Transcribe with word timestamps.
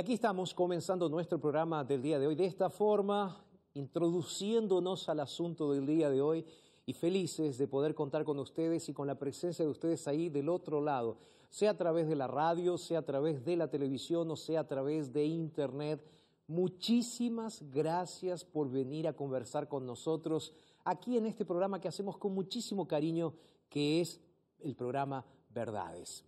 Aquí 0.00 0.14
estamos 0.14 0.54
comenzando 0.54 1.10
nuestro 1.10 1.38
programa 1.38 1.84
del 1.84 2.00
día 2.00 2.18
de 2.18 2.26
hoy 2.26 2.34
de 2.34 2.46
esta 2.46 2.70
forma, 2.70 3.44
introduciéndonos 3.74 5.10
al 5.10 5.20
asunto 5.20 5.70
del 5.70 5.84
día 5.84 6.08
de 6.08 6.22
hoy 6.22 6.46
y 6.86 6.94
felices 6.94 7.58
de 7.58 7.68
poder 7.68 7.94
contar 7.94 8.24
con 8.24 8.38
ustedes 8.38 8.88
y 8.88 8.94
con 8.94 9.06
la 9.06 9.18
presencia 9.18 9.62
de 9.62 9.70
ustedes 9.70 10.08
ahí 10.08 10.30
del 10.30 10.48
otro 10.48 10.80
lado, 10.80 11.18
sea 11.50 11.72
a 11.72 11.76
través 11.76 12.08
de 12.08 12.16
la 12.16 12.26
radio, 12.26 12.78
sea 12.78 13.00
a 13.00 13.04
través 13.04 13.44
de 13.44 13.56
la 13.56 13.68
televisión 13.68 14.30
o 14.30 14.36
sea 14.36 14.60
a 14.60 14.66
través 14.66 15.12
de 15.12 15.26
internet. 15.26 16.02
Muchísimas 16.46 17.62
gracias 17.70 18.42
por 18.42 18.70
venir 18.70 19.06
a 19.06 19.12
conversar 19.12 19.68
con 19.68 19.84
nosotros 19.84 20.54
aquí 20.82 21.18
en 21.18 21.26
este 21.26 21.44
programa 21.44 21.78
que 21.78 21.88
hacemos 21.88 22.16
con 22.16 22.32
muchísimo 22.32 22.88
cariño, 22.88 23.34
que 23.68 24.00
es 24.00 24.18
el 24.60 24.74
programa 24.74 25.26
Verdades. 25.50 26.24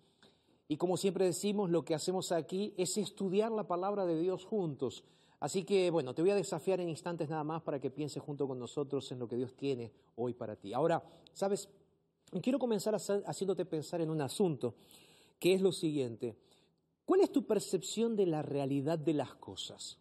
Y 0.72 0.78
como 0.78 0.96
siempre 0.96 1.26
decimos, 1.26 1.68
lo 1.68 1.84
que 1.84 1.94
hacemos 1.94 2.32
aquí 2.32 2.72
es 2.78 2.96
estudiar 2.96 3.52
la 3.52 3.66
palabra 3.68 4.06
de 4.06 4.18
Dios 4.18 4.46
juntos. 4.46 5.04
Así 5.38 5.64
que, 5.64 5.90
bueno, 5.90 6.14
te 6.14 6.22
voy 6.22 6.30
a 6.30 6.34
desafiar 6.34 6.80
en 6.80 6.88
instantes 6.88 7.28
nada 7.28 7.44
más 7.44 7.60
para 7.60 7.78
que 7.78 7.90
pienses 7.90 8.22
junto 8.22 8.48
con 8.48 8.58
nosotros 8.58 9.12
en 9.12 9.18
lo 9.18 9.28
que 9.28 9.36
Dios 9.36 9.54
tiene 9.54 9.92
hoy 10.16 10.32
para 10.32 10.56
ti. 10.56 10.72
Ahora, 10.72 11.04
¿sabes? 11.34 11.68
Quiero 12.40 12.58
comenzar 12.58 12.94
haciéndote 12.94 13.66
pensar 13.66 14.00
en 14.00 14.08
un 14.08 14.22
asunto, 14.22 14.74
que 15.38 15.52
es 15.52 15.60
lo 15.60 15.72
siguiente. 15.72 16.38
¿Cuál 17.04 17.20
es 17.20 17.30
tu 17.30 17.46
percepción 17.46 18.16
de 18.16 18.24
la 18.24 18.40
realidad 18.40 18.98
de 18.98 19.12
las 19.12 19.34
cosas? 19.34 19.98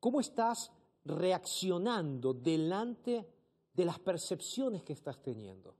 ¿Cómo 0.00 0.20
estás 0.20 0.72
reaccionando 1.04 2.32
delante 2.32 3.28
de 3.74 3.84
las 3.84 3.98
percepciones 3.98 4.82
que 4.82 4.94
estás 4.94 5.22
teniendo? 5.22 5.74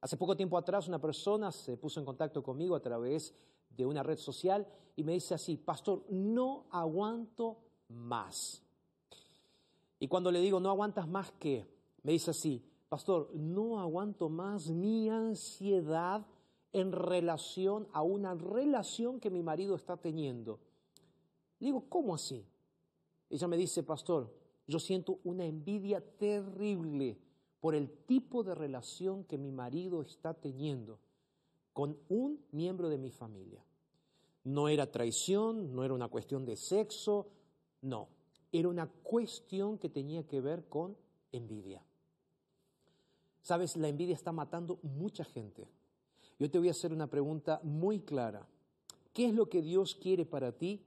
Hace 0.00 0.16
poco 0.16 0.36
tiempo 0.36 0.56
atrás 0.56 0.88
una 0.88 1.00
persona 1.00 1.52
se 1.52 1.76
puso 1.76 2.00
en 2.00 2.06
contacto 2.06 2.42
conmigo 2.42 2.74
a 2.74 2.80
través 2.80 3.34
de 3.76 3.84
una 3.84 4.02
red 4.02 4.16
social 4.16 4.66
y 4.96 5.04
me 5.04 5.12
dice 5.12 5.34
así, 5.34 5.56
pastor, 5.56 6.04
no 6.08 6.66
aguanto 6.70 7.58
más. 7.88 8.62
Y 9.98 10.08
cuando 10.08 10.30
le 10.30 10.40
digo, 10.40 10.60
no 10.60 10.70
aguantas 10.70 11.06
más 11.06 11.30
qué, 11.38 11.66
me 12.02 12.12
dice 12.12 12.30
así, 12.30 12.64
pastor, 12.88 13.30
no 13.34 13.78
aguanto 13.78 14.30
más 14.30 14.70
mi 14.70 15.10
ansiedad 15.10 16.26
en 16.72 16.92
relación 16.92 17.86
a 17.92 18.02
una 18.02 18.34
relación 18.34 19.20
que 19.20 19.30
mi 19.30 19.42
marido 19.42 19.74
está 19.74 19.96
teniendo. 19.98 20.60
Le 21.58 21.66
digo, 21.66 21.84
¿cómo 21.88 22.14
así? 22.14 22.46
Ella 23.28 23.46
me 23.48 23.58
dice, 23.58 23.82
pastor, 23.82 24.32
yo 24.66 24.78
siento 24.78 25.18
una 25.24 25.44
envidia 25.44 26.00
terrible 26.00 27.18
por 27.60 27.74
el 27.74 27.90
tipo 28.06 28.42
de 28.42 28.54
relación 28.54 29.24
que 29.24 29.38
mi 29.38 29.52
marido 29.52 30.02
está 30.02 30.34
teniendo 30.34 30.98
con 31.72 31.98
un 32.08 32.40
miembro 32.50 32.88
de 32.88 32.98
mi 32.98 33.10
familia. 33.10 33.64
No 34.44 34.68
era 34.68 34.90
traición, 34.90 35.74
no 35.74 35.84
era 35.84 35.94
una 35.94 36.08
cuestión 36.08 36.46
de 36.46 36.56
sexo, 36.56 37.28
no, 37.82 38.08
era 38.50 38.68
una 38.68 38.86
cuestión 38.86 39.78
que 39.78 39.90
tenía 39.90 40.26
que 40.26 40.40
ver 40.40 40.64
con 40.68 40.96
envidia. 41.32 41.84
Sabes, 43.42 43.76
la 43.76 43.88
envidia 43.88 44.14
está 44.14 44.32
matando 44.32 44.78
mucha 44.82 45.24
gente. 45.24 45.68
Yo 46.38 46.50
te 46.50 46.58
voy 46.58 46.68
a 46.68 46.72
hacer 46.72 46.92
una 46.92 47.08
pregunta 47.08 47.60
muy 47.62 48.00
clara. 48.00 48.46
¿Qué 49.12 49.26
es 49.26 49.34
lo 49.34 49.48
que 49.48 49.60
Dios 49.60 49.94
quiere 49.94 50.24
para 50.24 50.52
ti 50.52 50.86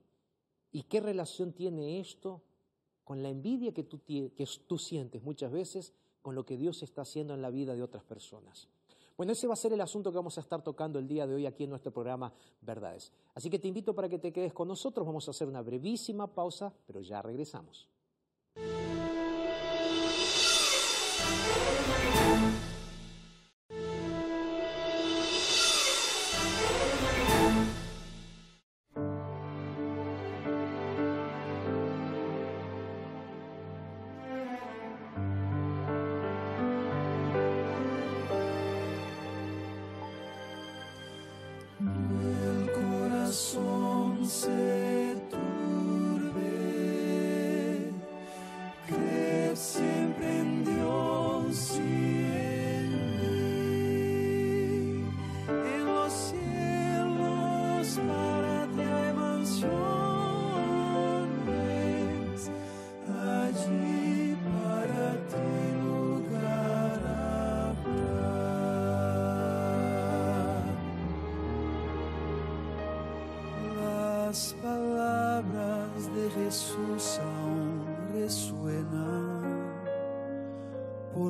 y 0.71 0.83
qué 0.83 0.99
relación 0.99 1.53
tiene 1.53 1.99
esto 1.99 2.41
con 3.03 3.21
la 3.21 3.29
envidia 3.29 3.73
que 3.73 3.83
tú, 3.83 3.99
que 4.03 4.47
tú 4.67 4.77
sientes 4.77 5.21
muchas 5.21 5.51
veces 5.51 5.93
con 6.23 6.33
lo 6.33 6.43
que 6.43 6.57
Dios 6.57 6.81
está 6.81 7.03
haciendo 7.03 7.35
en 7.35 7.43
la 7.43 7.51
vida 7.51 7.75
de 7.75 7.83
otras 7.83 8.03
personas? 8.03 8.67
Bueno, 9.15 9.33
ese 9.33 9.45
va 9.45 9.53
a 9.53 9.57
ser 9.57 9.73
el 9.73 9.81
asunto 9.81 10.11
que 10.11 10.17
vamos 10.17 10.37
a 10.39 10.41
estar 10.41 10.63
tocando 10.63 10.97
el 10.97 11.07
día 11.07 11.27
de 11.27 11.35
hoy 11.35 11.45
aquí 11.45 11.65
en 11.65 11.69
nuestro 11.69 11.91
programa 11.91 12.33
Verdades. 12.61 13.11
Así 13.35 13.49
que 13.51 13.59
te 13.59 13.67
invito 13.67 13.93
para 13.93 14.09
que 14.09 14.17
te 14.17 14.33
quedes 14.33 14.53
con 14.53 14.67
nosotros. 14.67 15.05
Vamos 15.05 15.27
a 15.27 15.31
hacer 15.31 15.47
una 15.47 15.61
brevísima 15.61 16.25
pausa, 16.33 16.73
pero 16.87 16.99
ya 16.99 17.21
regresamos. 17.21 17.87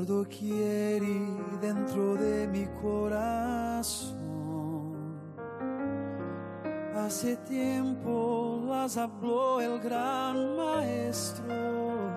Por 0.04 0.24
doquier 0.24 1.02
dentro 1.62 2.16
de 2.16 2.48
mi 2.48 2.66
corazón. 2.82 4.18
Hace 6.96 7.38
tiempo 7.38 8.64
las 8.68 8.98
habló 8.98 9.62
el 9.62 9.80
gran 9.80 10.56
maestro, 10.56 12.10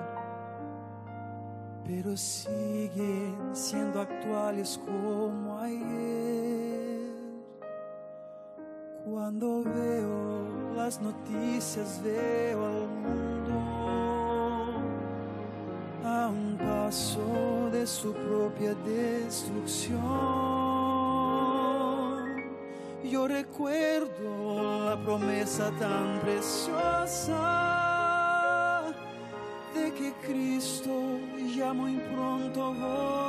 pero 1.85 2.17
siguen 2.17 3.37
siendo 3.53 4.01
actuales 4.01 4.81
como 4.85 5.59
ayer. 5.59 7.11
Cuando 9.05 9.63
veo 9.63 10.75
las 10.75 11.01
noticias 11.01 12.01
veo 12.03 12.67
al 12.67 12.89
mundo 12.89 13.76
su 17.87 18.13
propia 18.13 18.75
destrucción. 18.85 19.97
Yo 23.05 23.29
recuerdo 23.29 24.85
la 24.85 24.97
promesa 25.05 25.71
tan 25.79 26.21
preciosa 26.21 27.33
de 29.75 29.93
que 29.93 30.13
Cristo 30.27 31.21
ya 31.55 31.73
muy 31.73 31.97
pronto. 32.13 33.26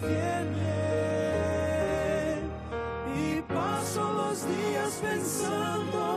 Viene. 0.00 0.84
Y 3.16 3.42
paso 3.42 4.12
los 4.12 4.46
días 4.46 5.00
pensando, 5.00 6.13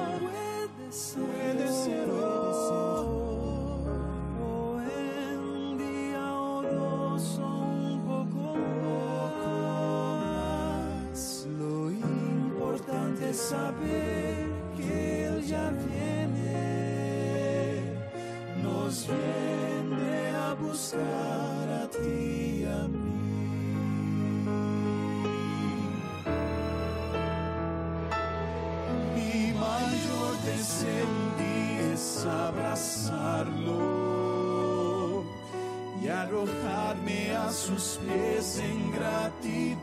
arrojarme 36.27 37.31
a 37.35 37.51
sus 37.51 37.99
pies 38.03 38.59
en 38.59 38.91
gratitud. 38.91 39.77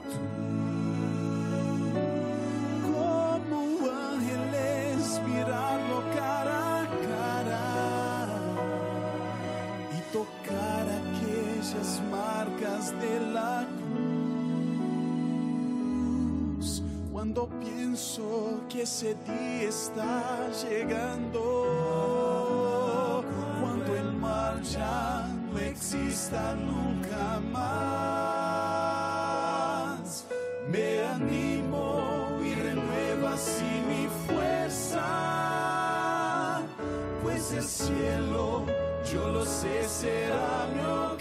Como 2.83 3.59
ángeles 3.91 5.21
mirarlo 5.27 6.03
cara 6.15 6.83
a 6.83 6.85
cara 7.09 7.67
y 9.97 9.99
tocar 10.13 10.85
aquellas 11.03 11.91
marcas 12.11 12.85
de 13.01 13.15
la 13.33 13.57
cruz. 16.59 16.83
Cuando 17.11 17.41
pienso 17.65 18.27
que 18.69 18.83
ese 18.83 19.11
día 19.27 19.69
está 19.69 20.51
llegando, 20.63 21.43
cuando 23.61 23.91
el 23.97 24.13
mar 24.15 24.61
ya 24.63 25.04
exista 25.85 26.55
nunca 26.55 27.41
más, 27.53 27.85
me 30.67 31.05
animo 31.05 32.41
y 32.43 32.55
renueva 32.55 33.35
así 33.35 33.83
mi 33.87 34.09
fuerza, 34.27 35.03
pues 37.23 37.53
el 37.53 37.65
cielo, 37.65 38.65
yo 39.13 39.29
lo 39.29 39.45
sé, 39.45 39.87
será 39.87 40.69
mi. 40.75 41.14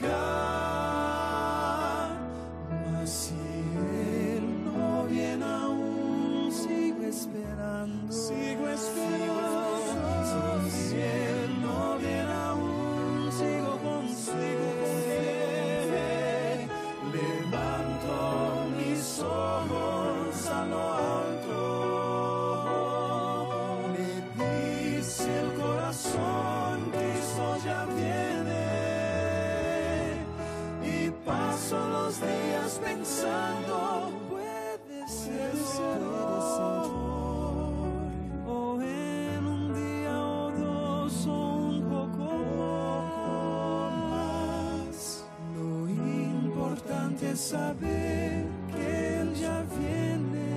Saber 47.35 48.45
que 48.71 49.19
Él 49.19 49.33
ya 49.35 49.63
viene, 49.77 50.47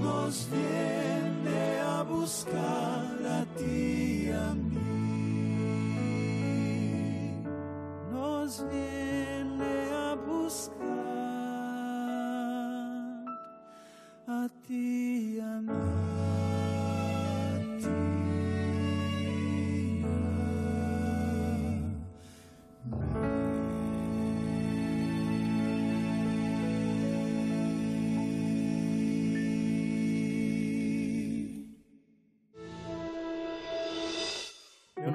nos 0.00 0.48
viene 0.50 0.71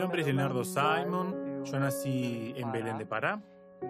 nombre 0.08 0.22
es 0.22 0.28
Leonardo 0.28 0.64
Simon, 0.64 1.66
yo 1.66 1.80
nací 1.82 2.54
en 2.56 2.72
Belén 2.72 2.98
de 2.98 3.06
Pará 3.06 3.44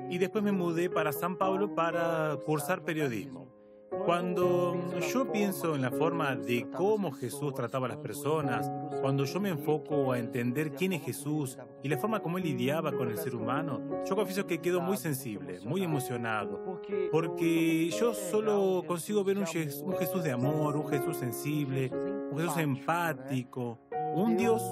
y 0.10 0.18
después 0.18 0.44
me 0.44 0.52
mudé 0.52 0.90
para 0.90 1.12
San 1.12 1.36
Pablo 1.38 1.76
para 1.76 2.36
cursar 2.44 2.82
periodismo. 2.84 3.56
Cuando 4.04 4.76
yo 5.14 5.32
pienso 5.32 5.76
en 5.76 5.84
la 5.84 5.92
forma 5.92 6.36
de 6.36 6.68
cómo 6.76 7.12
Jesús 7.12 7.54
trataba 7.54 7.86
a 7.86 7.90
las 7.90 7.98
personas, 8.00 8.70
cuando 9.00 9.26
yo 9.26 9.40
me 9.40 9.50
enfoco 9.50 10.12
a 10.12 10.18
entender 10.18 10.72
quién 10.72 10.94
es 10.94 11.04
Jesús 11.04 11.56
y 11.84 11.88
la 11.88 11.98
forma 12.00 12.20
como 12.20 12.40
él 12.40 12.44
lidiaba 12.46 12.92
con 12.94 13.10
el 13.10 13.18
ser 13.20 13.36
humano, 13.36 13.80
yo 14.10 14.16
confieso 14.16 14.48
que 14.48 14.60
quedo 14.60 14.82
muy 14.82 14.98
sensible, 14.98 15.60
muy 15.66 15.84
emocionado, 15.84 16.82
porque 17.12 17.90
yo 17.92 18.16
solo 18.16 18.84
consigo 18.88 19.24
ver 19.24 19.38
un, 19.38 19.46
Jes- 19.46 19.84
un 19.84 19.96
Jesús 19.98 20.24
de 20.24 20.32
amor, 20.32 20.78
un 20.78 20.88
Jesús 20.88 21.16
sensible, 21.18 21.92
un 22.32 22.38
Jesús 22.40 22.58
empático, 22.58 23.80
un 24.18 24.36
Dios 24.36 24.64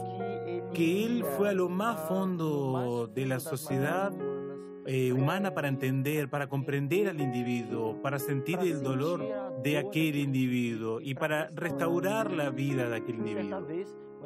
que 0.73 1.05
él 1.05 1.23
fue 1.37 1.49
a 1.49 1.53
lo 1.53 1.69
más 1.69 1.99
fondo 2.07 3.09
de 3.13 3.25
la 3.25 3.39
sociedad 3.39 4.11
eh, 4.87 5.13
humana 5.13 5.53
para 5.53 5.67
entender, 5.67 6.29
para 6.29 6.47
comprender 6.47 7.07
al 7.07 7.21
individuo, 7.21 8.01
para 8.01 8.19
sentir 8.19 8.59
el 8.59 8.81
dolor 8.81 9.23
de 9.61 9.77
aquel 9.77 10.15
individuo 10.15 10.99
y 10.99 11.13
para 11.13 11.47
restaurar 11.53 12.31
la 12.31 12.49
vida 12.49 12.89
de 12.89 12.95
aquel 12.97 13.15
individuo. 13.15 13.67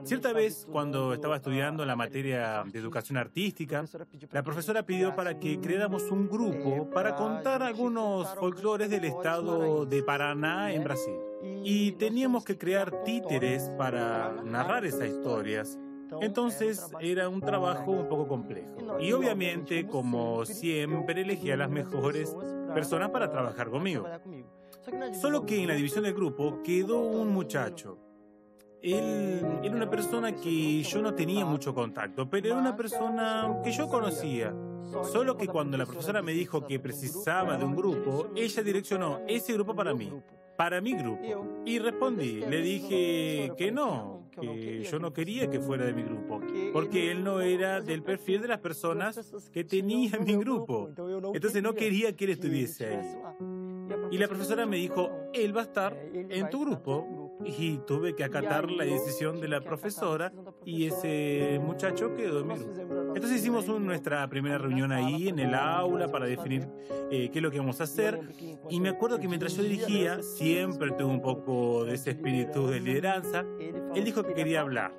Cierta 0.04 0.32
vez, 0.32 0.66
cuando 0.72 1.14
estaba 1.14 1.36
estudiando 1.36 1.86
la 1.86 1.98
materia 1.98 2.64
de 2.66 2.80
educación 2.80 3.18
artística, 3.18 3.84
la 4.32 4.44
profesora 4.44 4.84
pidió 4.84 5.14
para 5.16 5.38
que 5.38 5.60
creáramos 5.60 6.10
un 6.12 6.30
grupo 6.30 6.90
para 6.90 7.16
contar 7.16 7.62
algunos 7.62 8.34
folclores 8.36 8.90
del 8.90 9.04
estado 9.04 9.86
de 9.86 10.02
Paraná 10.02 10.72
en 10.74 10.84
Brasil. 10.86 11.29
Y 11.42 11.94
teníamos 11.94 12.44
que 12.44 12.58
crear 12.58 13.04
títeres 13.04 13.70
para 13.78 14.42
narrar 14.44 14.86
esas 14.86 15.08
historias. 15.08 15.78
Entonces 16.22 16.92
era 17.00 17.30
un 17.30 17.42
trabajo 17.42 17.92
un 17.92 18.08
poco 18.08 18.28
complejo. 18.28 19.00
Y 19.00 19.12
obviamente, 19.12 19.88
como 19.88 20.46
siempre, 20.46 21.22
elegí 21.22 21.52
a 21.52 21.58
las 21.58 21.70
mejores 21.70 22.36
personas 22.74 23.10
para 23.10 23.30
trabajar 23.30 23.70
conmigo. 23.70 24.06
Solo 25.22 25.46
que 25.46 25.62
en 25.62 25.68
la 25.68 25.76
división 25.76 26.04
del 26.04 26.14
grupo 26.14 26.62
quedó 26.64 27.00
un 27.00 27.30
muchacho. 27.30 27.98
Él 28.82 29.46
era 29.62 29.76
una 29.76 29.90
persona 29.90 30.34
que 30.34 30.82
yo 30.84 31.02
no 31.02 31.14
tenía 31.14 31.46
mucho 31.46 31.74
contacto, 31.76 32.30
pero 32.30 32.48
era 32.48 32.58
una 32.58 32.76
persona 32.76 33.60
que 33.64 33.72
yo 33.72 33.90
conocía. 33.90 34.54
Solo 35.04 35.38
que 35.38 35.48
cuando 35.48 35.78
la 35.78 35.86
profesora 35.86 36.22
me 36.22 36.32
dijo 36.32 36.66
que 36.66 36.80
precisaba 36.80 37.58
de 37.58 37.66
un 37.66 37.76
grupo, 37.76 38.30
ella 38.36 38.64
direccionó 38.64 39.20
ese 39.28 39.54
grupo 39.54 39.76
para 39.76 39.94
mí 39.94 40.12
para 40.60 40.82
mi 40.82 40.94
grupo. 40.94 41.64
Y 41.66 41.80
respondí, 41.80 42.42
le 42.42 42.62
dije 42.62 43.54
que 43.58 43.72
no, 43.72 44.30
que 44.30 44.84
yo 44.84 45.00
no 45.00 45.14
quería 45.14 45.50
que 45.50 45.62
fuera 45.62 45.86
de 45.86 45.94
mi 45.94 46.04
grupo, 46.04 46.42
porque 46.74 47.12
él 47.12 47.24
no 47.24 47.40
era 47.40 47.80
del 47.80 48.04
perfil 48.04 48.42
de 48.42 48.50
las 48.50 48.60
personas 48.60 49.32
que 49.54 49.64
tenía 49.64 50.20
mi 50.20 50.36
grupo. 50.36 50.90
Entonces 51.34 51.64
no 51.64 51.74
quería 51.74 52.14
que 52.14 52.26
él 52.26 52.32
estuviese 52.32 52.88
ahí. 52.88 53.59
Y 54.12 54.18
la 54.18 54.28
profesora 54.28 54.66
me 54.66 54.78
dijo, 54.78 55.12
él 55.34 55.56
va 55.56 55.62
a 55.62 55.64
estar 55.66 55.98
en 56.14 56.50
tu 56.50 56.62
grupo 56.62 57.38
y 57.46 57.78
tuve 57.88 58.16
que 58.16 58.24
acatar 58.24 58.70
la 58.70 58.84
decisión 58.84 59.40
de 59.40 59.48
la 59.48 59.62
profesora 59.62 60.34
y 60.66 60.86
ese 60.86 61.60
muchacho 61.64 62.16
quedó 62.16 62.42
en 62.42 62.48
mi 62.48 62.56
grupo. 62.56 63.14
Entonces 63.16 63.40
hicimos 63.40 63.68
nuestra 63.68 64.28
primera 64.30 64.58
reunión 64.58 64.92
ahí 64.92 65.30
en 65.30 65.40
el 65.40 65.54
aula 65.54 66.12
para 66.12 66.26
definir 66.26 66.68
eh, 67.12 67.30
qué 67.32 67.40
es 67.40 67.44
lo 67.44 67.50
que 67.50 67.58
íbamos 67.58 67.80
a 67.82 67.84
hacer. 67.84 68.20
y 68.70 68.80
me 68.80 68.90
acuerdo 68.90 69.20
que 69.20 69.28
mientras 69.28 69.56
yo 69.56 69.64
dirigía 69.64 70.22
siempre 70.22 70.92
tuve 70.92 71.12
un 71.12 71.22
poco 71.22 71.86
de 71.86 71.96
ese 71.96 72.12
espíritu 72.12 72.68
de 72.68 72.80
lideranza. 72.80 73.46
Él 73.96 74.04
dijo 74.04 74.24
que 74.24 74.34
quería 74.34 74.62
hablar, 74.62 74.94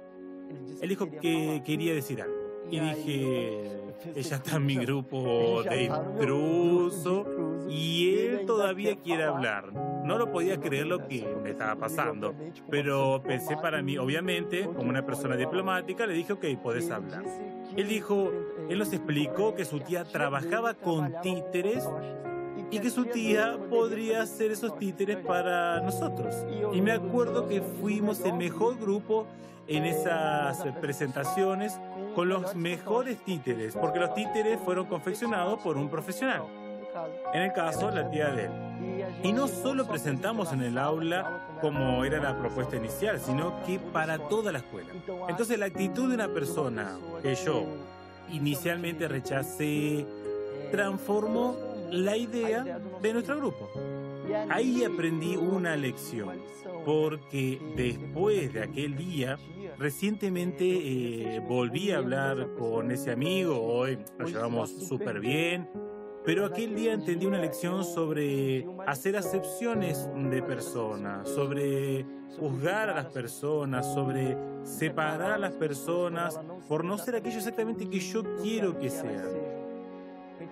él 0.81 0.89
dijo 0.89 1.11
que 1.11 1.63
quería 1.65 1.95
decir 1.95 2.23
algo. 2.23 2.41
Y 2.71 2.79
dije, 2.79 3.81
ella 4.15 4.37
está 4.37 4.57
en 4.57 4.67
mi 4.67 4.77
grupo 4.87 5.63
de 5.63 5.85
intruso 5.85 7.27
y 7.69 8.15
él 8.17 8.30
todavía 8.47 8.97
quiere 8.97 9.25
hablar. 9.25 9.73
No 10.05 10.19
lo 10.19 10.33
podía 10.33 10.61
creer 10.61 10.87
lo 10.87 11.07
que 11.07 11.27
me 11.43 11.51
estaba 11.51 11.77
pasando, 11.77 12.35
pero 12.71 13.23
pensé 13.23 13.57
para 13.57 13.83
mí, 13.83 13.99
obviamente, 13.99 14.65
como 14.65 14.89
una 14.89 15.05
persona 15.05 15.37
diplomática, 15.37 16.07
le 16.07 16.15
dije, 16.15 16.33
ok, 16.33 16.45
puedes 16.63 16.91
hablar. 16.91 17.25
Él 17.77 17.89
dijo, 17.89 18.31
él 18.69 18.79
nos 18.79 18.93
explicó 18.93 19.55
que 19.55 19.65
su 19.65 19.81
tía 19.81 20.05
trabajaba 20.05 20.75
con 20.75 21.15
títeres 21.23 21.89
y 22.71 22.79
que 22.79 22.91
su 22.91 23.05
tía 23.07 23.59
podría 23.69 24.23
hacer 24.23 24.53
esos 24.53 24.79
títeres 24.79 25.19
para 25.19 25.81
nosotros. 25.81 26.35
Y 26.73 26.81
me 26.81 26.93
acuerdo 26.93 27.49
que 27.49 27.61
fuimos 27.61 28.21
el 28.25 28.35
mejor 28.35 28.79
grupo 28.79 29.27
en 29.67 29.85
esas 29.85 30.65
presentaciones 30.81 31.79
con 32.15 32.29
los 32.29 32.55
mejores 32.57 33.19
títeres, 33.25 33.77
porque 33.77 34.01
los 34.01 34.15
títeres 34.15 34.59
fueron 34.61 34.87
confeccionados 34.87 35.61
por 35.61 35.77
un 35.77 35.89
profesional. 35.89 36.43
En 37.33 37.43
el 37.43 37.53
caso, 37.53 37.91
la 37.91 38.11
tía 38.11 38.31
de 38.31 38.45
él. 38.47 38.51
Y 39.23 39.33
no 39.33 39.49
solo 39.49 39.87
presentamos 39.87 40.53
en 40.53 40.63
el 40.63 40.79
aula 40.79 41.59
como 41.61 42.05
era 42.05 42.21
la 42.21 42.39
propuesta 42.39 42.77
inicial, 42.77 43.21
sino 43.21 43.63
que 43.65 43.79
para 43.79 44.19
toda 44.19 44.53
la 44.53 44.59
escuela. 44.59 44.91
Entonces 45.29 45.59
la 45.59 45.67
actitud 45.67 46.09
de 46.09 46.15
una 46.15 46.29
persona 46.29 46.97
que 47.23 47.35
yo 47.35 47.65
inicialmente 48.31 49.09
rechacé 49.09 50.07
transformó 50.71 51.57
la 51.91 52.17
idea 52.17 52.81
de 53.03 53.13
nuestro 53.13 53.37
grupo. 53.37 53.69
Ahí 54.49 54.85
aprendí 54.85 55.37
una 55.37 55.77
lección, 55.77 56.41
porque 56.85 57.61
después 57.77 58.53
de 58.53 58.63
aquel 58.63 58.97
día, 58.97 59.39
recientemente 59.77 60.65
eh, 60.65 61.41
volví 61.41 61.91
a 61.91 61.99
hablar 61.99 62.49
con 62.57 62.91
ese 62.93 63.11
amigo, 63.11 63.61
hoy 63.61 63.99
nos 64.19 64.31
llevamos 64.31 64.71
súper 64.71 65.19
bien, 65.21 65.69
pero 66.25 66.45
aquel 66.45 66.75
día 66.75 66.93
entendí 66.93 67.27
una 67.27 67.39
lección 67.39 67.85
sobre 67.85 68.67
hacer 68.87 69.17
acepciones 69.17 70.09
de 70.15 70.43
personas, 70.43 71.29
sobre 71.29 72.05
juzgar 72.39 72.91
a 72.91 72.95
las 72.95 73.07
personas, 73.07 73.93
sobre 73.95 74.37
separar 74.63 75.33
a 75.33 75.39
las 75.39 75.53
personas 75.53 76.39
por 76.69 76.85
no 76.85 76.99
ser 76.99 77.17
aquello 77.17 77.39
exactamente 77.39 77.89
que 77.89 78.01
yo 78.01 78.23
quiero 78.43 78.79
que 78.79 78.91
sean. 78.91 79.50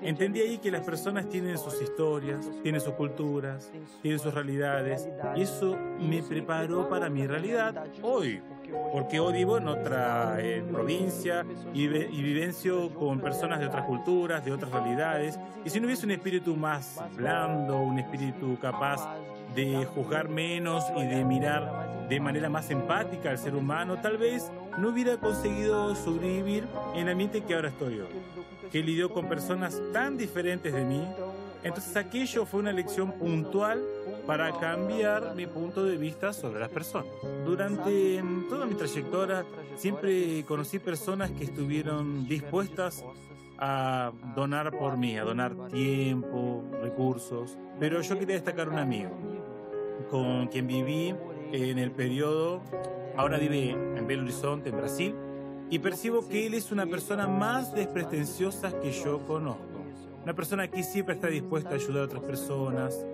Entendí 0.02 0.40
ahí 0.40 0.58
que 0.58 0.70
las 0.70 0.82
personas 0.82 1.28
tienen 1.28 1.58
sus 1.58 1.80
historias, 1.82 2.48
tienen 2.62 2.80
sus 2.80 2.94
culturas, 2.94 3.72
tienen 4.00 4.20
sus 4.20 4.32
realidades, 4.32 5.08
y 5.36 5.42
eso 5.42 5.76
me 5.98 6.22
preparó 6.22 6.88
para 6.88 7.10
mi 7.10 7.26
realidad 7.26 7.84
hoy, 8.02 8.40
porque 8.92 9.18
hoy 9.18 9.32
vivo 9.32 9.58
en 9.58 9.68
otra 9.68 10.38
provincia 10.70 11.44
y, 11.74 11.84
y, 11.84 12.22
vivencio 12.22 12.94
con 12.94 13.20
personas 13.20 13.58
de 13.58 13.66
otras 13.66 13.84
culturas, 13.86 14.44
de 14.44 14.52
otras 14.52 14.70
realidades, 14.70 15.38
y 15.64 15.70
si 15.70 15.80
no 15.80 15.86
hubiese 15.86 16.06
un 16.06 16.12
espíritu 16.12 16.56
más 16.56 17.00
blando, 17.16 17.78
un 17.78 17.98
espíritu 17.98 18.56
capaz 18.60 19.00
de 19.58 19.84
juzgar 19.86 20.28
menos 20.28 20.84
y 20.96 21.04
de 21.04 21.24
mirar 21.24 22.06
de 22.08 22.20
manera 22.20 22.48
más 22.48 22.70
empática 22.70 23.30
al 23.30 23.38
ser 23.38 23.56
humano, 23.56 24.00
tal 24.00 24.16
vez 24.16 24.52
no 24.78 24.90
hubiera 24.90 25.16
conseguido 25.16 25.96
sobrevivir 25.96 26.64
en 26.94 27.00
el 27.00 27.08
ambiente 27.08 27.42
que 27.42 27.54
ahora 27.54 27.70
estoy 27.70 28.00
hoy 28.00 28.06
que 28.70 28.82
lidió 28.82 29.10
con 29.12 29.28
personas 29.28 29.80
tan 29.92 30.16
diferentes 30.16 30.72
de 30.72 30.84
mí. 30.84 31.02
Entonces 31.64 31.96
aquello 31.96 32.46
fue 32.46 32.60
una 32.60 32.70
lección 32.70 33.12
puntual 33.12 33.82
para 34.26 34.52
cambiar 34.58 35.34
mi 35.34 35.46
punto 35.46 35.84
de 35.84 35.96
vista 35.96 36.32
sobre 36.32 36.60
las 36.60 36.68
personas. 36.68 37.10
Durante 37.44 38.22
toda 38.48 38.66
mi 38.66 38.74
trayectoria 38.74 39.44
siempre 39.76 40.44
conocí 40.46 40.78
personas 40.78 41.30
que 41.32 41.44
estuvieron 41.44 42.28
dispuestas 42.28 43.04
a 43.58 44.12
donar 44.36 44.70
por 44.70 44.96
mí, 44.96 45.16
a 45.16 45.24
donar 45.24 45.56
tiempo, 45.68 46.62
recursos, 46.80 47.56
pero 47.80 48.00
yo 48.02 48.18
quería 48.18 48.36
destacar 48.36 48.68
un 48.68 48.78
amigo 48.78 49.37
con 50.10 50.48
quien 50.48 50.66
viví 50.66 51.14
en 51.52 51.78
el 51.78 51.90
periodo, 51.90 52.60
ahora 53.16 53.38
vive 53.38 53.70
en 53.70 54.06
Belo 54.06 54.22
Horizonte, 54.22 54.70
en 54.70 54.76
Brasil, 54.76 55.14
y 55.70 55.78
percibo 55.78 56.26
que 56.28 56.46
él 56.46 56.54
es 56.54 56.72
una 56.72 56.86
persona 56.86 57.26
más 57.26 57.74
despretenciosa 57.74 58.78
que 58.80 58.92
yo 58.92 59.26
conozco. 59.26 59.62
Una 60.22 60.34
persona 60.34 60.68
que 60.68 60.82
siempre 60.82 61.14
está 61.14 61.28
dispuesta 61.28 61.70
a 61.70 61.74
ayudar 61.74 62.02
a 62.02 62.04
otras 62.04 62.22
personas, 62.22 63.06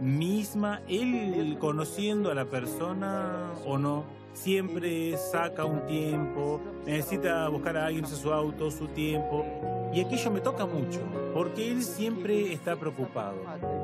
misma, 0.00 0.82
él 0.88 1.56
conociendo 1.58 2.30
a 2.30 2.34
la 2.34 2.44
persona 2.44 3.52
o 3.66 3.78
no, 3.78 4.04
siempre 4.32 5.16
saca 5.16 5.64
un 5.64 5.86
tiempo, 5.86 6.60
necesita 6.86 7.48
buscar 7.48 7.76
a 7.76 7.86
alguien 7.86 8.04
en 8.04 8.10
su 8.10 8.32
auto, 8.32 8.70
su 8.70 8.86
tiempo, 8.88 9.44
y 9.92 10.00
aquello 10.00 10.30
me 10.30 10.40
toca 10.40 10.66
mucho, 10.66 11.00
porque 11.34 11.70
él 11.70 11.82
siempre 11.82 12.52
está 12.52 12.76
preocupado. 12.76 13.36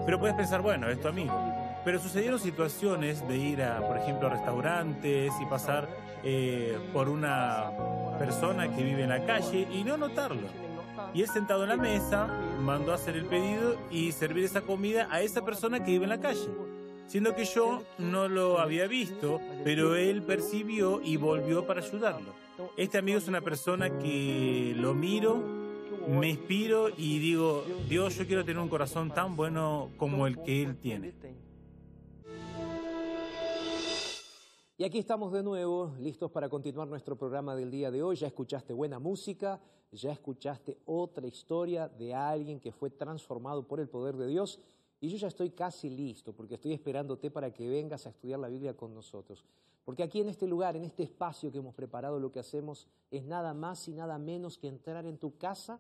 Pero 0.04 0.20
puedes 0.20 0.36
pensar, 0.36 0.62
bueno, 0.62 0.88
es 0.88 1.00
tu 1.00 1.08
amigo. 1.08 1.32
Pero 1.84 2.00
sucedieron 2.00 2.38
situaciones 2.38 3.26
de 3.28 3.36
ir 3.36 3.62
a, 3.62 3.80
por 3.86 3.98
ejemplo, 3.98 4.28
a 4.28 4.30
restaurantes 4.30 5.32
y 5.40 5.46
pasar 5.46 5.88
eh, 6.22 6.78
por 6.92 7.08
una 7.08 7.70
persona 8.18 8.74
que 8.74 8.82
vive 8.82 9.02
en 9.02 9.10
la 9.10 9.26
calle 9.26 9.68
y 9.70 9.84
no 9.84 9.96
notarlo. 9.96 10.48
Y 11.12 11.20
él 11.20 11.28
sentado 11.28 11.64
en 11.64 11.68
la 11.68 11.76
mesa 11.76 12.26
mandó 12.60 12.92
a 12.92 12.94
hacer 12.94 13.16
el 13.16 13.26
pedido 13.26 13.76
y 13.90 14.12
servir 14.12 14.44
esa 14.44 14.62
comida 14.62 15.08
a 15.10 15.20
esa 15.20 15.44
persona 15.44 15.84
que 15.84 15.90
vive 15.90 16.04
en 16.04 16.10
la 16.10 16.20
calle. 16.20 16.48
Siendo 17.06 17.34
que 17.34 17.44
yo 17.44 17.82
no 17.98 18.28
lo 18.28 18.58
había 18.58 18.86
visto, 18.86 19.40
pero 19.62 19.94
él 19.94 20.22
percibió 20.22 21.02
y 21.02 21.18
volvió 21.18 21.66
para 21.66 21.82
ayudarlo. 21.82 22.32
Este 22.78 22.98
amigo 22.98 23.18
es 23.18 23.28
una 23.28 23.42
persona 23.42 23.98
que 23.98 24.74
lo 24.76 24.94
miro, 24.94 25.42
me 26.08 26.30
inspiro 26.30 26.88
y 26.96 27.18
digo, 27.18 27.64
Dios, 27.88 28.16
yo 28.16 28.26
quiero 28.26 28.44
tener 28.44 28.62
un 28.62 28.68
corazón 28.68 29.10
tan 29.10 29.36
bueno 29.36 29.90
como 29.98 30.26
el 30.26 30.40
que 30.42 30.62
él 30.62 30.76
tiene. 30.76 31.12
Y 34.76 34.82
aquí 34.82 34.98
estamos 34.98 35.32
de 35.32 35.44
nuevo, 35.44 35.94
listos 36.00 36.32
para 36.32 36.48
continuar 36.48 36.88
nuestro 36.88 37.16
programa 37.16 37.54
del 37.54 37.70
día 37.70 37.92
de 37.92 38.02
hoy. 38.02 38.16
Ya 38.16 38.26
escuchaste 38.26 38.72
buena 38.72 38.98
música, 38.98 39.60
ya 39.92 40.10
escuchaste 40.10 40.78
otra 40.86 41.28
historia 41.28 41.88
de 41.88 42.12
alguien 42.12 42.58
que 42.58 42.72
fue 42.72 42.90
transformado 42.90 43.68
por 43.68 43.78
el 43.78 43.88
poder 43.88 44.16
de 44.16 44.26
Dios. 44.26 44.58
Y 45.00 45.10
yo 45.10 45.16
ya 45.16 45.28
estoy 45.28 45.50
casi 45.50 45.90
listo 45.90 46.32
porque 46.32 46.56
estoy 46.56 46.72
esperándote 46.72 47.30
para 47.30 47.52
que 47.52 47.68
vengas 47.68 48.04
a 48.06 48.10
estudiar 48.10 48.40
la 48.40 48.48
Biblia 48.48 48.74
con 48.76 48.92
nosotros. 48.92 49.44
Porque 49.84 50.02
aquí 50.02 50.20
en 50.20 50.28
este 50.28 50.48
lugar, 50.48 50.74
en 50.74 50.82
este 50.82 51.04
espacio 51.04 51.52
que 51.52 51.58
hemos 51.58 51.76
preparado, 51.76 52.18
lo 52.18 52.32
que 52.32 52.40
hacemos 52.40 52.88
es 53.12 53.22
nada 53.22 53.54
más 53.54 53.86
y 53.86 53.92
nada 53.92 54.18
menos 54.18 54.58
que 54.58 54.66
entrar 54.66 55.06
en 55.06 55.18
tu 55.18 55.36
casa 55.38 55.78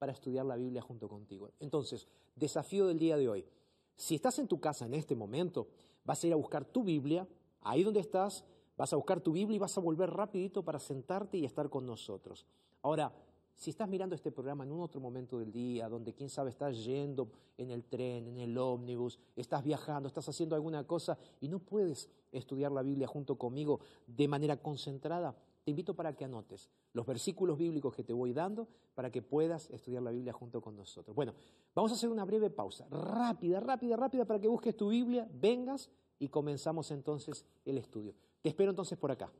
para 0.00 0.10
estudiar 0.10 0.46
la 0.46 0.56
Biblia 0.56 0.82
junto 0.82 1.08
contigo. 1.08 1.48
Entonces, 1.60 2.08
desafío 2.34 2.88
del 2.88 2.98
día 2.98 3.16
de 3.16 3.28
hoy. 3.28 3.46
Si 3.94 4.16
estás 4.16 4.40
en 4.40 4.48
tu 4.48 4.58
casa 4.58 4.86
en 4.86 4.94
este 4.94 5.14
momento, 5.14 5.68
vas 6.02 6.24
a 6.24 6.26
ir 6.26 6.32
a 6.32 6.36
buscar 6.36 6.64
tu 6.64 6.82
Biblia, 6.82 7.24
ahí 7.62 7.82
donde 7.82 8.00
estás, 8.00 8.44
vas 8.76 8.92
a 8.92 8.96
buscar 8.96 9.20
tu 9.20 9.32
Biblia 9.32 9.56
y 9.56 9.58
vas 9.58 9.76
a 9.76 9.80
volver 9.80 10.10
rapidito 10.10 10.64
para 10.64 10.78
sentarte 10.78 11.38
y 11.38 11.44
estar 11.44 11.68
con 11.68 11.86
nosotros. 11.86 12.46
Ahora, 12.82 13.12
si 13.54 13.70
estás 13.70 13.88
mirando 13.88 14.14
este 14.14 14.32
programa 14.32 14.64
en 14.64 14.72
un 14.72 14.80
otro 14.80 15.00
momento 15.00 15.38
del 15.38 15.52
día, 15.52 15.88
donde 15.88 16.14
quién 16.14 16.28
sabe 16.28 16.50
estás 16.50 16.84
yendo 16.84 17.30
en 17.56 17.70
el 17.70 17.84
tren, 17.84 18.26
en 18.26 18.38
el 18.38 18.56
ómnibus, 18.58 19.18
estás 19.36 19.62
viajando, 19.62 20.08
estás 20.08 20.28
haciendo 20.28 20.56
alguna 20.56 20.84
cosa 20.84 21.16
y 21.40 21.48
no 21.48 21.58
puedes 21.60 22.10
estudiar 22.32 22.72
la 22.72 22.82
Biblia 22.82 23.06
junto 23.06 23.36
conmigo 23.36 23.80
de 24.06 24.26
manera 24.26 24.56
concentrada, 24.56 25.36
te 25.64 25.70
invito 25.70 25.94
para 25.94 26.14
que 26.14 26.24
anotes 26.24 26.70
los 26.92 27.06
versículos 27.06 27.56
bíblicos 27.56 27.94
que 27.94 28.02
te 28.02 28.12
voy 28.12 28.32
dando 28.32 28.66
para 28.94 29.10
que 29.10 29.22
puedas 29.22 29.70
estudiar 29.70 30.02
la 30.02 30.10
Biblia 30.10 30.32
junto 30.32 30.60
con 30.60 30.74
nosotros. 30.74 31.14
Bueno, 31.14 31.34
vamos 31.74 31.92
a 31.92 31.94
hacer 31.94 32.10
una 32.10 32.24
breve 32.24 32.50
pausa, 32.50 32.86
rápida, 32.90 33.60
rápida, 33.60 33.96
rápida, 33.96 34.24
para 34.24 34.40
que 34.40 34.48
busques 34.48 34.76
tu 34.76 34.88
Biblia, 34.88 35.28
vengas 35.32 35.88
y 36.22 36.28
comenzamos 36.28 36.92
entonces 36.92 37.44
el 37.64 37.78
estudio. 37.78 38.14
Te 38.42 38.48
espero 38.48 38.70
entonces 38.70 38.96
por 38.96 39.10
acá. 39.10 39.32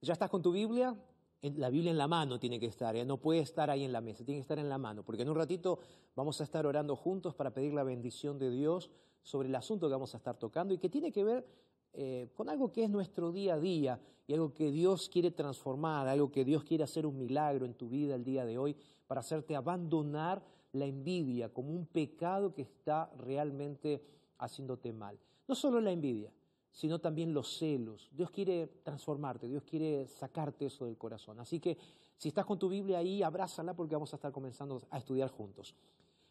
¿Ya 0.00 0.12
estás 0.12 0.30
con 0.30 0.40
tu 0.40 0.52
Biblia? 0.52 0.94
La 1.42 1.70
Biblia 1.70 1.90
en 1.90 1.98
la 1.98 2.06
mano 2.06 2.38
tiene 2.38 2.60
que 2.60 2.66
estar, 2.66 2.94
¿eh? 2.94 3.04
no 3.04 3.16
puede 3.16 3.40
estar 3.40 3.68
ahí 3.68 3.82
en 3.82 3.92
la 3.92 4.00
mesa, 4.00 4.24
tiene 4.24 4.38
que 4.38 4.42
estar 4.42 4.60
en 4.60 4.68
la 4.68 4.78
mano, 4.78 5.02
porque 5.04 5.22
en 5.22 5.30
un 5.30 5.36
ratito 5.36 5.80
vamos 6.14 6.40
a 6.40 6.44
estar 6.44 6.64
orando 6.66 6.94
juntos 6.94 7.34
para 7.34 7.52
pedir 7.52 7.74
la 7.74 7.82
bendición 7.82 8.38
de 8.38 8.50
Dios 8.50 8.90
sobre 9.22 9.48
el 9.48 9.54
asunto 9.56 9.88
que 9.88 9.92
vamos 9.92 10.14
a 10.14 10.18
estar 10.18 10.36
tocando 10.36 10.72
y 10.72 10.78
que 10.78 10.88
tiene 10.88 11.10
que 11.10 11.24
ver 11.24 11.46
eh, 11.92 12.28
con 12.34 12.48
algo 12.48 12.72
que 12.72 12.84
es 12.84 12.90
nuestro 12.90 13.32
día 13.32 13.54
a 13.54 13.58
día 13.58 14.00
y 14.26 14.34
algo 14.34 14.52
que 14.52 14.70
Dios 14.70 15.08
quiere 15.08 15.30
transformar, 15.30 16.06
algo 16.06 16.30
que 16.30 16.44
Dios 16.44 16.64
quiere 16.64 16.84
hacer 16.84 17.06
un 17.06 17.18
milagro 17.18 17.64
en 17.64 17.74
tu 17.74 17.88
vida 17.88 18.14
el 18.14 18.24
día 18.24 18.44
de 18.44 18.58
hoy 18.58 18.76
para 19.06 19.20
hacerte 19.20 19.56
abandonar 19.56 20.42
la 20.72 20.84
envidia 20.84 21.48
como 21.48 21.72
un 21.72 21.86
pecado 21.86 22.52
que 22.52 22.62
está 22.62 23.10
realmente 23.18 24.02
haciéndote 24.38 24.92
mal. 24.92 25.18
No 25.46 25.54
solo 25.54 25.80
la 25.80 25.90
envidia, 25.90 26.30
sino 26.70 27.00
también 27.00 27.32
los 27.32 27.58
celos. 27.58 28.08
Dios 28.12 28.30
quiere 28.30 28.66
transformarte, 28.84 29.48
Dios 29.48 29.64
quiere 29.64 30.06
sacarte 30.06 30.66
eso 30.66 30.84
del 30.84 30.98
corazón. 30.98 31.40
Así 31.40 31.58
que 31.58 31.76
si 32.16 32.28
estás 32.28 32.44
con 32.44 32.58
tu 32.58 32.68
Biblia 32.68 32.98
ahí, 32.98 33.22
abrázala 33.22 33.74
porque 33.74 33.94
vamos 33.94 34.12
a 34.12 34.16
estar 34.16 34.30
comenzando 34.30 34.82
a 34.90 34.98
estudiar 34.98 35.30
juntos. 35.30 35.74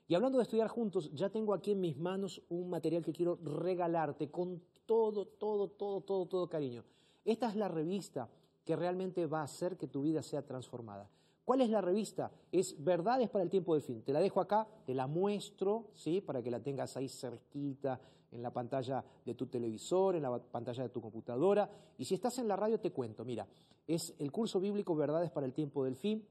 Y 0.08 0.16
hablando 0.16 0.38
de 0.38 0.44
estudiar 0.44 0.70
juntos, 0.70 1.12
ya 1.14 1.30
tengo 1.30 1.54
aquí 1.54 1.72
en 1.72 1.82
mis 1.82 1.98
manos 1.98 2.42
un 2.50 2.70
material 2.70 3.04
que 3.04 3.12
quiero 3.12 3.38
regalarte 3.44 4.30
con 4.30 4.62
todo, 4.88 5.26
todo, 5.26 5.68
todo, 5.68 6.02
todo, 6.02 6.26
todo 6.26 6.50
cariño. 6.50 6.84
Esta 7.24 7.50
es 7.50 7.56
la 7.56 7.68
revista 7.68 8.28
que 8.66 8.76
realmente 8.76 9.28
va 9.28 9.42
a 9.42 9.44
hacer 9.44 9.78
que 9.78 9.88
tu 9.88 10.02
vida 10.02 10.24
sea 10.24 10.42
transformada. 10.42 11.08
¿Cuál 11.46 11.62
es 11.62 11.70
la 11.70 11.82
revista? 11.82 12.32
Es 12.52 12.84
Verdades 12.84 13.30
para 13.30 13.44
el 13.44 13.50
tiempo 13.50 13.74
del 13.74 13.84
fin. 13.84 14.02
Te 14.02 14.12
la 14.12 14.20
dejo 14.20 14.42
acá, 14.42 14.68
te 14.86 14.96
la 14.96 15.08
muestro, 15.08 15.92
¿sí? 15.94 16.20
Para 16.20 16.42
que 16.42 16.52
la 16.52 16.60
tengas 16.60 16.98
ahí 16.98 17.08
cerquita, 17.08 18.00
en 18.32 18.42
la 18.42 18.52
pantalla 18.52 19.04
de 19.26 19.34
tu 19.34 19.48
televisor, 19.48 20.16
en 20.16 20.24
la 20.24 20.38
pantalla 20.40 20.84
de 20.84 20.90
tu 20.90 21.02
computadora. 21.02 21.70
Y 21.98 22.06
si 22.06 22.16
estás 22.16 22.38
en 22.40 22.48
la 22.48 22.56
radio, 22.56 22.80
te 22.80 22.92
cuento. 22.92 23.24
Mira, 23.24 23.48
es 23.88 24.14
el 24.20 24.32
curso 24.32 24.60
bíblico 24.60 24.96
Verdades 24.96 25.32
para 25.32 25.46
el 25.46 25.54
tiempo 25.54 25.84
del 25.86 25.96
fin. 25.96 26.26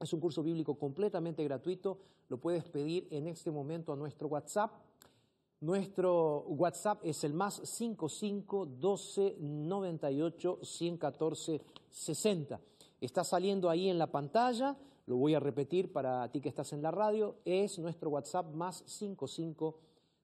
Es 0.00 0.12
un 0.12 0.20
curso 0.20 0.42
bíblico 0.42 0.78
completamente 0.78 1.42
gratuito. 1.44 1.98
Lo 2.28 2.38
puedes 2.38 2.64
pedir 2.64 3.08
en 3.10 3.26
este 3.26 3.50
momento 3.50 3.92
a 3.92 3.96
nuestro 3.96 4.28
WhatsApp. 4.28 4.72
Nuestro 5.64 6.40
WhatsApp 6.40 7.00
es 7.06 7.24
el 7.24 7.32
más 7.32 7.54
55 7.54 8.66
12 8.66 9.36
98 9.40 10.58
114 10.60 11.62
60. 11.88 12.60
Está 13.00 13.24
saliendo 13.24 13.70
ahí 13.70 13.88
en 13.88 13.96
la 13.96 14.12
pantalla, 14.12 14.76
lo 15.06 15.16
voy 15.16 15.32
a 15.32 15.40
repetir 15.40 15.90
para 15.90 16.30
ti 16.30 16.42
que 16.42 16.50
estás 16.50 16.74
en 16.74 16.82
la 16.82 16.90
radio, 16.90 17.36
es 17.46 17.78
nuestro 17.78 18.10
WhatsApp 18.10 18.54
más 18.54 18.84
55 18.84 19.78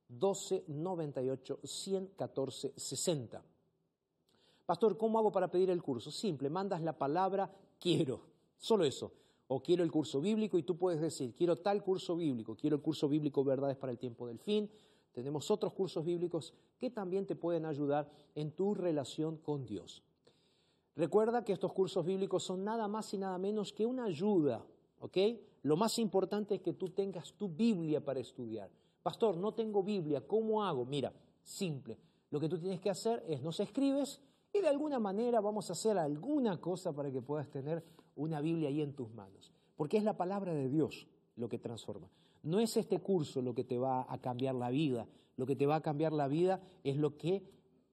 12 0.09 0.65
98 0.69 1.61
114 1.65 2.75
60. 2.77 3.43
Pastor, 4.67 4.99
¿cómo 4.99 5.19
hago 5.19 5.33
para 5.33 5.51
pedir 5.51 5.71
el 5.71 5.83
curso? 5.83 6.11
Simple, 6.11 6.51
mandas 6.51 6.83
la 6.83 6.99
palabra 6.99 7.51
quiero, 7.81 8.21
solo 8.59 8.85
eso. 8.85 9.11
O 9.53 9.63
quiero 9.63 9.83
el 9.83 9.91
curso 9.91 10.21
bíblico 10.21 10.59
y 10.59 10.65
tú 10.65 10.77
puedes 10.77 11.01
decir, 11.01 11.35
quiero 11.35 11.57
tal 11.57 11.83
curso 11.83 12.15
bíblico, 12.15 12.55
quiero 12.55 12.77
el 12.77 12.83
curso 12.83 13.09
bíblico 13.09 13.43
Verdades 13.43 13.79
para 13.79 13.91
el 13.91 13.99
tiempo 13.99 14.29
del 14.29 14.39
fin. 14.39 14.71
Tenemos 15.13 15.51
otros 15.51 15.73
cursos 15.73 16.05
bíblicos 16.05 16.55
que 16.79 16.91
también 16.91 17.27
te 17.27 17.37
pueden 17.37 17.65
ayudar 17.67 18.11
en 18.35 18.53
tu 18.53 18.75
relación 18.75 19.37
con 19.39 19.67
Dios. 19.67 20.03
Recuerda 20.97 21.45
que 21.45 21.53
estos 21.53 21.73
cursos 21.73 22.05
bíblicos 22.05 22.43
son 22.43 22.65
nada 22.65 22.87
más 22.89 23.13
y 23.15 23.19
nada 23.19 23.39
menos 23.39 23.73
que 23.73 23.87
una 23.87 24.05
ayuda, 24.05 24.65
¿ok? 25.01 25.17
Lo 25.63 25.77
más 25.77 25.99
importante 25.99 26.57
es 26.57 26.61
que 26.61 26.73
tú 26.73 26.91
tengas 26.91 27.33
tu 27.35 27.49
Biblia 27.49 28.05
para 28.05 28.21
estudiar. 28.21 28.71
Pastor, 29.03 29.37
no 29.37 29.53
tengo 29.53 29.83
Biblia, 29.83 30.27
¿cómo 30.27 30.63
hago? 30.63 30.85
Mira, 30.85 31.13
simple. 31.43 31.99
Lo 32.31 32.39
que 32.39 32.49
tú 32.49 32.59
tienes 32.59 32.81
que 32.81 32.91
hacer 32.91 33.25
es 33.27 33.43
nos 33.43 33.61
escribes 33.61 34.21
y 34.53 34.61
de 34.61 34.69
alguna 34.69 34.99
manera 34.99 35.41
vamos 35.41 35.71
a 35.71 35.73
hacer 35.73 35.97
alguna 35.97 36.61
cosa 36.61 36.93
para 36.93 37.11
que 37.11 37.23
puedas 37.23 37.49
tener 37.51 37.85
una 38.17 38.41
Biblia 38.41 38.69
ahí 38.69 38.83
en 38.83 38.95
tus 38.95 39.13
manos. 39.13 39.53
Porque 39.77 39.97
es 39.97 40.05
la 40.05 40.17
palabra 40.17 40.53
de 40.53 40.69
Dios 40.69 41.07
lo 41.37 41.49
que 41.49 41.59
transforma. 41.59 42.11
No 42.43 42.61
es 42.61 42.77
este 42.77 42.99
curso 42.99 43.43
lo 43.43 43.55
que 43.55 43.65
te 43.65 43.79
va 43.79 44.07
a 44.09 44.19
cambiar 44.19 44.55
la 44.55 44.71
vida. 44.71 45.07
Lo 45.37 45.47
que 45.47 45.57
te 45.57 45.67
va 45.67 45.77
a 45.77 45.83
cambiar 45.83 46.13
la 46.13 46.29
vida 46.29 46.61
es 46.85 46.97
lo 46.97 47.17
que 47.17 47.43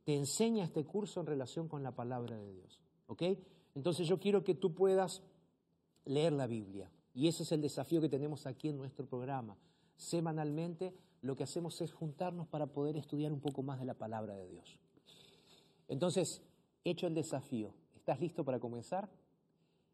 te 0.03 0.15
enseña 0.15 0.63
este 0.63 0.85
curso 0.85 1.19
en 1.19 1.27
relación 1.27 1.67
con 1.67 1.83
la 1.83 1.91
palabra 1.91 2.37
de 2.37 2.53
Dios. 2.53 2.81
¿Ok? 3.07 3.23
Entonces 3.75 4.07
yo 4.07 4.19
quiero 4.19 4.43
que 4.43 4.55
tú 4.55 4.73
puedas 4.73 5.21
leer 6.05 6.33
la 6.33 6.47
Biblia. 6.47 6.91
Y 7.13 7.27
ese 7.27 7.43
es 7.43 7.51
el 7.51 7.61
desafío 7.61 8.01
que 8.01 8.09
tenemos 8.09 8.45
aquí 8.45 8.69
en 8.69 8.77
nuestro 8.77 9.05
programa 9.05 9.57
semanalmente 9.97 10.93
lo 11.21 11.35
que 11.35 11.43
hacemos 11.43 11.81
es 11.81 11.91
juntarnos 11.91 12.47
para 12.47 12.67
poder 12.67 12.95
estudiar 12.95 13.33
un 13.33 13.41
poco 13.41 13.63
más 13.63 13.79
de 13.79 13.85
la 13.85 13.95
palabra 13.95 14.35
de 14.35 14.47
Dios. 14.47 14.79
Entonces, 15.87 16.41
hecho 16.83 17.07
el 17.07 17.15
desafío, 17.15 17.73
¿estás 17.95 18.21
listo 18.21 18.45
para 18.45 18.59
comenzar? 18.59 19.09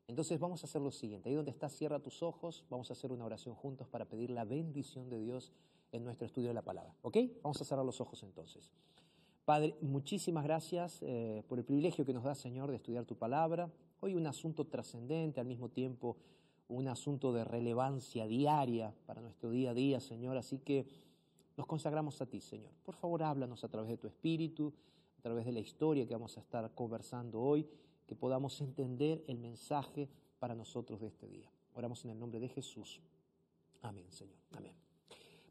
Entonces 0.08 0.40
vamos 0.40 0.64
a 0.64 0.68
hacer 0.68 0.82
lo 0.82 0.92
siguiente, 0.92 1.30
ahí 1.30 1.36
donde 1.36 1.52
estás, 1.52 1.74
cierra 1.74 2.00
tus 2.00 2.22
ojos, 2.24 2.66
vamos 2.70 2.90
a 2.90 2.94
hacer 2.94 3.12
una 3.12 3.26
oración 3.26 3.56
juntos 3.56 3.88
para 3.88 4.06
pedir 4.06 4.30
la 4.30 4.44
bendición 4.44 5.10
de 5.10 5.20
Dios 5.20 5.52
en 5.92 6.04
nuestro 6.04 6.26
estudio 6.26 6.50
de 6.50 6.54
la 6.54 6.62
palabra. 6.62 6.94
¿Ok? 7.02 7.18
Vamos 7.42 7.62
a 7.62 7.66
cerrar 7.66 7.86
los 7.86 8.02
ojos 8.02 8.22
entonces. 8.24 8.72
Padre, 9.46 9.76
muchísimas 9.82 10.44
gracias 10.44 11.00
eh, 11.02 11.44
por 11.48 11.60
el 11.60 11.66
privilegio 11.66 12.06
que 12.06 12.14
nos 12.14 12.24
da, 12.24 12.36
Señor, 12.36 12.70
de 12.70 12.78
estudiar 12.78 13.06
tu 13.06 13.16
palabra. 13.16 13.70
Hoy 14.00 14.16
un 14.16 14.28
asunto 14.28 14.66
trascendente, 14.66 15.40
al 15.40 15.48
mismo 15.48 15.70
tiempo 15.70 16.18
un 16.68 16.88
asunto 16.88 17.34
de 17.34 17.44
relevancia 17.44 18.26
diaria 18.26 18.94
para 19.06 19.22
nuestro 19.22 19.52
día 19.52 19.72
a 19.72 19.74
día, 19.74 20.00
Señor. 20.00 20.38
Así 20.38 20.60
que 20.60 20.88
nos 21.58 21.68
consagramos 21.68 22.22
a 22.22 22.26
ti, 22.26 22.42
Señor. 22.42 22.72
Por 22.84 22.96
favor, 22.96 23.24
háblanos 23.24 23.64
a 23.64 23.70
través 23.70 23.90
de 23.90 23.98
tu 23.98 24.08
espíritu, 24.08 24.74
a 25.20 25.22
través 25.22 25.46
de 25.46 25.52
la 25.52 25.60
historia 25.60 26.06
que 26.08 26.14
vamos 26.14 26.38
a 26.38 26.40
estar 26.40 26.74
conversando 26.74 27.42
hoy, 27.42 27.68
que 28.06 28.16
podamos 28.16 28.60
entender 28.62 29.24
el 29.28 29.40
mensaje 29.40 30.10
para 30.40 30.56
nosotros 30.56 31.00
de 31.00 31.08
este 31.08 31.28
día. 31.28 31.52
Oramos 31.74 32.04
en 32.06 32.12
el 32.12 32.20
nombre 32.20 32.40
de 32.40 32.50
Jesús. 32.50 33.02
Amén, 33.82 34.06
Señor. 34.12 34.38
Amén. 34.52 34.74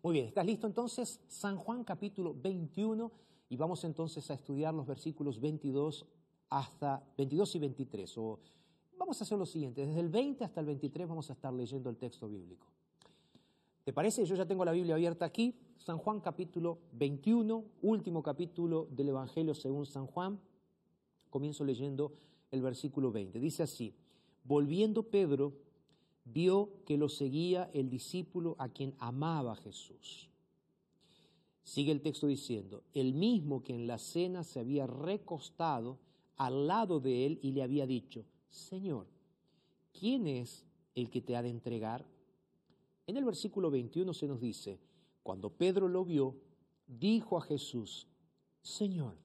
Muy 0.02 0.14
bien, 0.14 0.26
¿estás 0.26 0.46
listo 0.46 0.66
entonces? 0.66 1.20
San 1.28 1.56
Juan 1.56 1.84
capítulo 1.84 2.34
21 2.34 3.10
y 3.48 3.56
vamos 3.56 3.84
entonces 3.84 4.30
a 4.30 4.34
estudiar 4.34 4.74
los 4.74 4.86
versículos 4.86 5.40
22 5.40 6.06
hasta 6.50 7.02
22 7.16 7.54
y 7.54 7.58
23 7.58 8.18
o 8.18 8.40
Vamos 9.02 9.20
a 9.20 9.24
hacer 9.24 9.36
lo 9.36 9.46
siguiente, 9.46 9.84
desde 9.84 9.98
el 9.98 10.08
20 10.08 10.44
hasta 10.44 10.60
el 10.60 10.66
23 10.66 11.08
vamos 11.08 11.28
a 11.28 11.32
estar 11.32 11.52
leyendo 11.52 11.90
el 11.90 11.96
texto 11.96 12.28
bíblico. 12.28 12.68
¿Te 13.82 13.92
parece? 13.92 14.24
Yo 14.24 14.36
ya 14.36 14.46
tengo 14.46 14.64
la 14.64 14.70
Biblia 14.70 14.94
abierta 14.94 15.24
aquí, 15.24 15.58
San 15.76 15.98
Juan 15.98 16.20
capítulo 16.20 16.78
21, 16.92 17.64
último 17.82 18.22
capítulo 18.22 18.86
del 18.92 19.08
Evangelio 19.08 19.54
según 19.54 19.86
San 19.86 20.06
Juan. 20.06 20.38
Comienzo 21.30 21.64
leyendo 21.64 22.12
el 22.52 22.62
versículo 22.62 23.10
20. 23.10 23.40
Dice 23.40 23.64
así, 23.64 23.94
volviendo 24.44 25.02
Pedro, 25.02 25.54
vio 26.24 26.70
que 26.86 26.96
lo 26.96 27.08
seguía 27.08 27.68
el 27.72 27.90
discípulo 27.90 28.54
a 28.58 28.68
quien 28.68 28.94
amaba 28.98 29.56
Jesús. 29.56 30.28
Sigue 31.64 31.92
el 31.92 32.02
texto 32.02 32.26
diciendo, 32.26 32.84
el 32.94 33.14
mismo 33.14 33.62
que 33.62 33.74
en 33.74 33.86
la 33.86 33.98
cena 33.98 34.44
se 34.44 34.60
había 34.60 34.86
recostado 34.86 35.98
al 36.36 36.66
lado 36.66 37.00
de 37.00 37.26
él 37.26 37.38
y 37.42 37.52
le 37.52 37.62
había 37.62 37.86
dicho, 37.86 38.24
Señor, 38.50 39.06
¿quién 39.98 40.26
es 40.26 40.64
el 40.94 41.08
que 41.08 41.22
te 41.22 41.36
ha 41.36 41.42
de 41.42 41.50
entregar? 41.50 42.04
En 43.06 43.16
el 43.16 43.24
versículo 43.24 43.70
21 43.70 44.12
se 44.12 44.26
nos 44.26 44.40
dice, 44.40 44.78
cuando 45.22 45.50
Pedro 45.50 45.88
lo 45.88 46.04
vio, 46.04 46.36
dijo 46.86 47.38
a 47.38 47.42
Jesús, 47.42 48.06
Señor, 48.60 49.16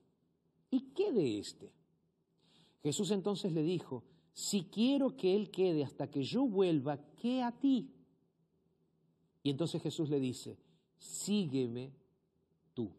¿y 0.70 0.82
qué 0.94 1.12
de 1.12 1.40
éste? 1.40 1.72
Jesús 2.84 3.12
entonces 3.12 3.52
le 3.54 3.64
dijo, 3.64 4.04
si 4.34 4.66
quiero 4.66 5.18
que 5.18 5.36
él 5.36 5.50
quede 5.50 5.84
hasta 5.84 6.10
que 6.10 6.24
yo 6.24 6.46
vuelva, 6.46 6.98
¿qué 7.16 7.42
a 7.42 7.52
ti? 7.52 7.92
Y 9.44 9.50
entonces 9.50 9.82
Jesús 9.82 10.10
le 10.10 10.20
dice, 10.20 10.58
sígueme 10.98 11.92
tú. 12.74 12.92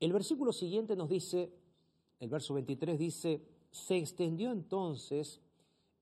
El 0.00 0.12
versículo 0.12 0.52
siguiente 0.52 0.96
nos 0.96 1.08
dice, 1.08 1.52
el 2.20 2.28
verso 2.28 2.54
23 2.54 2.98
dice, 2.98 3.42
se 3.70 3.96
extendió 3.96 4.52
entonces 4.52 5.40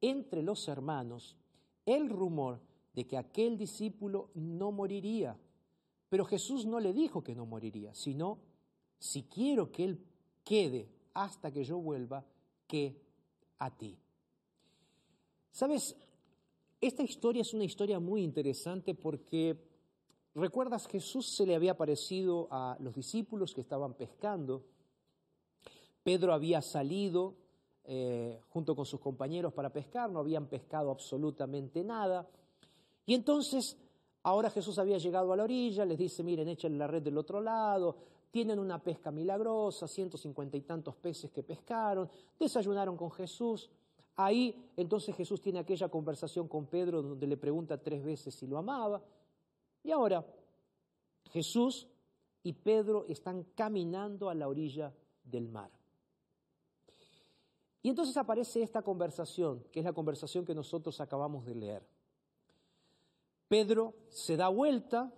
entre 0.01 0.43
los 0.43 0.67
hermanos 0.69 1.37
el 1.87 2.09
rumor 2.09 2.61
de 2.95 3.07
que 3.07 3.17
aquel 3.17 3.59
discípulo 3.59 4.31
no 4.35 4.73
moriría. 4.73 5.39
Pero 6.09 6.25
Jesús 6.25 6.67
no 6.67 6.81
le 6.81 6.93
dijo 6.93 7.23
que 7.23 7.35
no 7.35 7.47
moriría, 7.47 7.95
sino, 7.95 8.39
si 8.99 9.25
quiero 9.25 9.71
que 9.73 9.85
él 9.85 10.05
quede 10.45 10.89
hasta 11.15 11.51
que 11.51 11.65
yo 11.65 11.79
vuelva, 11.79 12.25
que 12.67 13.01
a 13.59 13.71
ti. 13.71 13.97
Sabes, 15.51 15.97
esta 16.81 17.03
historia 17.03 17.43
es 17.43 17.55
una 17.55 17.65
historia 17.65 18.01
muy 18.01 18.23
interesante 18.23 18.95
porque, 18.95 19.57
recuerdas, 20.35 20.87
Jesús 20.87 21.35
se 21.35 21.47
le 21.47 21.55
había 21.55 21.73
aparecido 21.73 22.49
a 22.51 22.77
los 22.81 22.95
discípulos 22.95 23.55
que 23.55 23.61
estaban 23.61 23.95
pescando. 23.95 24.65
Pedro 26.03 26.35
había 26.35 26.61
salido 26.61 27.37
eh, 27.85 28.41
junto 28.49 28.75
con 28.75 28.87
sus 28.87 28.99
compañeros 28.99 29.53
para 29.53 29.71
pescar, 29.71 30.11
no 30.11 30.19
habían 30.19 30.47
pescado 30.47 30.91
absolutamente 30.91 31.85
nada. 31.85 32.29
Y 33.07 33.15
entonces, 33.15 33.77
ahora 34.23 34.51
Jesús 34.51 34.79
había 34.79 34.99
llegado 34.99 35.33
a 35.33 35.37
la 35.37 35.45
orilla, 35.45 35.85
les 35.85 35.99
dice, 35.99 36.23
miren, 36.23 36.49
echen 36.49 36.79
la 36.79 36.87
red 36.87 37.03
del 37.03 37.19
otro 37.19 37.41
lado, 37.41 37.97
tienen 38.35 38.59
una 38.59 38.83
pesca 38.83 39.13
milagrosa, 39.13 39.87
ciento 39.87 40.19
cincuenta 40.19 40.57
y 40.57 40.63
tantos 40.63 40.97
peces 40.97 41.31
que 41.31 41.45
pescaron, 41.45 42.11
desayunaron 42.37 42.97
con 42.97 43.13
Jesús. 43.13 43.71
Ahí 44.17 44.73
entonces 44.77 45.15
Jesús 45.15 45.41
tiene 45.41 45.61
aquella 45.61 45.89
conversación 45.89 46.49
con 46.49 46.67
Pedro 46.67 47.01
donde 47.01 47.29
le 47.29 47.37
pregunta 47.37 47.81
tres 47.81 48.03
veces 48.03 48.35
si 48.35 48.49
lo 48.49 48.59
amaba. 48.59 49.01
Y 49.85 49.93
ahora 49.93 50.27
Jesús 51.31 51.87
y 52.43 52.55
Pedro 52.55 53.07
están 53.09 53.45
caminando 53.55 54.29
a 54.29 54.35
la 54.35 54.49
orilla 54.49 54.93
del 55.23 55.47
mar. 55.47 55.71
Y 57.83 57.89
entonces 57.89 58.17
aparece 58.17 58.65
esta 58.65 58.83
conversación, 58.83 59.63
que 59.71 59.79
es 59.79 59.85
la 59.85 59.93
conversación 59.93 60.45
que 60.45 60.57
nosotros 60.57 61.01
acabamos 61.01 61.47
de 61.47 61.55
leer. 61.55 61.87
Pedro 63.47 63.95
se 64.09 64.37
da 64.37 64.49
vuelta, 64.49 65.15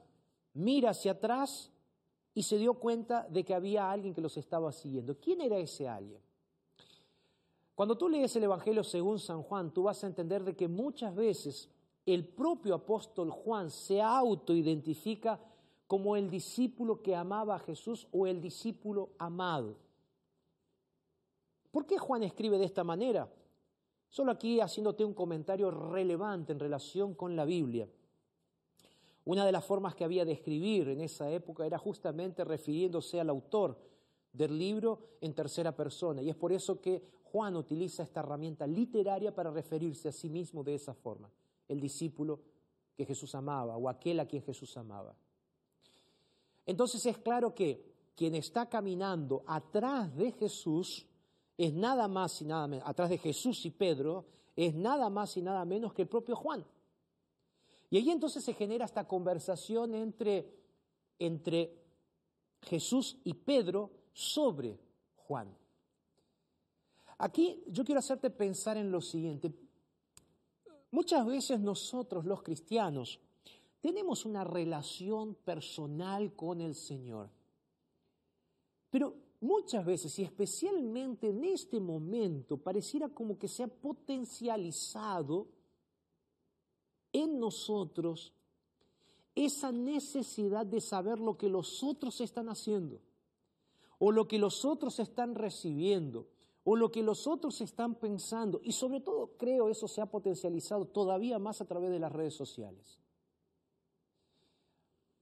mira 0.53 0.91
hacia 0.91 1.13
atrás 1.13 1.73
y 2.37 2.43
se 2.43 2.59
dio 2.59 2.75
cuenta 2.75 3.27
de 3.31 3.45
que 3.47 3.55
había 3.55 3.91
alguien 3.91 4.13
que 4.13 4.21
los 4.21 4.37
estaba 4.37 4.71
siguiendo. 4.71 5.19
¿Quién 5.19 5.41
era 5.41 5.57
ese 5.57 5.89
alguien? 5.89 6.21
Cuando 7.75 7.97
tú 7.97 8.11
lees 8.11 8.37
el 8.37 8.45
Evangelio 8.45 8.85
según 8.85 9.19
San 9.19 9.43
Juan, 9.43 9.73
tú 9.73 9.85
vas 9.85 10.05
a 10.05 10.07
entender 10.07 10.45
de 10.45 10.55
que 10.55 10.69
muchas 10.69 11.15
veces 11.15 11.71
el 12.05 12.29
propio 12.29 12.75
apóstol 12.75 13.31
Juan 13.31 13.71
se 13.71 14.03
autoidentifica 14.03 15.41
como 15.87 16.15
el 16.15 16.29
discípulo 16.29 17.01
que 17.01 17.17
amaba 17.17 17.55
a 17.55 17.61
Jesús 17.61 18.07
o 18.13 18.27
el 18.27 18.43
discípulo 18.43 19.13
amado. 19.17 19.79
¿Por 21.71 21.87
qué 21.87 21.97
Juan 21.97 22.23
escribe 22.23 22.59
de 22.59 22.67
esta 22.67 22.85
manera? 22.85 23.33
Solo 24.11 24.31
aquí 24.31 24.61
haciéndote 24.61 25.07
un 25.07 25.15
comentario 25.15 25.71
relevante 25.71 26.53
en 26.53 26.61
relación 26.61 27.15
con 27.15 27.35
la 27.35 27.47
Biblia. 27.47 27.89
Una 29.27 29.45
de 29.45 29.51
las 29.51 29.65
formas 29.65 29.97
que 29.97 30.05
había 30.05 30.25
de 30.25 30.33
escribir 30.33 30.89
en 30.89 31.01
esa 31.01 31.29
época 31.31 31.67
era 31.67 31.79
justamente 31.79 32.45
refiriéndose 32.45 33.21
al 33.21 33.29
autor 33.29 33.77
del 34.33 34.57
libro 34.57 35.01
en 35.21 35.35
tercera 35.35 35.75
persona. 35.75 36.23
Y 36.23 36.31
es 36.31 36.37
por 36.37 36.53
eso 36.53 36.81
que 36.81 37.03
Juan 37.25 37.57
utiliza 37.57 38.05
esta 38.05 38.21
herramienta 38.21 38.69
literaria 38.69 39.35
para 39.35 39.51
referirse 39.51 40.09
a 40.09 40.13
sí 40.13 40.31
mismo 40.31 40.63
de 40.63 40.77
esa 40.77 40.95
forma, 40.95 41.29
el 41.67 41.81
discípulo 41.81 42.39
que 42.95 43.05
Jesús 43.05 43.35
amaba 43.35 43.77
o 43.77 43.89
aquel 43.89 44.21
a 44.21 44.27
quien 44.27 44.43
Jesús 44.45 44.77
amaba. 44.77 45.17
Entonces 46.65 47.05
es 47.05 47.19
claro 47.19 47.53
que 47.53 47.85
quien 48.15 48.37
está 48.37 48.69
caminando 48.69 49.43
atrás 49.47 50.17
de 50.17 50.31
Jesús 50.31 51.05
es 51.59 51.73
nada 51.73 52.07
más 52.07 52.41
y 52.43 52.45
nada 52.45 52.69
menos, 52.69 52.89
atrás 52.89 53.11
de 53.11 53.19
Jesús 53.19 53.67
y 53.67 53.71
Pedro, 53.71 54.25
es 54.55 54.73
nada 54.73 55.11
más 55.11 55.37
y 55.37 55.43
nada 55.43 55.65
menos 55.65 55.93
que 55.93 56.03
el 56.03 56.09
propio 56.09 56.37
Juan. 56.37 56.65
Y 57.91 57.99
ahí 57.99 58.11
entonces 58.11 58.45
se 58.45 58.55
genera 58.55 58.85
esta 58.85 59.07
conversación 59.07 59.95
entre, 59.95 60.53
entre 61.19 61.73
Jesús 62.63 63.17
y 63.25 63.35
Pedro 63.35 63.91
sobre 64.13 64.79
Juan. 65.17 65.57
Aquí 67.19 67.63
yo 67.69 67.85
quiero 67.85 68.01
hacerte 68.01 68.31
pensar 68.31 68.77
en 68.77 68.91
lo 68.91 69.01
siguiente. 69.01 69.53
Muchas 70.91 71.25
veces 71.27 71.61
nosotros 71.61 72.25
los 72.25 72.43
cristianos 72.43 73.21
tenemos 73.81 74.25
una 74.25 74.45
relación 74.45 75.35
personal 75.35 76.35
con 76.35 76.61
el 76.61 76.75
Señor. 76.75 77.31
Pero 78.91 79.15
muchas 79.41 79.85
veces, 79.85 80.19
y 80.19 80.23
especialmente 80.23 81.29
en 81.29 81.45
este 81.45 81.81
momento, 81.81 82.57
pareciera 82.57 83.09
como 83.09 83.39
que 83.39 83.49
se 83.49 83.63
ha 83.63 83.69
potencializado 83.69 85.49
en 87.23 87.39
nosotros 87.39 88.33
esa 89.35 89.71
necesidad 89.71 90.65
de 90.67 90.81
saber 90.81 91.19
lo 91.19 91.37
que 91.37 91.49
los 91.49 91.83
otros 91.83 92.21
están 92.21 92.49
haciendo 92.49 93.01
o 93.99 94.13
lo 94.13 94.29
que 94.29 94.39
los 94.39 94.65
otros 94.65 94.99
están 94.99 95.35
recibiendo, 95.35 96.27
o 96.65 96.77
lo 96.77 96.91
que 96.91 97.03
los 97.03 97.27
otros 97.27 97.61
están 97.61 97.95
pensando. 97.95 98.61
Y 98.63 98.73
sobre 98.73 99.01
todo 99.01 99.37
creo 99.39 99.69
eso 99.69 99.89
se 99.89 100.01
ha 100.01 100.07
potencializado 100.07 100.87
todavía 100.87 101.39
más 101.39 101.61
a 101.61 101.65
través 101.65 101.91
de 101.91 101.99
las 101.99 102.13
redes 102.13 102.35
sociales. 102.35 102.99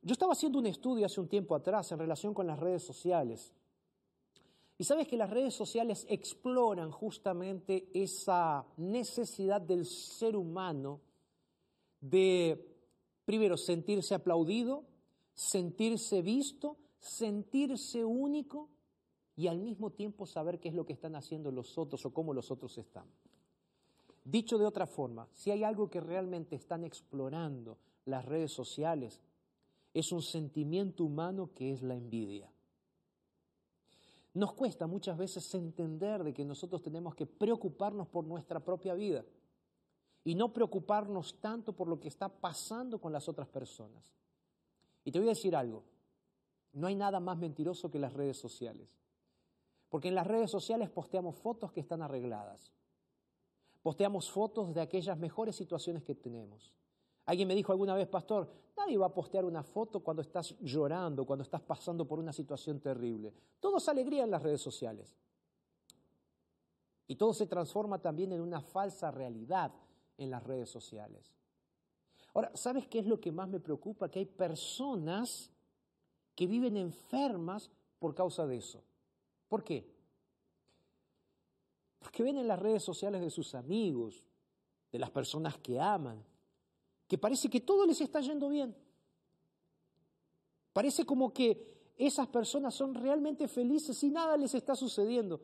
Yo 0.02 0.12
estaba 0.12 0.32
haciendo 0.32 0.58
un 0.58 0.66
estudio 0.66 1.06
hace 1.06 1.20
un 1.20 1.28
tiempo 1.28 1.54
atrás 1.54 1.90
en 1.92 1.98
relación 1.98 2.34
con 2.34 2.46
las 2.46 2.58
redes 2.58 2.82
sociales. 2.82 3.52
Y 4.76 4.84
sabes 4.84 5.06
que 5.06 5.16
las 5.16 5.30
redes 5.30 5.54
sociales 5.54 6.04
exploran 6.08 6.90
justamente 6.90 7.88
esa 7.94 8.66
necesidad 8.76 9.60
del 9.60 9.86
ser 9.86 10.36
humano 10.36 11.00
de, 12.10 12.64
primero, 13.24 13.56
sentirse 13.56 14.14
aplaudido, 14.14 14.84
sentirse 15.34 16.22
visto 16.22 16.78
sentirse 17.04 18.04
único 18.04 18.70
y 19.36 19.48
al 19.48 19.58
mismo 19.58 19.90
tiempo 19.90 20.26
saber 20.26 20.58
qué 20.58 20.70
es 20.70 20.74
lo 20.74 20.86
que 20.86 20.94
están 20.94 21.16
haciendo 21.16 21.50
los 21.50 21.76
otros 21.76 22.04
o 22.06 22.14
cómo 22.14 22.32
los 22.32 22.50
otros 22.50 22.78
están. 22.78 23.06
Dicho 24.24 24.56
de 24.56 24.64
otra 24.64 24.86
forma, 24.86 25.28
si 25.32 25.50
hay 25.50 25.64
algo 25.64 25.90
que 25.90 26.00
realmente 26.00 26.56
están 26.56 26.82
explorando 26.82 27.78
las 28.06 28.24
redes 28.24 28.52
sociales, 28.52 29.20
es 29.92 30.12
un 30.12 30.22
sentimiento 30.22 31.04
humano 31.04 31.50
que 31.54 31.72
es 31.72 31.82
la 31.82 31.94
envidia. 31.94 32.50
Nos 34.32 34.54
cuesta 34.54 34.86
muchas 34.86 35.18
veces 35.18 35.54
entender 35.54 36.24
de 36.24 36.32
que 36.32 36.44
nosotros 36.44 36.82
tenemos 36.82 37.14
que 37.14 37.26
preocuparnos 37.26 38.08
por 38.08 38.24
nuestra 38.24 38.60
propia 38.60 38.94
vida 38.94 39.24
y 40.24 40.34
no 40.34 40.52
preocuparnos 40.52 41.38
tanto 41.40 41.74
por 41.74 41.86
lo 41.86 42.00
que 42.00 42.08
está 42.08 42.28
pasando 42.28 42.98
con 42.98 43.12
las 43.12 43.28
otras 43.28 43.46
personas. 43.46 44.14
Y 45.04 45.12
te 45.12 45.18
voy 45.18 45.28
a 45.28 45.32
decir 45.32 45.54
algo, 45.54 45.84
no 46.72 46.86
hay 46.86 46.96
nada 46.96 47.20
más 47.20 47.36
mentiroso 47.36 47.90
que 47.90 47.98
las 47.98 48.14
redes 48.14 48.38
sociales. 48.38 48.98
Porque 49.90 50.08
en 50.08 50.14
las 50.14 50.26
redes 50.26 50.50
sociales 50.50 50.90
posteamos 50.90 51.36
fotos 51.36 51.70
que 51.70 51.80
están 51.80 52.02
arregladas. 52.02 52.72
Posteamos 53.82 54.30
fotos 54.30 54.74
de 54.74 54.80
aquellas 54.80 55.18
mejores 55.18 55.54
situaciones 55.54 56.02
que 56.02 56.14
tenemos. 56.14 56.72
Alguien 57.26 57.46
me 57.46 57.54
dijo 57.54 57.70
alguna 57.70 57.94
vez, 57.94 58.08
pastor, 58.08 58.50
nadie 58.76 58.96
va 58.96 59.06
a 59.06 59.14
postear 59.14 59.44
una 59.44 59.62
foto 59.62 60.00
cuando 60.00 60.22
estás 60.22 60.56
llorando, 60.58 61.26
cuando 61.26 61.42
estás 61.42 61.60
pasando 61.60 62.06
por 62.08 62.18
una 62.18 62.32
situación 62.32 62.80
terrible. 62.80 63.34
Todo 63.60 63.76
es 63.76 63.88
alegría 63.88 64.24
en 64.24 64.30
las 64.30 64.42
redes 64.42 64.62
sociales. 64.62 65.14
Y 67.06 67.16
todo 67.16 67.34
se 67.34 67.46
transforma 67.46 68.00
también 68.00 68.32
en 68.32 68.40
una 68.40 68.62
falsa 68.62 69.10
realidad 69.10 69.70
en 70.18 70.30
las 70.30 70.42
redes 70.42 70.68
sociales. 70.68 71.34
Ahora, 72.34 72.50
¿sabes 72.54 72.86
qué 72.88 72.98
es 72.98 73.06
lo 73.06 73.20
que 73.20 73.32
más 73.32 73.48
me 73.48 73.60
preocupa? 73.60 74.10
Que 74.10 74.20
hay 74.20 74.26
personas 74.26 75.50
que 76.34 76.46
viven 76.46 76.76
enfermas 76.76 77.70
por 77.98 78.14
causa 78.14 78.46
de 78.46 78.56
eso. 78.56 78.82
¿Por 79.48 79.62
qué? 79.62 79.88
Porque 81.98 82.22
ven 82.22 82.38
en 82.38 82.48
las 82.48 82.58
redes 82.58 82.82
sociales 82.82 83.20
de 83.20 83.30
sus 83.30 83.54
amigos, 83.54 84.24
de 84.90 84.98
las 84.98 85.10
personas 85.10 85.58
que 85.58 85.80
aman, 85.80 86.22
que 87.06 87.18
parece 87.18 87.48
que 87.48 87.60
todo 87.60 87.86
les 87.86 88.00
está 88.00 88.20
yendo 88.20 88.48
bien. 88.48 88.76
Parece 90.72 91.06
como 91.06 91.32
que 91.32 91.92
esas 91.96 92.26
personas 92.26 92.74
son 92.74 92.94
realmente 92.94 93.46
felices 93.46 94.02
y 94.02 94.10
nada 94.10 94.36
les 94.36 94.54
está 94.54 94.74
sucediendo. 94.74 95.40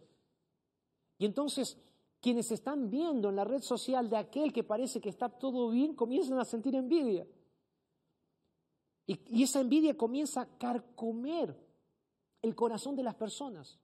Y 1.18 1.24
entonces 1.24 1.78
quienes 2.20 2.50
están 2.52 2.90
viendo 2.90 3.30
en 3.30 3.36
la 3.36 3.44
red 3.44 3.62
social 3.62 4.08
de 4.08 4.18
aquel 4.18 4.52
que 4.52 4.62
parece 4.62 5.00
que 5.00 5.08
está 5.08 5.28
todo 5.28 5.70
bien 5.70 5.94
comienzan 5.94 6.38
a 6.38 6.44
sentir 6.44 6.74
envidia. 6.74 7.26
Y, 9.06 9.42
esa 9.42 9.60
envidia 9.60 9.96
comienza 9.96 10.42
a 10.42 10.58
carcomer 10.58 11.56
el 12.42 12.54
corazón 12.54 12.94
de 12.94 13.02
las 13.02 13.14
personas. 13.14 13.78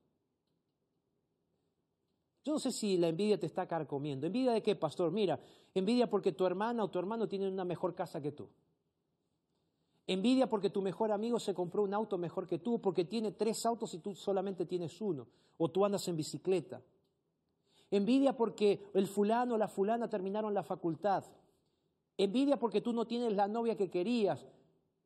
Yo 2.44 2.52
no 2.52 2.58
sé 2.60 2.70
si 2.70 2.96
la 2.96 3.08
envidia 3.08 3.40
te 3.40 3.46
está 3.46 3.66
carcomiendo. 3.66 4.26
¿Envidia 4.26 4.52
de 4.52 4.62
qué, 4.62 4.76
pastor? 4.76 5.10
Mira, 5.10 5.40
envidia 5.74 6.08
porque 6.08 6.30
tu 6.30 6.46
hermana 6.46 6.84
o 6.84 6.88
tu 6.88 7.00
hermano 7.00 7.26
tienen 7.26 7.52
una 7.52 7.64
mejor 7.64 7.94
casa 7.94 8.20
que 8.20 8.30
tú. 8.30 8.48
Envidia 10.06 10.48
porque 10.48 10.70
tu 10.70 10.80
mejor 10.80 11.10
amigo 11.10 11.40
se 11.40 11.54
compró 11.54 11.82
un 11.82 11.92
auto 11.92 12.16
mejor 12.18 12.46
que 12.46 12.60
tú, 12.60 12.80
porque 12.80 13.04
tiene 13.04 13.32
tres 13.32 13.66
autos 13.66 13.92
y 13.94 13.98
tú 13.98 14.14
solamente 14.14 14.64
tienes 14.64 15.00
uno, 15.00 15.26
o 15.58 15.68
tú 15.68 15.84
andas 15.84 16.06
en 16.06 16.16
bicicleta. 16.16 16.80
Envidia 17.90 18.36
porque 18.36 18.90
el 18.94 19.06
fulano 19.06 19.54
o 19.54 19.58
la 19.58 19.68
fulana 19.68 20.08
terminaron 20.08 20.52
la 20.52 20.62
facultad. 20.62 21.24
Envidia 22.18 22.58
porque 22.58 22.80
tú 22.80 22.92
no 22.92 23.06
tienes 23.06 23.32
la 23.34 23.46
novia 23.46 23.76
que 23.76 23.90
querías 23.90 24.46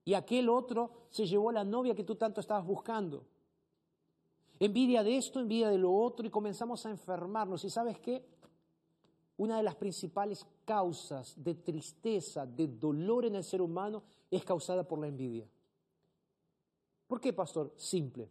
y 0.04 0.14
aquel 0.14 0.48
otro 0.48 0.90
se 1.10 1.26
llevó 1.26 1.52
la 1.52 1.64
novia 1.64 1.94
que 1.94 2.04
tú 2.04 2.16
tanto 2.16 2.40
estabas 2.40 2.66
buscando. 2.66 3.24
Envidia 4.58 5.02
de 5.02 5.16
esto, 5.16 5.40
envidia 5.40 5.70
de 5.70 5.78
lo 5.78 5.92
otro 5.92 6.26
y 6.26 6.30
comenzamos 6.30 6.84
a 6.86 6.90
enfermarnos. 6.90 7.64
¿Y 7.64 7.70
sabes 7.70 7.98
qué? 7.98 8.24
Una 9.36 9.56
de 9.56 9.62
las 9.62 9.74
principales 9.74 10.46
causas 10.64 11.34
de 11.42 11.54
tristeza, 11.54 12.44
de 12.44 12.68
dolor 12.68 13.24
en 13.24 13.36
el 13.36 13.44
ser 13.44 13.62
humano 13.62 14.02
es 14.30 14.44
causada 14.44 14.86
por 14.86 14.98
la 14.98 15.08
envidia. 15.08 15.48
¿Por 17.06 17.20
qué, 17.20 17.32
pastor? 17.32 17.72
Simple. 17.76 18.28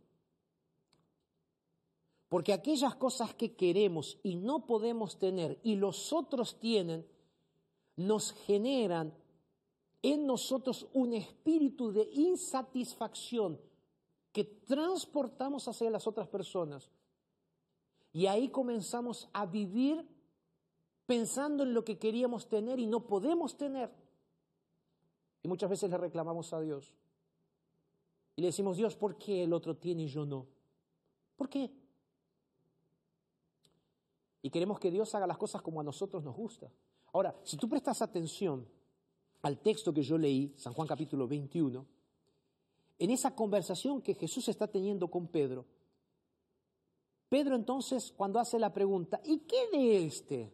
Porque 2.30 2.54
aquellas 2.54 2.96
cosas 2.96 3.34
que 3.34 3.56
queremos 3.56 4.20
y 4.22 4.36
no 4.36 4.68
podemos 4.68 5.18
tener 5.18 5.60
y 5.64 5.76
los 5.76 6.14
otros 6.14 6.60
tienen, 6.60 7.06
nos 7.96 8.32
generan 8.32 9.14
en 10.04 10.26
nosotros 10.26 10.88
un 10.94 11.14
espíritu 11.14 11.92
de 11.92 12.08
insatisfacción 12.14 13.60
que 14.32 14.44
transportamos 14.46 15.68
hacia 15.68 15.90
las 15.90 16.06
otras 16.06 16.28
personas. 16.28 16.92
Y 18.14 18.28
ahí 18.28 18.50
comenzamos 18.50 19.28
a 19.34 19.48
vivir 19.48 20.08
pensando 21.08 21.64
en 21.64 21.74
lo 21.74 21.84
que 21.84 21.98
queríamos 21.98 22.48
tener 22.48 22.80
y 22.80 22.86
no 22.86 23.08
podemos 23.08 23.58
tener. 23.58 23.92
Y 25.42 25.48
muchas 25.48 25.70
veces 25.70 25.90
le 25.90 25.98
reclamamos 25.98 26.54
a 26.54 26.62
Dios. 26.62 26.94
Y 28.36 28.42
le 28.42 28.48
decimos, 28.48 28.78
Dios, 28.78 28.96
¿por 28.96 29.18
qué 29.18 29.44
el 29.44 29.54
otro 29.54 29.76
tiene 29.76 30.04
y 30.04 30.08
yo 30.08 30.26
no? 30.26 30.46
¿Por 31.36 31.50
qué? 31.50 31.72
Y 34.42 34.50
queremos 34.50 34.80
que 34.80 34.92
Dios 34.92 35.14
haga 35.16 35.28
las 35.28 35.38
cosas 35.38 35.62
como 35.62 35.82
a 35.82 35.84
nosotros 35.84 36.24
nos 36.24 36.36
gusta. 36.36 36.72
Ahora, 37.14 37.36
si 37.44 37.58
tú 37.58 37.68
prestas 37.68 38.02
atención 38.02 38.68
al 39.42 39.60
texto 39.60 39.94
que 39.94 40.04
yo 40.04 40.18
leí, 40.18 40.54
San 40.58 40.74
Juan 40.74 40.88
capítulo 40.88 41.28
21, 41.28 41.86
en 43.00 43.12
esa 43.12 43.36
conversación 43.36 44.02
que 44.02 44.14
Jesús 44.14 44.48
está 44.48 44.68
teniendo 44.68 45.10
con 45.10 45.28
Pedro, 45.28 45.66
Pedro 47.30 47.56
entonces 47.56 48.14
cuando 48.16 48.40
hace 48.40 48.58
la 48.60 48.74
pregunta, 48.74 49.22
¿y 49.24 49.40
qué 49.40 49.70
de 49.72 50.06
este? 50.06 50.54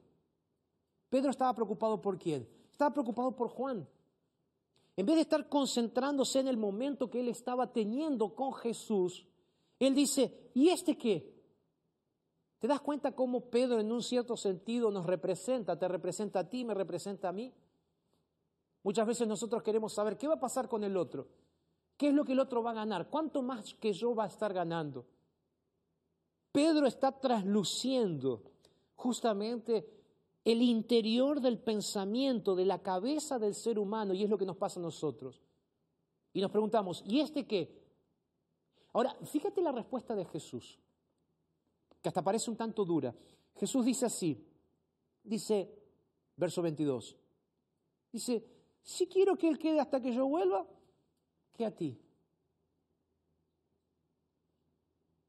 Pedro 1.09 1.29
estaba 1.29 1.53
preocupado 1.53 2.01
por 2.01 2.17
quién? 2.17 2.47
Estaba 2.71 2.91
preocupado 2.91 3.35
por 3.35 3.49
Juan. 3.49 3.87
En 4.97 5.05
vez 5.05 5.15
de 5.15 5.21
estar 5.21 5.47
concentrándose 5.49 6.39
en 6.39 6.47
el 6.47 6.57
momento 6.57 7.09
que 7.09 7.19
él 7.19 7.27
estaba 7.27 7.71
teniendo 7.71 8.33
con 8.33 8.53
Jesús, 8.53 9.25
él 9.79 9.93
dice, 9.93 10.51
¿y 10.53 10.69
este 10.69 10.97
qué? 10.97 11.34
¿Te 12.59 12.67
das 12.67 12.81
cuenta 12.81 13.13
cómo 13.13 13.49
Pedro 13.49 13.79
en 13.79 13.91
un 13.91 14.01
cierto 14.01 14.37
sentido 14.37 14.91
nos 14.91 15.05
representa? 15.05 15.77
Te 15.77 15.87
representa 15.87 16.39
a 16.39 16.49
ti, 16.49 16.63
me 16.63 16.73
representa 16.73 17.29
a 17.29 17.31
mí. 17.31 17.53
Muchas 18.83 19.07
veces 19.07 19.27
nosotros 19.27 19.63
queremos 19.63 19.93
saber 19.93 20.17
qué 20.17 20.27
va 20.27 20.35
a 20.35 20.39
pasar 20.39 20.69
con 20.69 20.83
el 20.83 20.95
otro. 20.95 21.27
¿Qué 21.97 22.09
es 22.09 22.13
lo 22.13 22.25
que 22.25 22.33
el 22.33 22.39
otro 22.39 22.61
va 22.61 22.71
a 22.71 22.75
ganar? 22.75 23.09
¿Cuánto 23.09 23.41
más 23.41 23.73
que 23.75 23.93
yo 23.93 24.13
va 24.13 24.25
a 24.25 24.27
estar 24.27 24.53
ganando? 24.53 25.05
Pedro 26.51 26.87
está 26.87 27.11
trasluciendo 27.11 28.43
justamente 28.95 29.89
el 30.45 30.61
interior 30.61 31.41
del 31.41 31.57
pensamiento, 31.57 32.55
de 32.55 32.65
la 32.65 32.81
cabeza 32.81 33.39
del 33.39 33.55
ser 33.55 33.79
humano, 33.79 34.13
y 34.13 34.23
es 34.23 34.29
lo 34.29 34.37
que 34.37 34.45
nos 34.45 34.57
pasa 34.57 34.79
a 34.79 34.83
nosotros. 34.83 35.41
Y 36.33 36.41
nos 36.41 36.51
preguntamos, 36.51 37.03
¿y 37.05 37.19
este 37.19 37.47
qué? 37.47 37.83
Ahora, 38.93 39.15
fíjate 39.25 39.61
la 39.61 39.71
respuesta 39.71 40.15
de 40.15 40.25
Jesús, 40.25 40.79
que 42.05 42.09
hasta 42.09 42.23
parece 42.23 42.51
un 42.51 42.55
tanto 42.55 42.85
dura. 42.85 43.15
Jesús 43.55 43.83
dice 43.83 44.05
así, 44.05 44.47
dice, 45.23 45.75
verso 46.37 46.61
22, 46.61 47.17
dice, 48.11 48.45
si 48.83 49.07
quiero 49.07 49.35
que 49.35 49.49
Él 49.49 49.57
quede 49.57 49.79
hasta 49.79 49.99
que 49.99 50.13
yo 50.13 50.27
vuelva, 50.27 50.67
que 51.51 51.65
a 51.65 51.75
ti. 51.75 51.99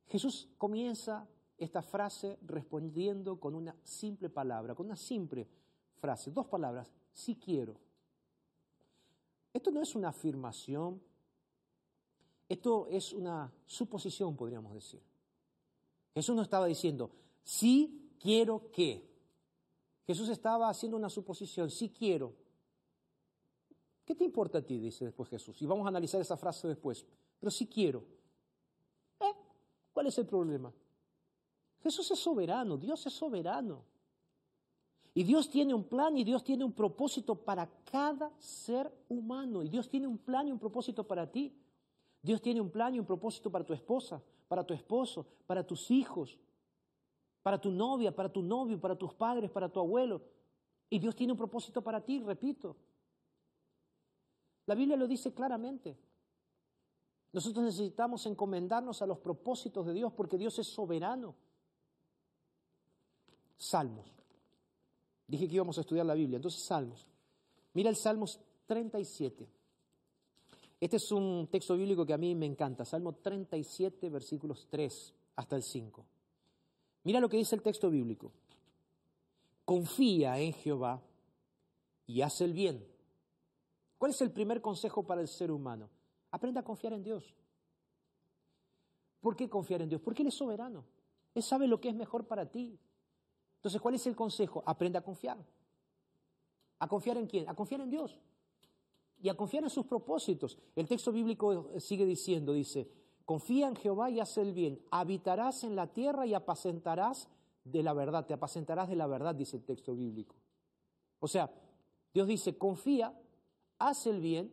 Jesús 0.08 0.50
comienza 0.58 1.26
esta 1.56 1.80
frase 1.80 2.38
respondiendo 2.42 3.40
con 3.40 3.54
una 3.54 3.74
simple 3.82 4.28
palabra, 4.28 4.74
con 4.74 4.84
una 4.84 4.96
simple 4.96 5.48
frase, 5.94 6.30
dos 6.30 6.46
palabras, 6.46 6.92
si 7.10 7.36
quiero. 7.36 7.80
Esto 9.50 9.70
no 9.70 9.80
es 9.80 9.94
una 9.94 10.10
afirmación, 10.10 11.00
esto 12.46 12.86
es 12.88 13.14
una 13.14 13.50
suposición, 13.64 14.36
podríamos 14.36 14.74
decir. 14.74 15.15
Jesús 16.16 16.35
no 16.35 16.40
estaba 16.40 16.64
diciendo, 16.64 17.11
sí 17.44 18.11
quiero 18.18 18.70
que. 18.70 19.07
Jesús 20.07 20.31
estaba 20.31 20.70
haciendo 20.70 20.96
una 20.96 21.11
suposición, 21.11 21.68
sí 21.70 21.90
quiero. 21.90 22.33
¿Qué 24.02 24.14
te 24.14 24.24
importa 24.24 24.57
a 24.57 24.62
ti? 24.62 24.79
Dice 24.79 25.05
después 25.05 25.29
Jesús. 25.29 25.61
Y 25.61 25.66
vamos 25.66 25.85
a 25.85 25.88
analizar 25.88 26.18
esa 26.18 26.38
frase 26.38 26.68
después. 26.68 27.05
Pero 27.38 27.50
sí 27.50 27.66
quiero. 27.66 28.02
¿Eh? 29.20 29.35
¿Cuál 29.92 30.07
es 30.07 30.16
el 30.16 30.24
problema? 30.24 30.72
Jesús 31.83 32.11
es 32.11 32.18
soberano, 32.18 32.79
Dios 32.79 33.05
es 33.05 33.12
soberano. 33.12 33.85
Y 35.12 35.22
Dios 35.22 35.50
tiene 35.50 35.74
un 35.74 35.85
plan 35.85 36.16
y 36.16 36.24
Dios 36.24 36.42
tiene 36.42 36.64
un 36.64 36.72
propósito 36.72 37.35
para 37.35 37.68
cada 37.85 38.33
ser 38.38 38.90
humano. 39.11 39.62
Y 39.62 39.68
Dios 39.68 39.87
tiene 39.90 40.07
un 40.07 40.16
plan 40.16 40.48
y 40.48 40.52
un 40.52 40.59
propósito 40.59 41.07
para 41.07 41.31
ti. 41.31 41.55
Dios 42.22 42.40
tiene 42.40 42.62
un 42.62 42.70
plan 42.70 42.94
y 42.94 43.00
un 43.00 43.05
propósito 43.05 43.52
para 43.52 43.66
tu 43.66 43.74
esposa, 43.74 44.22
para 44.48 44.64
tu 44.64 44.74
esposo, 44.74 45.26
para 45.46 45.66
tus 45.66 45.90
hijos, 45.90 46.38
para 47.42 47.61
tu 47.61 47.70
novia, 47.70 48.14
para 48.14 48.28
tu 48.28 48.42
novio, 48.42 48.80
para 48.80 48.96
tus 48.96 49.14
padres, 49.14 49.50
para 49.50 49.68
tu 49.68 49.80
abuelo. 49.80 50.22
Y 50.90 50.98
Dios 50.98 51.14
tiene 51.14 51.32
un 51.32 51.38
propósito 51.38 51.82
para 51.82 52.00
ti, 52.00 52.20
repito. 52.20 52.76
La 54.66 54.74
Biblia 54.74 54.96
lo 54.96 55.06
dice 55.06 55.32
claramente. 55.32 55.96
Nosotros 57.32 57.64
necesitamos 57.64 58.26
encomendarnos 58.26 59.02
a 59.02 59.06
los 59.06 59.18
propósitos 59.18 59.87
de 59.87 59.92
Dios 59.92 60.12
porque 60.12 60.38
Dios 60.38 60.59
es 60.59 60.66
soberano. 60.66 61.35
Salmos. 63.56 64.06
Dije 65.26 65.48
que 65.48 65.54
íbamos 65.56 65.76
a 65.78 65.80
estudiar 65.80 66.06
la 66.06 66.14
Biblia, 66.14 66.37
entonces 66.37 66.62
Salmos. 66.62 67.06
Mira 67.74 67.90
el 67.90 67.96
Salmos 67.96 68.40
37. 68.66 69.48
Este 70.87 70.99
es 70.99 71.11
un 71.11 71.49
texto 71.51 71.77
bíblico 71.77 72.07
que 72.07 72.12
a 72.12 72.16
mí 72.16 72.37
me 72.37 72.46
encanta, 72.46 72.85
Salmo 72.85 73.14
37, 73.16 74.09
versículos 74.09 74.68
3 74.70 75.14
hasta 75.35 75.57
el 75.57 75.64
5. 75.64 76.07
Mira 77.03 77.18
lo 77.18 77.29
que 77.29 77.38
dice 77.38 77.57
el 77.57 77.62
texto 77.62 77.90
bíblico. 77.90 78.31
Confía 79.64 80.38
en 80.38 80.53
Jehová 80.53 81.03
y 82.07 82.20
haz 82.20 82.40
el 82.40 82.53
bien 82.53 82.87
¿Cuál 83.99 84.12
es 84.12 84.20
el 84.20 84.31
primer 84.31 84.62
consejo 84.62 85.03
para 85.03 85.20
el 85.20 85.27
ser 85.27 85.51
humano? 85.51 85.90
Aprenda 86.31 86.61
a 86.61 86.64
confiar 86.64 86.92
en 86.92 87.03
Dios. 87.03 87.35
¿Por 89.20 89.35
qué 89.35 89.51
confiar 89.51 89.83
en 89.83 89.88
Dios? 89.88 90.01
Porque 90.01 90.22
Él 90.22 90.29
es 90.29 90.35
soberano. 90.35 90.85
Él 91.35 91.42
sabe 91.42 91.66
lo 91.66 91.81
que 91.81 91.88
es 91.88 91.96
mejor 91.96 92.29
para 92.29 92.49
ti. 92.49 92.79
Entonces, 93.57 93.81
¿cuál 93.81 93.96
es 93.96 94.07
el 94.07 94.14
consejo? 94.14 94.62
Aprenda 94.64 95.01
a 95.01 95.03
confiar. 95.03 95.37
¿A 96.79 96.87
confiar 96.87 97.16
en 97.16 97.27
quién? 97.27 97.49
A 97.49 97.55
confiar 97.57 97.81
en 97.81 97.90
Dios. 97.90 98.20
Y 99.20 99.29
a 99.29 99.35
confiar 99.35 99.64
en 99.64 99.70
sus 99.70 99.87
propósitos. 99.87 100.59
El 100.74 100.87
texto 100.87 101.12
bíblico 101.12 101.70
sigue 101.79 102.05
diciendo, 102.05 102.52
dice, 102.52 102.88
confía 103.24 103.68
en 103.68 103.76
Jehová 103.76 104.11
y 104.11 104.20
haz 104.20 104.38
el 104.38 104.52
bien. 104.52 104.81
Habitarás 104.90 105.64
en 105.64 105.74
la 105.74 105.92
tierra 105.92 106.26
y 106.26 106.35
apacentarás 106.35 107.29
de 107.64 107.83
la 107.83 107.92
verdad. 107.92 108.26
Te 108.26 108.35
apacentarás 108.35 108.88
de 108.88 108.96
la 108.96 109.07
verdad, 109.07 109.35
dice 109.35 109.57
el 109.57 109.64
texto 109.64 109.94
bíblico. 109.94 110.37
O 111.18 111.29
sea, 111.29 111.50
Dios 112.12 112.29
dice, 112.29 112.57
confía 112.57 113.18
haz 113.79 114.07
el 114.07 114.20
bien, 114.20 114.52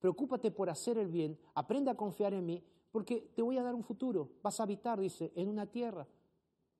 preocúpate 0.00 0.50
por 0.50 0.70
hacer 0.70 0.98
el 0.98 1.08
bien, 1.08 1.38
aprende 1.54 1.90
a 1.90 1.96
confiar 1.96 2.34
en 2.34 2.46
mí, 2.46 2.62
porque 2.90 3.32
te 3.34 3.42
voy 3.42 3.58
a 3.58 3.62
dar 3.62 3.74
un 3.74 3.82
futuro. 3.82 4.30
Vas 4.42 4.60
a 4.60 4.64
habitar, 4.64 5.00
dice, 5.00 5.32
en 5.34 5.48
una 5.48 5.66
tierra 5.66 6.06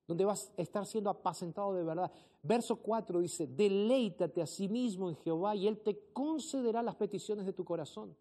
donde 0.07 0.25
vas 0.25 0.51
a 0.57 0.61
estar 0.61 0.85
siendo 0.85 1.09
apacentado 1.09 1.73
de 1.73 1.83
verdad. 1.83 2.11
Verso 2.43 2.75
4 2.77 3.19
dice, 3.19 3.47
deleítate 3.47 4.41
a 4.41 4.47
sí 4.47 4.67
mismo 4.67 5.09
en 5.09 5.15
Jehová 5.15 5.55
y 5.55 5.67
Él 5.67 5.79
te 5.79 6.11
concederá 6.13 6.83
las 6.83 6.95
peticiones 6.95 7.45
de 7.45 7.53
tu 7.53 7.65
corazón. 7.65 8.15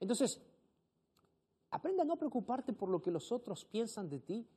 Entonces, 0.00 0.40
aprende 1.70 2.02
a 2.02 2.04
no 2.04 2.16
preocuparte 2.16 2.72
por 2.72 2.88
lo 2.88 3.00
que 3.00 3.10
los 3.10 3.30
otros 3.30 3.64
piensan 3.64 4.08
de 4.08 4.18
ti. 4.20 4.48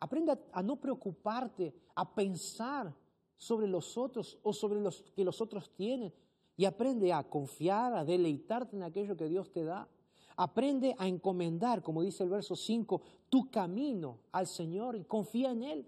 Aprende 0.00 0.38
a 0.52 0.62
no 0.62 0.76
preocuparte, 0.76 1.74
a 1.94 2.14
pensar 2.14 2.94
sobre 3.36 3.66
los 3.66 3.98
otros 3.98 4.38
o 4.42 4.52
sobre 4.52 4.80
los 4.80 5.02
que 5.14 5.24
los 5.24 5.40
otros 5.40 5.70
tienen, 5.74 6.12
y 6.56 6.64
aprende 6.64 7.12
a 7.12 7.28
confiar, 7.28 7.92
a 7.94 8.04
deleitarte 8.04 8.76
en 8.76 8.82
aquello 8.82 9.16
que 9.16 9.28
Dios 9.28 9.52
te 9.52 9.64
da. 9.64 9.88
Aprende 10.36 10.94
a 10.98 11.08
encomendar, 11.08 11.82
como 11.82 12.02
dice 12.02 12.22
el 12.22 12.28
verso 12.30 12.54
5, 12.56 13.00
tu 13.28 13.50
camino 13.50 14.18
al 14.32 14.46
Señor 14.46 14.96
y 14.96 15.04
confía 15.04 15.50
en 15.50 15.62
Él. 15.62 15.86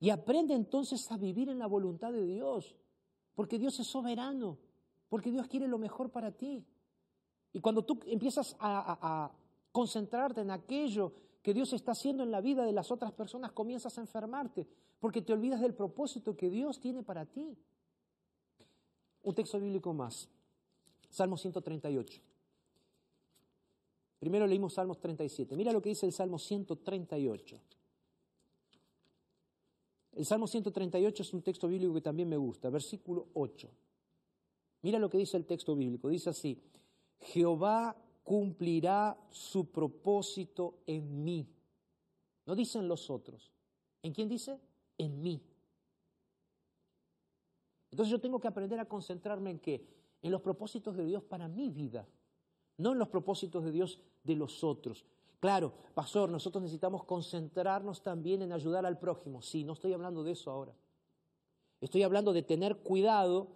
Y 0.00 0.10
aprende 0.10 0.54
entonces 0.54 1.10
a 1.12 1.16
vivir 1.16 1.48
en 1.48 1.58
la 1.58 1.66
voluntad 1.66 2.12
de 2.12 2.24
Dios, 2.24 2.74
porque 3.34 3.58
Dios 3.58 3.78
es 3.80 3.86
soberano. 3.86 4.58
Porque 5.08 5.30
Dios 5.30 5.46
quiere 5.46 5.68
lo 5.68 5.76
mejor 5.76 6.08
para 6.10 6.32
ti. 6.32 6.64
Y 7.52 7.60
cuando 7.60 7.84
tú 7.84 8.00
empiezas 8.06 8.56
a, 8.58 8.96
a- 9.26 9.30
concentrarte 9.70 10.40
en 10.40 10.50
aquello 10.50 11.12
que 11.42 11.52
Dios 11.52 11.74
está 11.74 11.92
haciendo 11.92 12.22
en 12.22 12.30
la 12.30 12.40
vida 12.40 12.64
de 12.64 12.72
las 12.72 12.90
otras 12.90 13.12
personas, 13.12 13.52
comienzas 13.52 13.98
a 13.98 14.00
enfermarte, 14.00 14.66
porque 15.00 15.20
te 15.20 15.34
olvidas 15.34 15.60
del 15.60 15.74
propósito 15.74 16.34
que 16.34 16.48
Dios 16.48 16.80
tiene 16.80 17.02
para 17.02 17.26
ti. 17.26 17.58
Un 19.22 19.34
texto 19.34 19.60
bíblico 19.60 19.92
más, 19.92 20.30
Salmo 21.10 21.36
138. 21.36 22.22
Primero 24.22 24.46
leímos 24.46 24.74
Salmos 24.74 25.00
37. 25.00 25.56
Mira 25.56 25.72
lo 25.72 25.82
que 25.82 25.88
dice 25.88 26.06
el 26.06 26.12
Salmo 26.12 26.38
138. 26.38 27.60
El 30.12 30.24
Salmo 30.24 30.46
138 30.46 31.22
es 31.24 31.34
un 31.34 31.42
texto 31.42 31.66
bíblico 31.66 31.94
que 31.94 32.02
también 32.02 32.28
me 32.28 32.36
gusta, 32.36 32.70
versículo 32.70 33.26
8. 33.34 33.68
Mira 34.82 35.00
lo 35.00 35.10
que 35.10 35.18
dice 35.18 35.36
el 35.36 35.44
texto 35.44 35.74
bíblico. 35.74 36.08
Dice 36.08 36.30
así, 36.30 36.56
Jehová 37.18 37.96
cumplirá 38.22 39.18
su 39.28 39.72
propósito 39.72 40.78
en 40.86 41.24
mí. 41.24 41.48
No 42.46 42.54
dicen 42.54 42.86
los 42.86 43.10
otros. 43.10 43.50
¿En 44.04 44.12
quién 44.12 44.28
dice? 44.28 44.60
En 44.98 45.20
mí. 45.20 45.42
Entonces 47.90 48.08
yo 48.08 48.20
tengo 48.20 48.38
que 48.38 48.46
aprender 48.46 48.78
a 48.78 48.84
concentrarme 48.84 49.50
en 49.50 49.58
qué? 49.58 49.84
En 50.22 50.30
los 50.30 50.42
propósitos 50.42 50.96
de 50.96 51.06
Dios 51.06 51.24
para 51.24 51.48
mi 51.48 51.70
vida, 51.70 52.06
no 52.82 52.92
en 52.92 52.98
los 52.98 53.08
propósitos 53.08 53.64
de 53.64 53.70
Dios 53.70 54.00
de 54.24 54.36
los 54.36 54.62
otros. 54.64 55.04
Claro, 55.40 55.72
pastor, 55.94 56.28
nosotros 56.30 56.62
necesitamos 56.62 57.04
concentrarnos 57.04 58.02
también 58.02 58.42
en 58.42 58.52
ayudar 58.52 58.86
al 58.86 58.98
prójimo. 58.98 59.42
Sí, 59.42 59.64
no 59.64 59.72
estoy 59.72 59.92
hablando 59.92 60.22
de 60.22 60.32
eso 60.32 60.50
ahora. 60.50 60.74
Estoy 61.80 62.02
hablando 62.04 62.32
de 62.32 62.42
tener 62.42 62.76
cuidado 62.76 63.48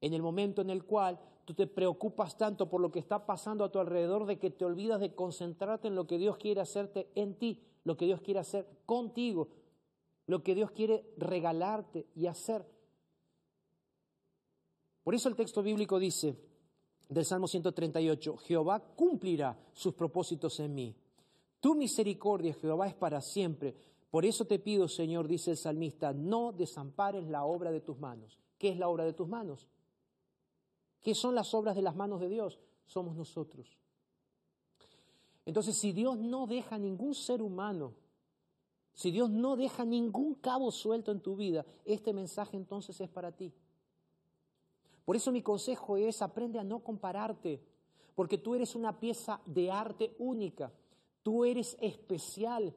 en 0.00 0.14
el 0.14 0.22
momento 0.22 0.62
en 0.62 0.70
el 0.70 0.84
cual 0.84 1.18
tú 1.44 1.54
te 1.54 1.66
preocupas 1.66 2.36
tanto 2.36 2.68
por 2.68 2.80
lo 2.80 2.92
que 2.92 2.98
está 2.98 3.26
pasando 3.26 3.64
a 3.64 3.72
tu 3.72 3.78
alrededor 3.78 4.26
de 4.26 4.38
que 4.38 4.50
te 4.50 4.64
olvidas 4.64 5.00
de 5.00 5.14
concentrarte 5.14 5.88
en 5.88 5.94
lo 5.94 6.06
que 6.06 6.18
Dios 6.18 6.36
quiere 6.36 6.60
hacerte 6.60 7.10
en 7.14 7.34
ti, 7.34 7.60
lo 7.84 7.96
que 7.96 8.06
Dios 8.06 8.20
quiere 8.20 8.40
hacer 8.40 8.68
contigo, 8.84 9.48
lo 10.26 10.42
que 10.42 10.54
Dios 10.54 10.70
quiere 10.70 11.12
regalarte 11.16 12.06
y 12.14 12.26
hacer. 12.26 12.64
Por 15.02 15.14
eso 15.14 15.28
el 15.28 15.36
texto 15.36 15.62
bíblico 15.62 15.98
dice 15.98 16.36
del 17.08 17.24
Salmo 17.24 17.46
138, 17.46 18.36
Jehová 18.38 18.80
cumplirá 18.94 19.58
sus 19.72 19.94
propósitos 19.94 20.58
en 20.60 20.74
mí. 20.74 20.96
Tu 21.60 21.74
misericordia, 21.74 22.54
Jehová, 22.54 22.88
es 22.88 22.94
para 22.94 23.20
siempre. 23.20 23.74
Por 24.10 24.24
eso 24.24 24.44
te 24.44 24.58
pido, 24.58 24.88
Señor, 24.88 25.28
dice 25.28 25.52
el 25.52 25.56
salmista, 25.56 26.12
no 26.12 26.52
desampares 26.52 27.26
la 27.28 27.44
obra 27.44 27.70
de 27.70 27.80
tus 27.80 27.98
manos. 27.98 28.38
¿Qué 28.58 28.70
es 28.70 28.78
la 28.78 28.88
obra 28.88 29.04
de 29.04 29.12
tus 29.12 29.28
manos? 29.28 29.68
¿Qué 31.02 31.14
son 31.14 31.34
las 31.34 31.54
obras 31.54 31.76
de 31.76 31.82
las 31.82 31.94
manos 31.94 32.20
de 32.20 32.28
Dios? 32.28 32.58
Somos 32.86 33.14
nosotros. 33.14 33.78
Entonces, 35.44 35.76
si 35.76 35.92
Dios 35.92 36.18
no 36.18 36.46
deja 36.46 36.78
ningún 36.78 37.14
ser 37.14 37.40
humano, 37.40 37.94
si 38.92 39.10
Dios 39.10 39.30
no 39.30 39.56
deja 39.56 39.84
ningún 39.84 40.34
cabo 40.34 40.72
suelto 40.72 41.12
en 41.12 41.20
tu 41.20 41.36
vida, 41.36 41.64
este 41.84 42.12
mensaje 42.12 42.56
entonces 42.56 43.00
es 43.00 43.08
para 43.08 43.30
ti. 43.30 43.52
Por 45.06 45.14
eso 45.14 45.30
mi 45.30 45.40
consejo 45.40 45.96
es, 45.96 46.20
aprende 46.20 46.58
a 46.58 46.64
no 46.64 46.80
compararte, 46.80 47.62
porque 48.16 48.38
tú 48.38 48.56
eres 48.56 48.74
una 48.74 48.98
pieza 48.98 49.40
de 49.46 49.70
arte 49.70 50.16
única, 50.18 50.72
tú 51.22 51.44
eres 51.44 51.76
especial 51.80 52.74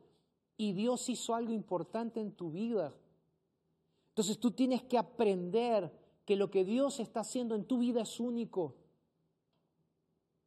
y 0.56 0.74
Dios 0.74 1.10
hizo 1.10 1.34
algo 1.34 1.52
importante 1.52 2.22
en 2.22 2.32
tu 2.32 2.52
vida. 2.52 2.94
Entonces 4.10 4.40
tú 4.40 4.52
tienes 4.52 4.84
que 4.84 5.00
aprender 5.00 5.92
que 6.24 6.36
lo 6.36 6.52
que 6.52 6.64
Dios 6.64 7.00
está 7.00 7.22
haciendo 7.22 7.56
en 7.56 7.66
tu 7.66 7.80
vida 7.80 8.02
es 8.02 8.20
único. 8.20 8.76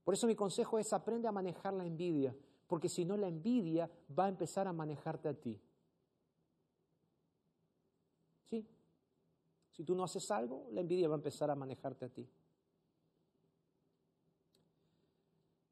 Por 0.04 0.14
eso 0.14 0.28
mi 0.28 0.36
consejo 0.36 0.78
es, 0.78 0.92
aprende 0.92 1.26
a 1.26 1.32
manejar 1.32 1.74
la 1.74 1.84
envidia, 1.84 2.32
porque 2.68 2.88
si 2.88 3.04
no 3.04 3.16
la 3.16 3.26
envidia 3.26 3.90
va 4.16 4.26
a 4.26 4.28
empezar 4.28 4.68
a 4.68 4.72
manejarte 4.72 5.28
a 5.28 5.34
ti. 5.34 5.60
¿Sí? 8.50 8.64
Si 9.72 9.85
tú 9.85 9.94
no 9.94 10.04
haces 10.04 10.30
algo, 10.30 10.68
la 10.72 10.80
envidia 10.80 11.08
va 11.08 11.14
a 11.14 11.16
empezar 11.16 11.50
a 11.50 11.54
manejarte 11.54 12.04
a 12.04 12.08
ti. 12.08 12.28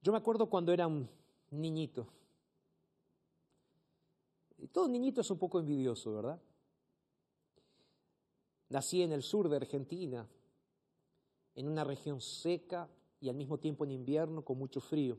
Yo 0.03 0.13
me 0.13 0.19
acuerdo 0.19 0.49
cuando 0.49 0.73
era 0.73 0.87
un 0.87 1.09
niñito. 1.51 2.07
Y 4.57 4.69
todo 4.69 4.89
niñito 4.89 5.21
es 5.21 5.31
un 5.31 5.39
poco 5.39 5.61
envidioso, 5.61 6.15
¿verdad? 6.15 6.41
Nací 8.71 9.03
en 9.03 9.13
el 9.13 9.23
sur 9.23 9.49
de 9.49 9.57
Argentina, 9.57 10.27
en 11.55 11.69
una 11.69 11.85
región 11.85 12.21
seca 12.21 12.89
y 13.21 13.29
al 13.29 13.37
mismo 13.37 13.59
tiempo 13.59 13.85
en 13.85 13.91
invierno 13.91 14.43
con 14.43 14.57
mucho 14.59 14.81
frío. 14.81 15.19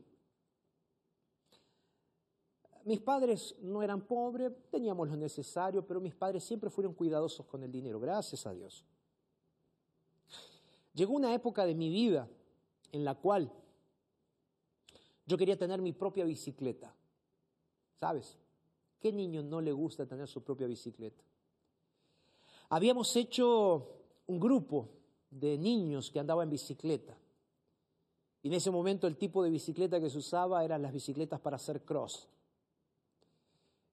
Mis 2.84 3.00
padres 3.00 3.54
no 3.60 3.82
eran 3.82 4.02
pobres, 4.02 4.52
teníamos 4.70 5.08
lo 5.08 5.16
necesario, 5.16 5.86
pero 5.86 6.00
mis 6.00 6.14
padres 6.14 6.42
siempre 6.42 6.70
fueron 6.70 6.94
cuidadosos 6.94 7.46
con 7.46 7.62
el 7.62 7.70
dinero, 7.70 8.00
gracias 8.00 8.46
a 8.46 8.52
Dios. 8.52 8.84
Llegó 10.94 11.14
una 11.14 11.32
época 11.34 11.64
de 11.64 11.74
mi 11.74 11.88
vida 11.88 12.28
en 12.90 13.04
la 13.04 13.14
cual 13.14 13.52
yo 15.26 15.38
quería 15.38 15.56
tener 15.56 15.80
mi 15.80 15.92
propia 15.92 16.24
bicicleta. 16.24 16.94
¿Sabes? 17.98 18.36
¿Qué 19.00 19.12
niño 19.12 19.42
no 19.42 19.60
le 19.60 19.72
gusta 19.72 20.06
tener 20.06 20.28
su 20.28 20.42
propia 20.42 20.66
bicicleta? 20.66 21.22
Habíamos 22.68 23.14
hecho 23.16 24.02
un 24.26 24.40
grupo 24.40 24.88
de 25.30 25.56
niños 25.56 26.10
que 26.10 26.18
andaba 26.18 26.42
en 26.42 26.50
bicicleta. 26.50 27.16
Y 28.42 28.48
en 28.48 28.54
ese 28.54 28.70
momento 28.70 29.06
el 29.06 29.16
tipo 29.16 29.42
de 29.42 29.50
bicicleta 29.50 30.00
que 30.00 30.10
se 30.10 30.18
usaba 30.18 30.64
eran 30.64 30.82
las 30.82 30.92
bicicletas 30.92 31.40
para 31.40 31.56
hacer 31.56 31.84
cross. 31.84 32.28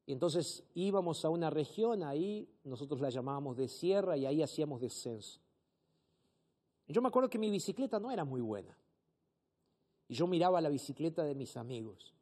Y 0.10 0.14
entonces 0.14 0.64
íbamos 0.74 1.24
a 1.24 1.30
una 1.30 1.52
región, 1.52 2.02
ahí 2.02 2.50
nosotros 2.64 3.00
la 3.00 3.12
llamábamos 3.12 3.56
de 3.58 3.68
sierra 3.68 4.18
y 4.18 4.26
ahí 4.26 4.42
hacíamos 4.42 4.82
descenso. 4.82 5.40
Yo 6.88 7.00
me 7.04 7.10
acuerdo 7.10 7.30
que 7.30 7.38
mi 7.38 7.52
bicicleta 7.52 8.00
no 8.00 8.10
era 8.10 8.26
muy 8.26 8.42
buena. 8.42 8.76
Y 10.08 10.16
yo 10.16 10.26
miraba 10.26 10.62
la 10.62 10.70
bicicleta 10.70 11.24
de 11.24 11.36
mis 11.36 11.56
amigos. 11.58 12.16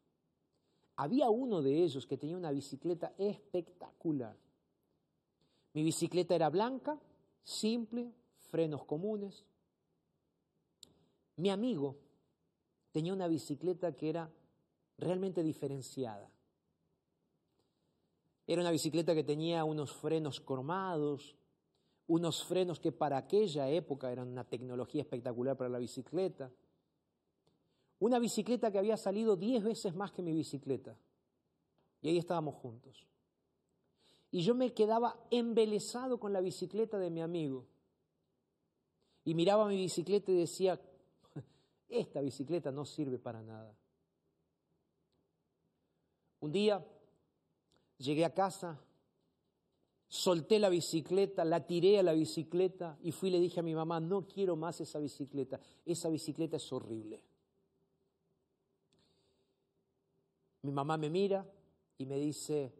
Había 0.98 1.30
uno 1.30 1.62
de 1.62 1.82
ellos 1.82 2.06
que 2.06 2.18
tenía 2.18 2.36
una 2.36 2.52
bicicleta 2.52 3.14
espectacular. 3.18 4.36
Mi 5.72 5.82
bicicleta 5.82 6.36
era 6.36 6.50
blanca, 6.50 7.00
simple, 7.42 8.12
frenos 8.50 8.84
comunes. 8.84 9.46
Mi 11.38 11.50
amigo 11.50 11.96
tenía 12.92 13.14
una 13.14 13.30
bicicleta 13.30 13.96
que 13.96 14.10
era 14.10 14.30
realmente 14.98 15.42
diferenciada. 15.42 16.30
Era 18.48 18.62
una 18.62 18.72
bicicleta 18.72 19.14
que 19.14 19.26
tenía 19.26 19.66
unos 19.66 19.92
frenos 19.92 20.40
cromados, 20.40 21.36
unos 22.08 22.46
frenos 22.46 22.80
que 22.80 22.94
para 22.94 23.18
aquella 23.18 23.70
época 23.70 24.10
eran 24.10 24.30
una 24.30 24.46
tecnología 24.46 25.02
espectacular 25.02 25.58
para 25.58 25.70
la 25.70 25.80
bicicleta. 25.80 26.50
Una 28.00 28.20
bicicleta 28.20 28.72
que 28.72 28.80
había 28.80 28.96
salido 28.96 29.36
diez 29.36 29.62
veces 29.62 29.94
más 29.94 30.14
que 30.14 30.22
mi 30.22 30.32
bicicleta. 30.32 30.98
Y 32.02 32.08
ahí 32.08 32.18
estábamos 32.18 32.56
juntos. 32.56 33.06
Y 34.32 34.44
yo 34.44 34.56
me 34.56 34.74
quedaba 34.74 35.20
embelesado 35.30 36.18
con 36.18 36.32
la 36.32 36.40
bicicleta 36.40 36.98
de 37.00 37.10
mi 37.10 37.22
amigo. 37.22 37.68
Y 39.26 39.36
miraba 39.36 39.68
mi 39.68 39.76
bicicleta 39.76 40.32
y 40.32 40.36
decía, 40.36 40.80
esta 41.90 42.22
bicicleta 42.22 42.72
no 42.72 42.86
sirve 42.86 43.20
para 43.20 43.44
nada. 43.44 43.76
Un 46.40 46.52
día 46.54 46.86
llegué 47.98 48.26
a 48.26 48.34
casa, 48.34 48.80
solté 50.08 50.60
la 50.60 50.70
bicicleta, 50.70 51.44
la 51.44 51.66
tiré 51.66 52.00
a 52.00 52.04
la 52.04 52.14
bicicleta 52.14 52.98
y 53.02 53.12
fui 53.12 53.30
y 53.30 53.32
le 53.34 53.40
dije 53.40 53.60
a 53.60 53.64
mi 53.64 53.76
mamá, 53.76 54.00
no 54.00 54.28
quiero 54.28 54.56
más 54.56 54.80
esa 54.82 55.00
bicicleta, 55.00 55.60
esa 55.86 56.10
bicicleta 56.10 56.58
es 56.58 56.72
horrible. 56.72 57.22
Mi 60.62 60.72
mamá 60.72 60.98
me 60.98 61.10
mira 61.10 61.46
y 61.98 62.06
me 62.06 62.18
dice, 62.18 62.74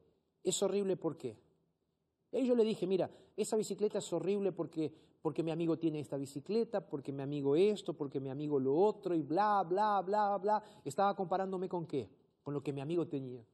¿es 0.44 0.62
horrible 0.64 0.98
por 0.98 1.18
qué? 1.18 1.38
Y 2.32 2.46
yo 2.46 2.56
le 2.56 2.64
dije, 2.64 2.86
mira, 2.86 3.10
esa 3.36 3.56
bicicleta 3.56 4.00
es 4.00 4.14
horrible 4.14 4.52
porque, 4.52 4.94
porque 5.22 5.44
mi 5.44 5.52
amigo 5.52 5.78
tiene 5.78 6.00
esta 6.00 6.18
bicicleta, 6.18 6.86
porque 6.86 7.12
mi 7.12 7.24
amigo 7.24 7.56
esto, 7.56 7.94
porque 7.94 8.20
mi 8.20 8.30
amigo 8.30 8.60
lo 8.60 8.76
otro, 8.76 9.16
y 9.16 9.22
bla, 9.22 9.64
bla, 9.64 10.02
bla, 10.02 10.38
bla. 10.38 10.64
Estaba 10.84 11.16
comparándome 11.16 11.70
con 11.70 11.86
qué? 11.86 12.10
Con 12.44 12.54
lo 12.54 12.62
que 12.62 12.74
mi 12.74 12.82
amigo 12.82 13.08
tenía. 13.08 13.46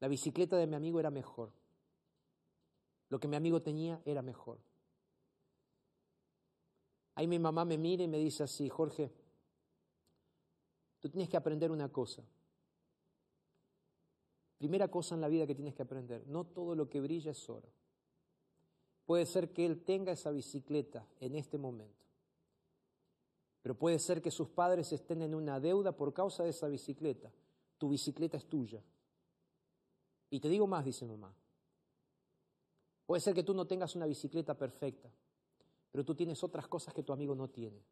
La 0.00 0.08
bicicleta 0.08 0.56
de 0.56 0.66
mi 0.66 0.76
amigo 0.76 1.00
era 1.00 1.10
mejor. 1.10 1.52
Lo 3.08 3.18
que 3.18 3.28
mi 3.28 3.36
amigo 3.36 3.62
tenía 3.62 4.00
era 4.04 4.22
mejor. 4.22 4.58
Ahí 7.14 7.26
mi 7.26 7.38
mamá 7.38 7.64
me 7.64 7.78
mira 7.78 8.04
y 8.04 8.08
me 8.08 8.18
dice 8.18 8.44
así, 8.44 8.68
Jorge, 8.68 9.10
tú 11.00 11.08
tienes 11.08 11.28
que 11.28 11.36
aprender 11.36 11.72
una 11.72 11.88
cosa. 11.88 12.22
Primera 14.58 14.88
cosa 14.88 15.14
en 15.14 15.20
la 15.20 15.28
vida 15.28 15.46
que 15.46 15.54
tienes 15.54 15.74
que 15.74 15.82
aprender, 15.82 16.26
no 16.26 16.44
todo 16.44 16.74
lo 16.74 16.88
que 16.88 17.00
brilla 17.00 17.30
es 17.30 17.48
oro. 17.48 17.68
Puede 19.04 19.24
ser 19.24 19.52
que 19.52 19.64
él 19.64 19.82
tenga 19.84 20.12
esa 20.12 20.30
bicicleta 20.30 21.06
en 21.18 21.34
este 21.34 21.58
momento, 21.58 22.06
Pero 23.62 23.74
puede 23.76 23.98
ser 23.98 24.22
que 24.22 24.30
sus 24.30 24.48
padres 24.48 24.92
estén 24.92 25.22
en 25.22 25.34
una 25.34 25.60
deuda 25.60 25.92
por 25.92 26.14
causa 26.14 26.44
de 26.44 26.50
esa 26.50 26.68
bicicleta. 26.68 27.32
Tu 27.78 27.88
bicicleta 27.88 28.36
es 28.36 28.46
tuya. 28.46 28.82
Y 30.30 30.40
te 30.40 30.48
digo 30.48 30.66
más, 30.66 30.84
dice 30.84 31.06
mamá. 31.06 31.34
Puede 33.06 33.20
ser 33.20 33.34
que 33.34 33.42
tú 33.42 33.54
no 33.54 33.66
tengas 33.66 33.96
una 33.96 34.06
bicicleta 34.06 34.56
perfecta, 34.56 35.10
pero 35.90 36.04
tú 36.04 36.14
tienes 36.14 36.44
otras 36.44 36.68
cosas 36.68 36.92
que 36.92 37.02
tu 37.02 37.12
amigo 37.12 37.34
no 37.34 37.48
tiene. 37.48 37.82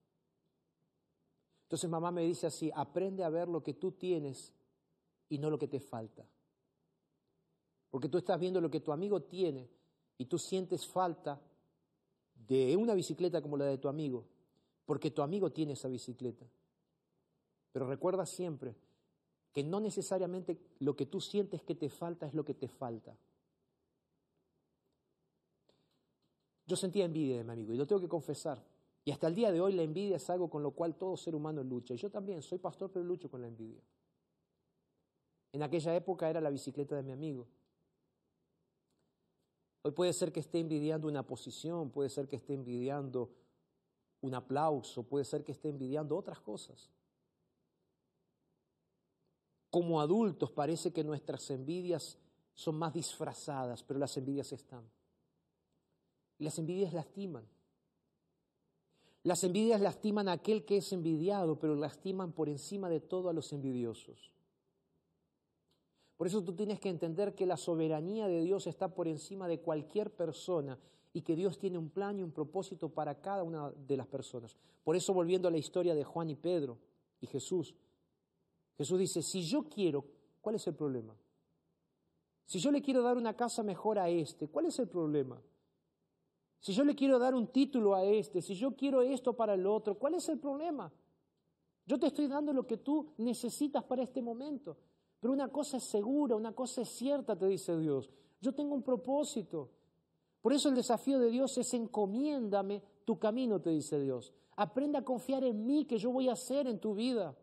Entonces 1.62 1.88
mamá 1.88 2.10
me 2.10 2.22
dice 2.22 2.46
así, 2.46 2.70
aprende 2.74 3.24
a 3.24 3.30
ver 3.30 3.48
lo 3.48 3.62
que 3.62 3.74
tú 3.74 3.92
tienes 3.92 4.52
y 5.28 5.38
no 5.38 5.50
lo 5.50 5.58
que 5.58 5.68
te 5.68 5.80
falta. 5.80 6.28
Porque 7.90 8.08
tú 8.08 8.18
estás 8.18 8.38
viendo 8.38 8.60
lo 8.60 8.70
que 8.70 8.80
tu 8.80 8.92
amigo 8.92 9.22
tiene 9.22 9.68
y 10.18 10.26
tú 10.26 10.38
sientes 10.38 10.86
falta 10.86 11.40
de 12.34 12.76
una 12.76 12.94
bicicleta 12.94 13.40
como 13.40 13.56
la 13.56 13.64
de 13.64 13.78
tu 13.78 13.88
amigo, 13.88 14.26
porque 14.84 15.10
tu 15.10 15.22
amigo 15.22 15.50
tiene 15.50 15.72
esa 15.72 15.88
bicicleta. 15.88 16.46
Pero 17.72 17.88
recuerda 17.88 18.26
siempre 18.26 18.76
que 19.56 19.64
no 19.64 19.80
necesariamente 19.80 20.58
lo 20.80 20.94
que 20.94 21.06
tú 21.06 21.18
sientes 21.18 21.62
que 21.62 21.74
te 21.74 21.88
falta 21.88 22.26
es 22.26 22.34
lo 22.34 22.44
que 22.44 22.52
te 22.52 22.68
falta. 22.68 23.16
Yo 26.66 26.76
sentía 26.76 27.06
envidia 27.06 27.38
de 27.38 27.44
mi 27.44 27.52
amigo 27.52 27.72
y 27.72 27.78
lo 27.78 27.86
tengo 27.86 28.02
que 28.02 28.06
confesar. 28.06 28.62
Y 29.02 29.12
hasta 29.12 29.28
el 29.28 29.34
día 29.34 29.50
de 29.50 29.62
hoy 29.62 29.72
la 29.72 29.82
envidia 29.82 30.16
es 30.16 30.28
algo 30.28 30.50
con 30.50 30.62
lo 30.62 30.72
cual 30.72 30.94
todo 30.94 31.16
ser 31.16 31.34
humano 31.34 31.64
lucha. 31.64 31.94
Y 31.94 31.96
yo 31.96 32.10
también 32.10 32.42
soy 32.42 32.58
pastor, 32.58 32.90
pero 32.92 33.02
lucho 33.02 33.30
con 33.30 33.40
la 33.40 33.48
envidia. 33.48 33.80
En 35.52 35.62
aquella 35.62 35.96
época 35.96 36.28
era 36.28 36.42
la 36.42 36.50
bicicleta 36.50 36.94
de 36.94 37.02
mi 37.02 37.12
amigo. 37.12 37.46
Hoy 39.80 39.92
puede 39.92 40.12
ser 40.12 40.32
que 40.32 40.40
esté 40.40 40.60
envidiando 40.60 41.08
una 41.08 41.26
posición, 41.26 41.88
puede 41.88 42.10
ser 42.10 42.28
que 42.28 42.36
esté 42.36 42.52
envidiando 42.52 43.30
un 44.20 44.34
aplauso, 44.34 45.02
puede 45.02 45.24
ser 45.24 45.44
que 45.44 45.52
esté 45.52 45.70
envidiando 45.70 46.14
otras 46.14 46.40
cosas. 46.40 46.90
Como 49.70 50.00
adultos 50.00 50.50
parece 50.50 50.92
que 50.92 51.04
nuestras 51.04 51.50
envidias 51.50 52.18
son 52.54 52.76
más 52.76 52.92
disfrazadas, 52.94 53.82
pero 53.82 54.00
las 54.00 54.16
envidias 54.16 54.52
están. 54.52 54.88
Las 56.38 56.58
envidias 56.58 56.92
lastiman. 56.92 57.46
Las 59.22 59.42
envidias 59.42 59.80
lastiman 59.80 60.28
a 60.28 60.32
aquel 60.32 60.64
que 60.64 60.76
es 60.76 60.92
envidiado, 60.92 61.58
pero 61.58 61.74
lastiman 61.74 62.32
por 62.32 62.48
encima 62.48 62.88
de 62.88 63.00
todo 63.00 63.28
a 63.28 63.32
los 63.32 63.52
envidiosos. 63.52 64.30
Por 66.16 66.26
eso 66.26 66.42
tú 66.42 66.54
tienes 66.54 66.80
que 66.80 66.88
entender 66.88 67.34
que 67.34 67.44
la 67.44 67.56
soberanía 67.56 68.26
de 68.28 68.40
Dios 68.40 68.66
está 68.66 68.94
por 68.94 69.06
encima 69.08 69.48
de 69.48 69.60
cualquier 69.60 70.10
persona 70.14 70.78
y 71.12 71.22
que 71.22 71.36
Dios 71.36 71.58
tiene 71.58 71.76
un 71.76 71.90
plan 71.90 72.18
y 72.18 72.22
un 72.22 72.30
propósito 72.30 72.88
para 72.88 73.20
cada 73.20 73.42
una 73.42 73.70
de 73.70 73.96
las 73.96 74.06
personas. 74.06 74.56
Por 74.84 74.96
eso 74.96 75.12
volviendo 75.12 75.48
a 75.48 75.50
la 75.50 75.58
historia 75.58 75.94
de 75.94 76.04
Juan 76.04 76.30
y 76.30 76.36
Pedro 76.36 76.78
y 77.20 77.26
Jesús, 77.26 77.74
Jesús 78.76 78.98
dice, 78.98 79.22
si 79.22 79.42
yo 79.42 79.68
quiero, 79.68 80.04
¿cuál 80.40 80.56
es 80.56 80.66
el 80.66 80.74
problema? 80.74 81.14
Si 82.44 82.58
yo 82.58 82.70
le 82.70 82.82
quiero 82.82 83.02
dar 83.02 83.16
una 83.16 83.34
casa 83.34 83.62
mejor 83.62 83.98
a 83.98 84.08
este, 84.08 84.48
¿cuál 84.48 84.66
es 84.66 84.78
el 84.78 84.88
problema? 84.88 85.42
Si 86.60 86.72
yo 86.72 86.84
le 86.84 86.94
quiero 86.94 87.18
dar 87.18 87.34
un 87.34 87.48
título 87.48 87.94
a 87.94 88.04
este, 88.04 88.42
si 88.42 88.54
yo 88.54 88.76
quiero 88.76 89.02
esto 89.02 89.34
para 89.34 89.54
el 89.54 89.66
otro, 89.66 89.98
¿cuál 89.98 90.14
es 90.14 90.28
el 90.28 90.38
problema? 90.38 90.92
Yo 91.86 91.98
te 91.98 92.08
estoy 92.08 92.26
dando 92.26 92.52
lo 92.52 92.66
que 92.66 92.76
tú 92.76 93.12
necesitas 93.18 93.84
para 93.84 94.02
este 94.02 94.20
momento. 94.20 94.76
Pero 95.20 95.32
una 95.32 95.48
cosa 95.48 95.78
es 95.78 95.84
segura, 95.84 96.36
una 96.36 96.52
cosa 96.52 96.82
es 96.82 96.88
cierta, 96.88 97.36
te 97.36 97.46
dice 97.46 97.76
Dios. 97.78 98.10
Yo 98.40 98.52
tengo 98.52 98.74
un 98.74 98.82
propósito. 98.82 99.70
Por 100.42 100.52
eso 100.52 100.68
el 100.68 100.74
desafío 100.74 101.18
de 101.18 101.30
Dios 101.30 101.56
es 101.58 101.72
encomiéndame 101.74 102.82
tu 103.04 103.18
camino, 103.18 103.60
te 103.60 103.70
dice 103.70 103.98
Dios. 104.00 104.32
Aprende 104.56 104.98
a 104.98 105.04
confiar 105.04 105.44
en 105.44 105.66
mí, 105.66 105.84
que 105.84 105.98
yo 105.98 106.10
voy 106.10 106.28
a 106.28 106.32
hacer 106.32 106.66
en 106.66 106.78
tu 106.78 106.94
vida. 106.94 107.36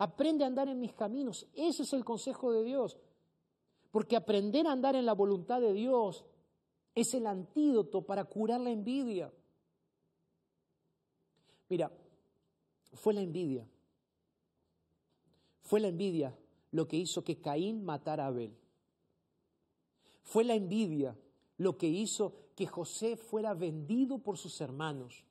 Aprende 0.00 0.44
a 0.44 0.46
andar 0.46 0.66
en 0.70 0.80
mis 0.80 0.94
caminos. 0.94 1.46
Ese 1.52 1.82
es 1.82 1.92
el 1.92 2.06
consejo 2.06 2.50
de 2.52 2.64
Dios. 2.64 2.96
Porque 3.90 4.16
aprender 4.16 4.66
a 4.66 4.72
andar 4.72 4.96
en 4.96 5.04
la 5.04 5.12
voluntad 5.12 5.60
de 5.60 5.74
Dios 5.74 6.24
es 6.94 7.12
el 7.12 7.26
antídoto 7.26 8.00
para 8.00 8.24
curar 8.24 8.62
la 8.62 8.70
envidia. 8.70 9.30
Mira, 11.68 11.92
fue 12.94 13.12
la 13.12 13.20
envidia. 13.20 13.68
Fue 15.60 15.80
la 15.80 15.88
envidia 15.88 16.34
lo 16.70 16.88
que 16.88 16.96
hizo 16.96 17.22
que 17.22 17.42
Caín 17.42 17.84
matara 17.84 18.24
a 18.24 18.28
Abel. 18.28 18.56
Fue 20.22 20.44
la 20.44 20.54
envidia 20.54 21.14
lo 21.58 21.76
que 21.76 21.88
hizo 21.88 22.32
que 22.56 22.66
José 22.66 23.18
fuera 23.18 23.52
vendido 23.52 24.16
por 24.16 24.38
sus 24.38 24.62
hermanos. 24.62 25.26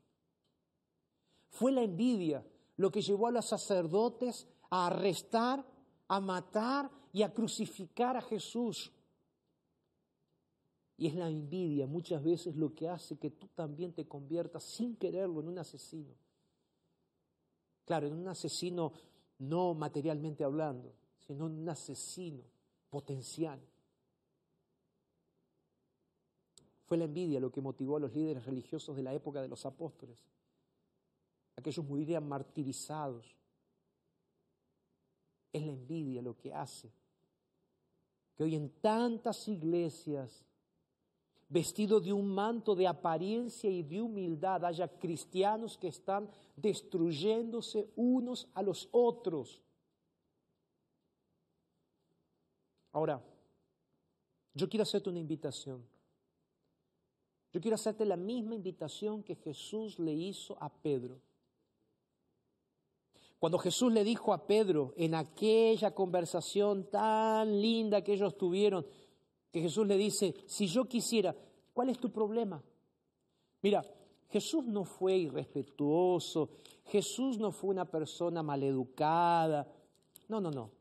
Fue 1.49 1.71
la 1.71 1.81
envidia 1.81 2.45
lo 2.77 2.91
que 2.91 3.01
llevó 3.01 3.25
a 3.25 3.31
los 3.31 3.47
sacerdotes 3.47 4.47
a 4.69 4.87
arrestar, 4.87 5.65
a 6.07 6.19
matar 6.19 6.89
y 7.11 7.23
a 7.23 7.33
crucificar 7.33 8.17
a 8.17 8.21
Jesús. 8.21 8.91
Y 10.97 11.07
es 11.07 11.15
la 11.15 11.29
envidia 11.29 11.87
muchas 11.87 12.23
veces 12.23 12.55
lo 12.55 12.73
que 12.73 12.89
hace 12.89 13.17
que 13.17 13.31
tú 13.31 13.47
también 13.55 13.93
te 13.93 14.05
conviertas 14.05 14.63
sin 14.63 14.97
quererlo 14.97 15.39
en 15.39 15.47
un 15.47 15.57
asesino. 15.57 16.13
Claro, 17.85 18.07
en 18.07 18.13
un 18.13 18.27
asesino 18.27 18.91
no 19.39 19.73
materialmente 19.73 20.43
hablando, 20.43 20.93
sino 21.17 21.47
en 21.47 21.59
un 21.59 21.69
asesino 21.69 22.43
potencial. 22.89 23.59
Fue 26.85 26.97
la 26.97 27.05
envidia 27.05 27.39
lo 27.39 27.51
que 27.51 27.61
motivó 27.61 27.97
a 27.97 27.99
los 27.99 28.13
líderes 28.13 28.45
religiosos 28.45 28.95
de 28.95 29.03
la 29.03 29.13
época 29.13 29.41
de 29.41 29.47
los 29.47 29.65
apóstoles. 29.65 30.17
Aquellos 31.55 31.85
morirían 31.85 32.27
martirizados. 32.27 33.38
Es 35.51 35.65
la 35.65 35.71
envidia 35.71 36.21
lo 36.21 36.37
que 36.37 36.53
hace 36.53 36.91
que 38.39 38.45
hoy 38.45 38.55
en 38.55 38.69
tantas 38.79 39.49
iglesias, 39.49 40.45
vestido 41.49 41.99
de 41.99 42.13
un 42.13 42.25
manto 42.33 42.73
de 42.73 42.87
apariencia 42.87 43.69
y 43.69 43.83
de 43.83 44.01
humildad, 44.01 44.63
haya 44.63 44.87
cristianos 44.87 45.77
que 45.77 45.89
están 45.89 46.29
destruyéndose 46.55 47.89
unos 47.97 48.47
a 48.53 48.63
los 48.63 48.87
otros. 48.93 49.61
Ahora, 52.93 53.21
yo 54.53 54.69
quiero 54.69 54.83
hacerte 54.83 55.09
una 55.09 55.19
invitación. 55.19 55.85
Yo 57.51 57.59
quiero 57.59 57.75
hacerte 57.75 58.05
la 58.05 58.15
misma 58.15 58.55
invitación 58.55 59.21
que 59.21 59.35
Jesús 59.35 59.99
le 59.99 60.13
hizo 60.13 60.57
a 60.63 60.69
Pedro. 60.69 61.19
Cuando 63.39 63.57
Jesús 63.57 63.91
le 63.93 64.03
dijo 64.03 64.33
a 64.33 64.45
Pedro 64.45 64.93
en 64.97 65.15
aquella 65.15 65.95
conversación 65.95 66.89
tan 66.89 67.61
linda 67.61 68.03
que 68.03 68.13
ellos 68.13 68.37
tuvieron, 68.37 68.85
que 69.51 69.61
Jesús 69.61 69.87
le 69.87 69.97
dice, 69.97 70.35
si 70.45 70.67
yo 70.67 70.85
quisiera, 70.85 71.33
¿cuál 71.73 71.89
es 71.89 71.97
tu 71.97 72.11
problema? 72.11 72.61
Mira, 73.61 73.81
Jesús 74.27 74.65
no 74.65 74.83
fue 74.83 75.17
irrespetuoso, 75.17 76.49
Jesús 76.85 77.39
no 77.39 77.51
fue 77.51 77.69
una 77.69 77.85
persona 77.85 78.43
maleducada, 78.43 79.67
no, 80.27 80.41
no, 80.41 80.51
no. 80.51 80.71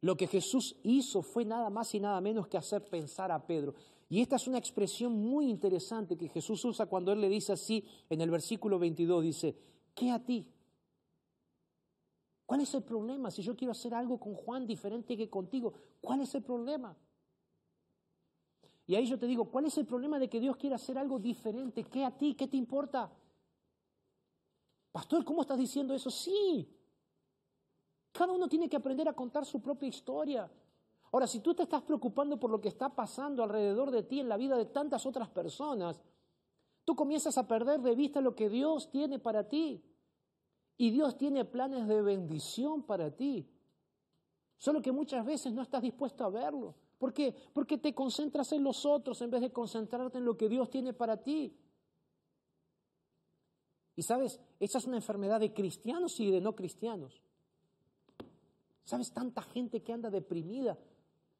Lo 0.00 0.16
que 0.16 0.26
Jesús 0.26 0.76
hizo 0.82 1.22
fue 1.22 1.44
nada 1.44 1.70
más 1.70 1.94
y 1.94 2.00
nada 2.00 2.20
menos 2.20 2.46
que 2.46 2.56
hacer 2.56 2.84
pensar 2.84 3.32
a 3.32 3.46
Pedro. 3.46 3.74
Y 4.08 4.20
esta 4.20 4.36
es 4.36 4.46
una 4.46 4.58
expresión 4.58 5.12
muy 5.12 5.48
interesante 5.48 6.16
que 6.16 6.28
Jesús 6.28 6.64
usa 6.64 6.86
cuando 6.86 7.12
Él 7.12 7.20
le 7.20 7.28
dice 7.28 7.52
así 7.52 7.84
en 8.08 8.20
el 8.20 8.30
versículo 8.30 8.78
22, 8.78 9.22
dice, 9.24 9.56
¿qué 9.94 10.10
a 10.10 10.22
ti? 10.22 10.46
¿Cuál 12.46 12.60
es 12.60 12.74
el 12.74 12.82
problema? 12.82 13.30
Si 13.30 13.42
yo 13.42 13.56
quiero 13.56 13.72
hacer 13.72 13.94
algo 13.94 14.18
con 14.18 14.34
Juan 14.34 14.66
diferente 14.66 15.16
que 15.16 15.30
contigo, 15.30 15.72
¿cuál 16.00 16.20
es 16.20 16.34
el 16.34 16.42
problema? 16.42 16.96
Y 18.86 18.94
ahí 18.94 19.06
yo 19.06 19.18
te 19.18 19.26
digo, 19.26 19.50
¿cuál 19.50 19.64
es 19.64 19.78
el 19.78 19.86
problema 19.86 20.18
de 20.18 20.28
que 20.28 20.40
Dios 20.40 20.56
quiera 20.56 20.76
hacer 20.76 20.98
algo 20.98 21.18
diferente? 21.18 21.84
¿Qué 21.84 22.04
a 22.04 22.10
ti? 22.10 22.34
¿Qué 22.34 22.46
te 22.46 22.56
importa? 22.56 23.10
Pastor, 24.92 25.24
¿cómo 25.24 25.42
estás 25.42 25.58
diciendo 25.58 25.94
eso? 25.94 26.10
Sí, 26.10 26.68
cada 28.12 28.32
uno 28.32 28.48
tiene 28.48 28.68
que 28.68 28.76
aprender 28.76 29.08
a 29.08 29.12
contar 29.12 29.44
su 29.44 29.60
propia 29.60 29.88
historia. 29.88 30.48
Ahora, 31.10 31.26
si 31.26 31.40
tú 31.40 31.54
te 31.54 31.64
estás 31.64 31.82
preocupando 31.82 32.38
por 32.38 32.50
lo 32.50 32.60
que 32.60 32.68
está 32.68 32.94
pasando 32.94 33.42
alrededor 33.42 33.90
de 33.90 34.02
ti 34.02 34.20
en 34.20 34.28
la 34.28 34.36
vida 34.36 34.56
de 34.56 34.66
tantas 34.66 35.06
otras 35.06 35.28
personas, 35.30 36.00
tú 36.84 36.94
comienzas 36.94 37.38
a 37.38 37.48
perder 37.48 37.80
de 37.80 37.94
vista 37.94 38.20
lo 38.20 38.34
que 38.34 38.48
Dios 38.48 38.90
tiene 38.90 39.18
para 39.18 39.48
ti. 39.48 39.82
Y 40.76 40.90
Dios 40.90 41.16
tiene 41.16 41.44
planes 41.44 41.86
de 41.86 42.02
bendición 42.02 42.82
para 42.82 43.10
ti. 43.10 43.48
Solo 44.58 44.82
que 44.82 44.92
muchas 44.92 45.24
veces 45.24 45.52
no 45.52 45.62
estás 45.62 45.82
dispuesto 45.82 46.24
a 46.24 46.30
verlo. 46.30 46.74
¿Por 46.98 47.12
qué? 47.12 47.34
Porque 47.52 47.78
te 47.78 47.94
concentras 47.94 48.52
en 48.52 48.64
los 48.64 48.86
otros 48.86 49.20
en 49.20 49.30
vez 49.30 49.40
de 49.40 49.52
concentrarte 49.52 50.18
en 50.18 50.24
lo 50.24 50.36
que 50.36 50.48
Dios 50.48 50.70
tiene 50.70 50.92
para 50.92 51.22
ti. 51.22 51.56
Y 53.96 54.02
sabes, 54.02 54.40
esa 54.58 54.78
es 54.78 54.86
una 54.86 54.96
enfermedad 54.96 55.40
de 55.40 55.52
cristianos 55.52 56.18
y 56.18 56.30
de 56.30 56.40
no 56.40 56.54
cristianos. 56.56 57.22
¿Sabes? 58.84 59.12
Tanta 59.12 59.42
gente 59.42 59.82
que 59.82 59.92
anda 59.92 60.10
deprimida 60.10 60.78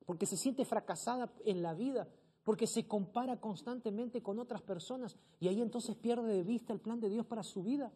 porque 0.06 0.26
se 0.26 0.36
siente 0.36 0.64
fracasada 0.64 1.32
en 1.44 1.62
la 1.62 1.74
vida, 1.74 2.08
porque 2.42 2.66
se 2.66 2.86
compara 2.86 3.40
constantemente 3.40 4.22
con 4.22 4.38
otras 4.38 4.62
personas 4.62 5.16
y 5.40 5.48
ahí 5.48 5.60
entonces 5.60 5.96
pierde 5.96 6.32
de 6.32 6.42
vista 6.42 6.72
el 6.72 6.80
plan 6.80 7.00
de 7.00 7.08
Dios 7.08 7.26
para 7.26 7.42
su 7.42 7.62
vida. 7.62 7.90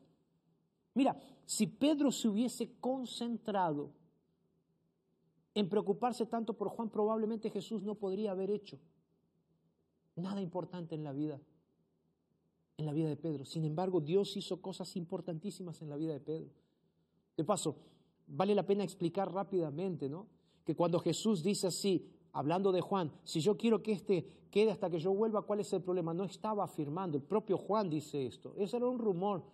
Mira, 0.98 1.16
si 1.46 1.68
Pedro 1.68 2.10
se 2.10 2.26
hubiese 2.26 2.72
concentrado 2.80 3.92
en 5.54 5.68
preocuparse 5.68 6.26
tanto 6.26 6.54
por 6.54 6.70
Juan, 6.70 6.90
probablemente 6.90 7.50
Jesús 7.50 7.84
no 7.84 7.94
podría 7.94 8.32
haber 8.32 8.50
hecho 8.50 8.80
nada 10.16 10.42
importante 10.42 10.96
en 10.96 11.04
la 11.04 11.12
vida, 11.12 11.40
en 12.78 12.84
la 12.84 12.92
vida 12.92 13.08
de 13.08 13.16
Pedro. 13.16 13.44
Sin 13.44 13.64
embargo, 13.64 14.00
Dios 14.00 14.36
hizo 14.36 14.60
cosas 14.60 14.96
importantísimas 14.96 15.80
en 15.82 15.88
la 15.88 15.96
vida 15.96 16.14
de 16.14 16.20
Pedro. 16.20 16.50
De 17.36 17.44
paso, 17.44 17.76
vale 18.26 18.56
la 18.56 18.66
pena 18.66 18.82
explicar 18.82 19.32
rápidamente, 19.32 20.08
¿no? 20.08 20.26
Que 20.64 20.74
cuando 20.74 20.98
Jesús 20.98 21.44
dice 21.44 21.68
así, 21.68 22.10
hablando 22.32 22.72
de 22.72 22.80
Juan, 22.80 23.12
si 23.22 23.38
yo 23.38 23.56
quiero 23.56 23.84
que 23.84 23.92
este 23.92 24.48
quede 24.50 24.72
hasta 24.72 24.90
que 24.90 24.98
yo 24.98 25.14
vuelva, 25.14 25.42
¿cuál 25.42 25.60
es 25.60 25.72
el 25.72 25.80
problema? 25.80 26.12
No 26.12 26.24
estaba 26.24 26.64
afirmando, 26.64 27.16
el 27.16 27.22
propio 27.22 27.56
Juan 27.56 27.88
dice 27.88 28.26
esto. 28.26 28.52
Ese 28.56 28.78
era 28.78 28.88
un 28.88 28.98
rumor. 28.98 29.44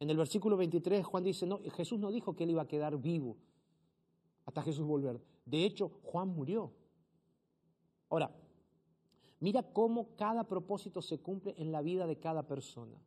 En 0.00 0.08
el 0.08 0.16
versículo 0.16 0.56
23 0.56 1.04
Juan 1.04 1.22
dice, 1.22 1.46
no, 1.46 1.60
Jesús 1.76 2.00
no 2.00 2.10
dijo 2.10 2.34
que 2.34 2.44
él 2.44 2.50
iba 2.50 2.62
a 2.62 2.68
quedar 2.68 2.96
vivo 2.96 3.36
hasta 4.46 4.62
Jesús 4.62 4.84
volver. 4.86 5.20
De 5.44 5.64
hecho, 5.64 5.90
Juan 6.02 6.28
murió. 6.28 6.72
Ahora, 8.08 8.34
mira 9.38 9.62
cómo 9.62 10.08
cada 10.16 10.44
propósito 10.44 11.02
se 11.02 11.20
cumple 11.20 11.54
en 11.58 11.70
la 11.70 11.82
vida 11.82 12.06
de 12.06 12.18
cada 12.18 12.42
persona. 12.46 12.98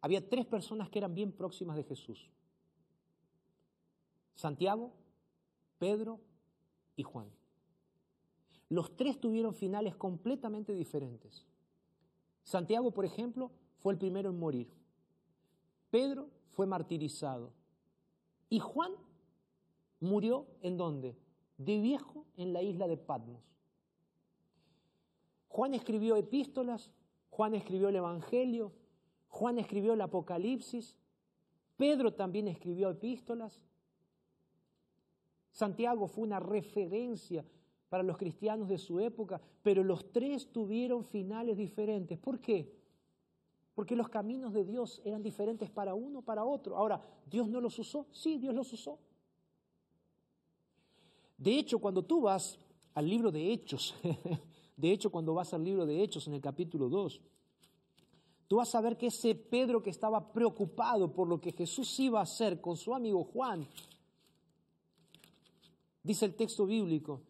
Había 0.00 0.26
tres 0.26 0.46
personas 0.46 0.88
que 0.88 0.98
eran 0.98 1.14
bien 1.14 1.30
próximas 1.30 1.76
de 1.76 1.84
Jesús. 1.84 2.30
Santiago, 4.34 4.92
Pedro 5.78 6.20
y 6.96 7.02
Juan. 7.02 7.30
Los 8.70 8.96
tres 8.96 9.20
tuvieron 9.20 9.54
finales 9.54 9.94
completamente 9.94 10.72
diferentes. 10.72 11.44
Santiago, 12.44 12.92
por 12.92 13.04
ejemplo, 13.04 13.50
fue 13.78 13.92
el 13.92 13.98
primero 13.98 14.30
en 14.30 14.38
morir. 14.38 14.85
Pedro 15.96 16.28
fue 16.50 16.66
martirizado. 16.66 17.54
Y 18.50 18.58
Juan 18.58 18.92
murió 19.98 20.46
en 20.60 20.76
dónde? 20.76 21.16
De 21.56 21.80
viejo 21.80 22.26
en 22.36 22.52
la 22.52 22.60
isla 22.60 22.86
de 22.86 22.98
Patmos. 22.98 23.42
Juan 25.48 25.72
escribió 25.72 26.16
epístolas, 26.16 26.92
Juan 27.30 27.54
escribió 27.54 27.88
el 27.88 27.96
Evangelio, 27.96 28.72
Juan 29.28 29.58
escribió 29.58 29.94
el 29.94 30.02
Apocalipsis, 30.02 30.98
Pedro 31.78 32.12
también 32.12 32.46
escribió 32.46 32.90
epístolas, 32.90 33.62
Santiago 35.50 36.08
fue 36.08 36.24
una 36.24 36.40
referencia 36.40 37.42
para 37.88 38.02
los 38.02 38.18
cristianos 38.18 38.68
de 38.68 38.76
su 38.76 39.00
época, 39.00 39.40
pero 39.62 39.82
los 39.82 40.12
tres 40.12 40.52
tuvieron 40.52 41.04
finales 41.04 41.56
diferentes. 41.56 42.18
¿Por 42.18 42.38
qué? 42.38 42.85
Porque 43.76 43.94
los 43.94 44.08
caminos 44.08 44.52
de 44.52 44.64
Dios 44.64 45.00
eran 45.04 45.22
diferentes 45.22 45.70
para 45.70 45.94
uno, 45.94 46.22
para 46.22 46.44
otro. 46.44 46.76
Ahora, 46.76 47.00
¿Dios 47.30 47.48
no 47.48 47.60
los 47.60 47.78
usó? 47.78 48.06
Sí, 48.10 48.38
Dios 48.38 48.52
los 48.52 48.72
usó. 48.72 48.98
De 51.38 51.56
hecho, 51.56 51.78
cuando 51.78 52.02
tú 52.02 52.22
vas 52.22 52.58
al 52.94 53.08
libro 53.08 53.30
de 53.30 53.52
Hechos, 53.52 53.94
de 54.76 54.90
hecho, 54.90 55.10
cuando 55.10 55.34
vas 55.34 55.54
al 55.54 55.62
libro 55.62 55.86
de 55.86 56.02
Hechos 56.02 56.26
en 56.26 56.34
el 56.34 56.40
capítulo 56.40 56.88
2, 56.88 57.20
tú 58.48 58.56
vas 58.56 58.74
a 58.74 58.80
ver 58.80 58.96
que 58.96 59.06
ese 59.06 59.36
Pedro 59.36 59.80
que 59.80 59.90
estaba 59.90 60.32
preocupado 60.32 61.12
por 61.12 61.28
lo 61.28 61.40
que 61.40 61.52
Jesús 61.52 62.00
iba 62.00 62.18
a 62.18 62.24
hacer 62.24 62.60
con 62.60 62.76
su 62.76 62.92
amigo 62.92 63.22
Juan, 63.22 63.68
Dice 66.06 66.24
el 66.24 66.36
texto 66.36 66.66
bíblico 66.66 67.20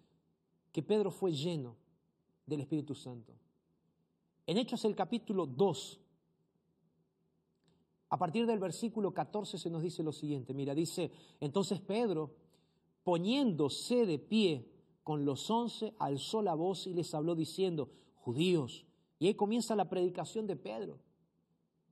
que 0.71 0.83
Pedro 0.83 1.11
fue 1.11 1.33
lleno 1.33 1.77
del 2.45 2.61
Espíritu 2.61 2.95
Santo. 2.95 3.33
En 4.47 4.59
Hechos 4.59 4.85
el 4.85 4.95
capítulo 4.95 5.47
2, 5.47 5.99
a 8.09 8.19
partir 8.19 8.47
del 8.47 8.59
versículo 8.59 9.13
14 9.13 9.59
se 9.59 9.71
nos 9.71 9.83
dice 9.83 10.03
lo 10.03 10.13
siguiente, 10.13 10.55
mira, 10.55 10.75
dice, 10.75 11.11
entonces 11.41 11.81
Pedro, 11.81 12.31
poniéndose 13.03 14.07
de 14.07 14.19
pie 14.19 14.69
con 15.03 15.25
los 15.25 15.51
once, 15.51 15.95
alzó 15.99 16.43
la 16.43 16.55
voz 16.55 16.87
y 16.87 16.95
les 16.95 17.15
habló 17.15 17.35
diciendo, 17.35 17.91
judíos, 18.17 18.87
y 19.19 19.27
ahí 19.27 19.35
comienza 19.35 19.75
la 19.75 19.89
predicación 19.89 20.47
de 20.47 20.57
Pedro. 20.57 20.99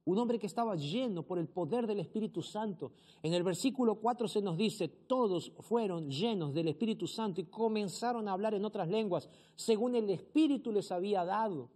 Un 0.06 0.18
hombre 0.18 0.38
que 0.38 0.46
estaba 0.46 0.76
lleno 0.76 1.22
por 1.22 1.38
el 1.38 1.48
poder 1.48 1.86
del 1.86 2.00
Espíritu 2.00 2.42
Santo. 2.42 2.92
En 3.22 3.32
el 3.32 3.42
versículo 3.42 3.94
4 3.94 4.28
se 4.28 4.42
nos 4.42 4.58
dice, 4.58 4.88
todos 4.88 5.52
fueron 5.60 6.10
llenos 6.10 6.52
del 6.52 6.68
Espíritu 6.68 7.06
Santo 7.06 7.40
y 7.40 7.46
comenzaron 7.46 8.28
a 8.28 8.32
hablar 8.32 8.52
en 8.54 8.66
otras 8.66 8.88
lenguas, 8.88 9.30
según 9.56 9.94
el 9.94 10.10
Espíritu 10.10 10.72
les 10.72 10.92
había 10.92 11.24
dado. 11.24 11.70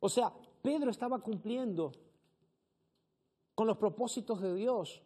O 0.00 0.08
sea, 0.08 0.32
Pedro 0.60 0.90
estaba 0.90 1.20
cumpliendo 1.20 1.92
con 3.54 3.66
los 3.66 3.76
propósitos 3.76 4.40
de 4.40 4.54
Dios. 4.54 5.02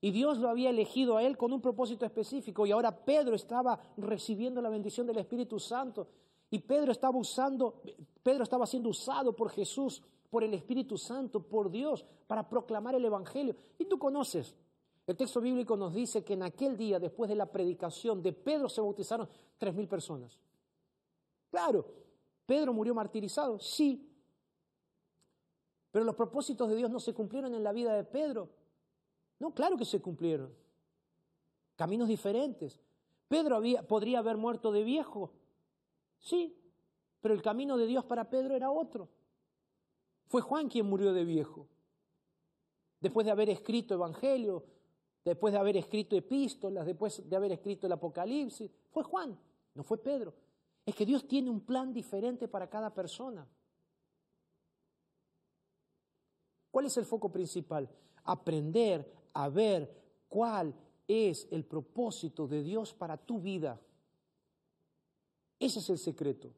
Y 0.00 0.10
Dios 0.10 0.38
lo 0.38 0.48
había 0.48 0.70
elegido 0.70 1.16
a 1.16 1.22
él 1.22 1.36
con 1.36 1.52
un 1.52 1.60
propósito 1.60 2.04
específico. 2.04 2.66
Y 2.66 2.72
ahora 2.72 3.04
Pedro 3.04 3.34
estaba 3.34 3.78
recibiendo 3.96 4.60
la 4.60 4.68
bendición 4.68 5.06
del 5.06 5.18
Espíritu 5.18 5.58
Santo. 5.58 6.08
Y 6.50 6.58
Pedro 6.58 6.92
estaba 6.92 7.18
usando, 7.18 7.80
Pedro 8.22 8.42
estaba 8.42 8.66
siendo 8.66 8.90
usado 8.90 9.34
por 9.34 9.50
Jesús 9.50 10.02
por 10.34 10.42
el 10.42 10.52
Espíritu 10.52 10.98
Santo, 10.98 11.40
por 11.40 11.70
Dios, 11.70 12.04
para 12.26 12.48
proclamar 12.48 12.96
el 12.96 13.04
Evangelio. 13.04 13.54
Y 13.78 13.84
tú 13.84 14.00
conoces, 14.00 14.56
el 15.06 15.16
texto 15.16 15.40
bíblico 15.40 15.76
nos 15.76 15.94
dice 15.94 16.24
que 16.24 16.32
en 16.32 16.42
aquel 16.42 16.76
día, 16.76 16.98
después 16.98 17.28
de 17.28 17.36
la 17.36 17.46
predicación 17.46 18.20
de 18.20 18.32
Pedro, 18.32 18.68
se 18.68 18.80
bautizaron 18.80 19.28
tres 19.58 19.72
mil 19.76 19.86
personas. 19.86 20.36
Claro, 21.52 21.86
Pedro 22.46 22.72
murió 22.72 22.96
martirizado, 22.96 23.60
sí, 23.60 24.10
pero 25.94 26.04
los 26.04 26.16
propósitos 26.16 26.68
de 26.68 26.74
Dios 26.74 26.90
no 26.90 26.98
se 26.98 27.14
cumplieron 27.14 27.54
en 27.54 27.62
la 27.62 27.70
vida 27.70 27.94
de 27.94 28.02
Pedro. 28.02 28.50
No, 29.38 29.54
claro 29.54 29.76
que 29.76 29.84
se 29.84 30.02
cumplieron. 30.02 30.52
Caminos 31.76 32.08
diferentes. 32.08 32.80
Pedro 33.28 33.54
había, 33.54 33.86
podría 33.86 34.18
haber 34.18 34.36
muerto 34.36 34.72
de 34.72 34.82
viejo, 34.82 35.30
sí, 36.18 36.58
pero 37.20 37.32
el 37.32 37.42
camino 37.42 37.76
de 37.76 37.86
Dios 37.86 38.04
para 38.06 38.28
Pedro 38.28 38.56
era 38.56 38.72
otro. 38.72 39.08
Fue 40.26 40.40
Juan 40.40 40.68
quien 40.68 40.86
murió 40.86 41.12
de 41.12 41.24
viejo. 41.24 41.68
Después 42.98 43.24
de 43.24 43.30
haber 43.30 43.48
escrito 43.48 43.94
Evangelio, 43.94 44.64
después 45.24 45.52
de 45.52 45.60
haber 45.60 45.76
escrito 45.76 46.16
epístolas, 46.16 46.86
después 46.86 47.22
de 47.30 47.36
haber 47.36 47.52
escrito 47.52 47.86
el 47.86 47.92
Apocalipsis, 47.92 48.68
fue 48.90 49.04
Juan, 49.04 49.38
no 49.74 49.84
fue 49.84 49.98
Pedro. 49.98 50.34
Es 50.84 50.96
que 50.96 51.06
Dios 51.06 51.28
tiene 51.28 51.50
un 51.50 51.60
plan 51.60 51.92
diferente 51.92 52.48
para 52.48 52.68
cada 52.68 52.92
persona. 52.92 53.46
¿Cuál 56.74 56.86
es 56.86 56.96
el 56.96 57.04
foco 57.04 57.30
principal? 57.30 57.88
Aprender 58.24 59.08
a 59.32 59.48
ver 59.48 59.88
cuál 60.28 60.74
es 61.06 61.46
el 61.52 61.64
propósito 61.64 62.48
de 62.48 62.64
Dios 62.64 62.92
para 62.92 63.16
tu 63.16 63.38
vida. 63.38 63.80
Ese 65.60 65.78
es 65.78 65.88
el 65.90 65.98
secreto 65.98 66.50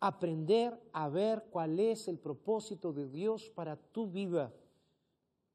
aprender 0.00 0.78
a 0.92 1.08
ver 1.08 1.46
cuál 1.50 1.80
es 1.80 2.08
el 2.08 2.18
propósito 2.18 2.92
de 2.92 3.08
Dios 3.08 3.48
para 3.48 3.76
tu 3.76 4.10
vida. 4.10 4.52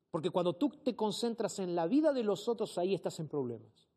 Porque 0.09 0.31
cuando 0.31 0.53
tú 0.55 0.69
te 0.69 0.95
concentras 0.95 1.59
en 1.59 1.75
la 1.75 1.85
vida 1.85 2.13
de 2.13 2.23
los 2.23 2.47
otros, 2.47 2.75
ahí 2.79 2.95
estás 2.95 3.19
en 3.19 3.27
problemas. 3.27 3.87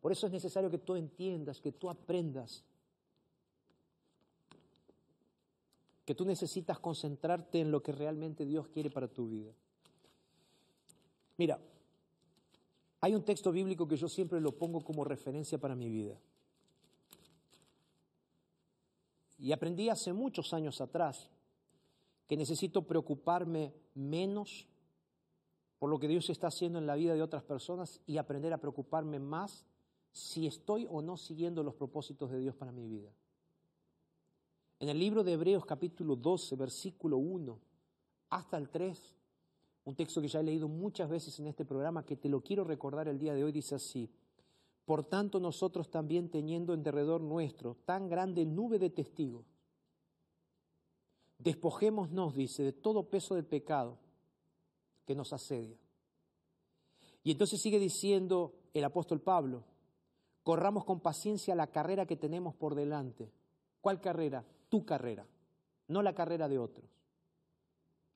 Por 0.00 0.12
eso 0.12 0.28
es 0.28 0.32
necesario 0.32 0.70
que 0.70 0.78
tú 0.78 0.94
entiendas, 0.94 1.60
que 1.60 1.72
tú 1.72 1.90
aprendas, 1.90 2.62
que 6.06 6.14
tú 6.14 6.24
necesitas 6.24 6.78
concentrarte 6.78 7.60
en 7.60 7.72
lo 7.72 7.82
que 7.82 7.90
realmente 7.90 8.46
Dios 8.46 8.68
quiere 8.68 8.90
para 8.90 9.08
tu 9.08 9.28
vida. 9.28 9.52
Mira, 11.36 11.58
hay 13.00 13.14
un 13.14 13.24
texto 13.24 13.50
bíblico 13.50 13.88
que 13.88 13.96
yo 13.96 14.08
siempre 14.08 14.40
lo 14.40 14.52
pongo 14.52 14.80
como 14.82 15.04
referencia 15.04 15.58
para 15.58 15.74
mi 15.74 15.90
vida. 15.90 16.16
Y 19.38 19.52
aprendí 19.52 19.88
hace 19.88 20.12
muchos 20.12 20.54
años 20.54 20.80
atrás 20.80 21.28
que 22.28 22.36
necesito 22.36 22.86
preocuparme 22.86 23.74
menos 23.94 24.68
por 25.80 25.90
lo 25.90 25.98
que 25.98 26.08
Dios 26.08 26.30
está 26.30 26.46
haciendo 26.46 26.78
en 26.78 26.86
la 26.86 26.94
vida 26.94 27.14
de 27.14 27.22
otras 27.22 27.42
personas 27.42 28.00
y 28.06 28.16
aprender 28.16 28.52
a 28.52 28.58
preocuparme 28.58 29.18
más 29.18 29.66
si 30.12 30.46
estoy 30.46 30.86
o 30.88 31.02
no 31.02 31.16
siguiendo 31.16 31.64
los 31.64 31.74
propósitos 31.74 32.30
de 32.30 32.38
Dios 32.38 32.54
para 32.54 32.72
mi 32.72 32.86
vida. 32.86 33.10
En 34.78 34.90
el 34.90 34.98
libro 34.98 35.24
de 35.24 35.32
Hebreos 35.32 35.64
capítulo 35.64 36.16
12, 36.16 36.54
versículo 36.54 37.16
1 37.16 37.58
hasta 38.28 38.58
el 38.58 38.68
3, 38.68 39.16
un 39.84 39.94
texto 39.94 40.20
que 40.20 40.28
ya 40.28 40.40
he 40.40 40.42
leído 40.42 40.68
muchas 40.68 41.08
veces 41.08 41.38
en 41.40 41.46
este 41.46 41.64
programa, 41.64 42.04
que 42.04 42.16
te 42.16 42.28
lo 42.28 42.42
quiero 42.42 42.62
recordar 42.62 43.08
el 43.08 43.18
día 43.18 43.34
de 43.34 43.42
hoy, 43.42 43.52
dice 43.52 43.76
así, 43.76 44.10
por 44.84 45.04
tanto, 45.04 45.40
nosotros 45.40 45.90
también 45.90 46.28
teniendo 46.28 46.74
en 46.74 46.82
derredor 46.82 47.22
nuestro 47.22 47.76
tan 47.86 48.08
grande 48.08 48.44
nube 48.44 48.78
de 48.78 48.90
testigos, 48.90 49.46
despojémonos, 51.38 52.34
dice, 52.34 52.62
de 52.62 52.72
todo 52.72 53.08
peso 53.08 53.34
del 53.34 53.46
pecado 53.46 53.98
que 55.06 55.14
nos 55.14 55.32
asedia. 55.32 55.78
Y 57.22 57.30
entonces 57.30 57.60
sigue 57.62 57.78
diciendo 57.78 58.54
el 58.74 58.84
apóstol 58.84 59.20
Pablo, 59.20 59.64
corramos 60.42 60.84
con 60.84 61.00
paciencia 61.00 61.54
la 61.54 61.68
carrera 61.68 62.06
que 62.06 62.16
tenemos 62.16 62.54
por 62.54 62.74
delante. 62.74 63.32
¿Cuál 63.80 64.00
carrera? 64.00 64.44
Tu 64.68 64.84
carrera. 64.84 65.26
no 65.88 66.02
la 66.02 66.14
carrera 66.14 66.48
de 66.48 66.58
otros. 66.58 66.90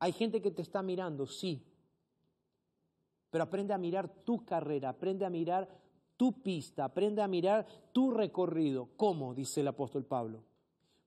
Hay 0.00 0.12
gente 0.12 0.42
que 0.42 0.50
te 0.50 0.62
está 0.62 0.82
mirando, 0.82 1.26
sí, 1.26 1.62
pero 3.30 3.44
aprende 3.44 3.72
a 3.72 3.78
mirar 3.78 4.08
tu 4.24 4.44
carrera, 4.44 4.88
aprende 4.90 5.24
a 5.24 5.30
mirar 5.30 5.68
tu 6.16 6.42
pista, 6.42 6.84
aprende 6.84 7.22
a 7.22 7.28
mirar 7.28 7.66
tu 7.92 8.10
recorrido. 8.10 8.88
¿Cómo? 8.96 9.34
dice 9.34 9.60
el 9.60 9.68
apóstol 9.68 10.04
Pablo. 10.04 10.42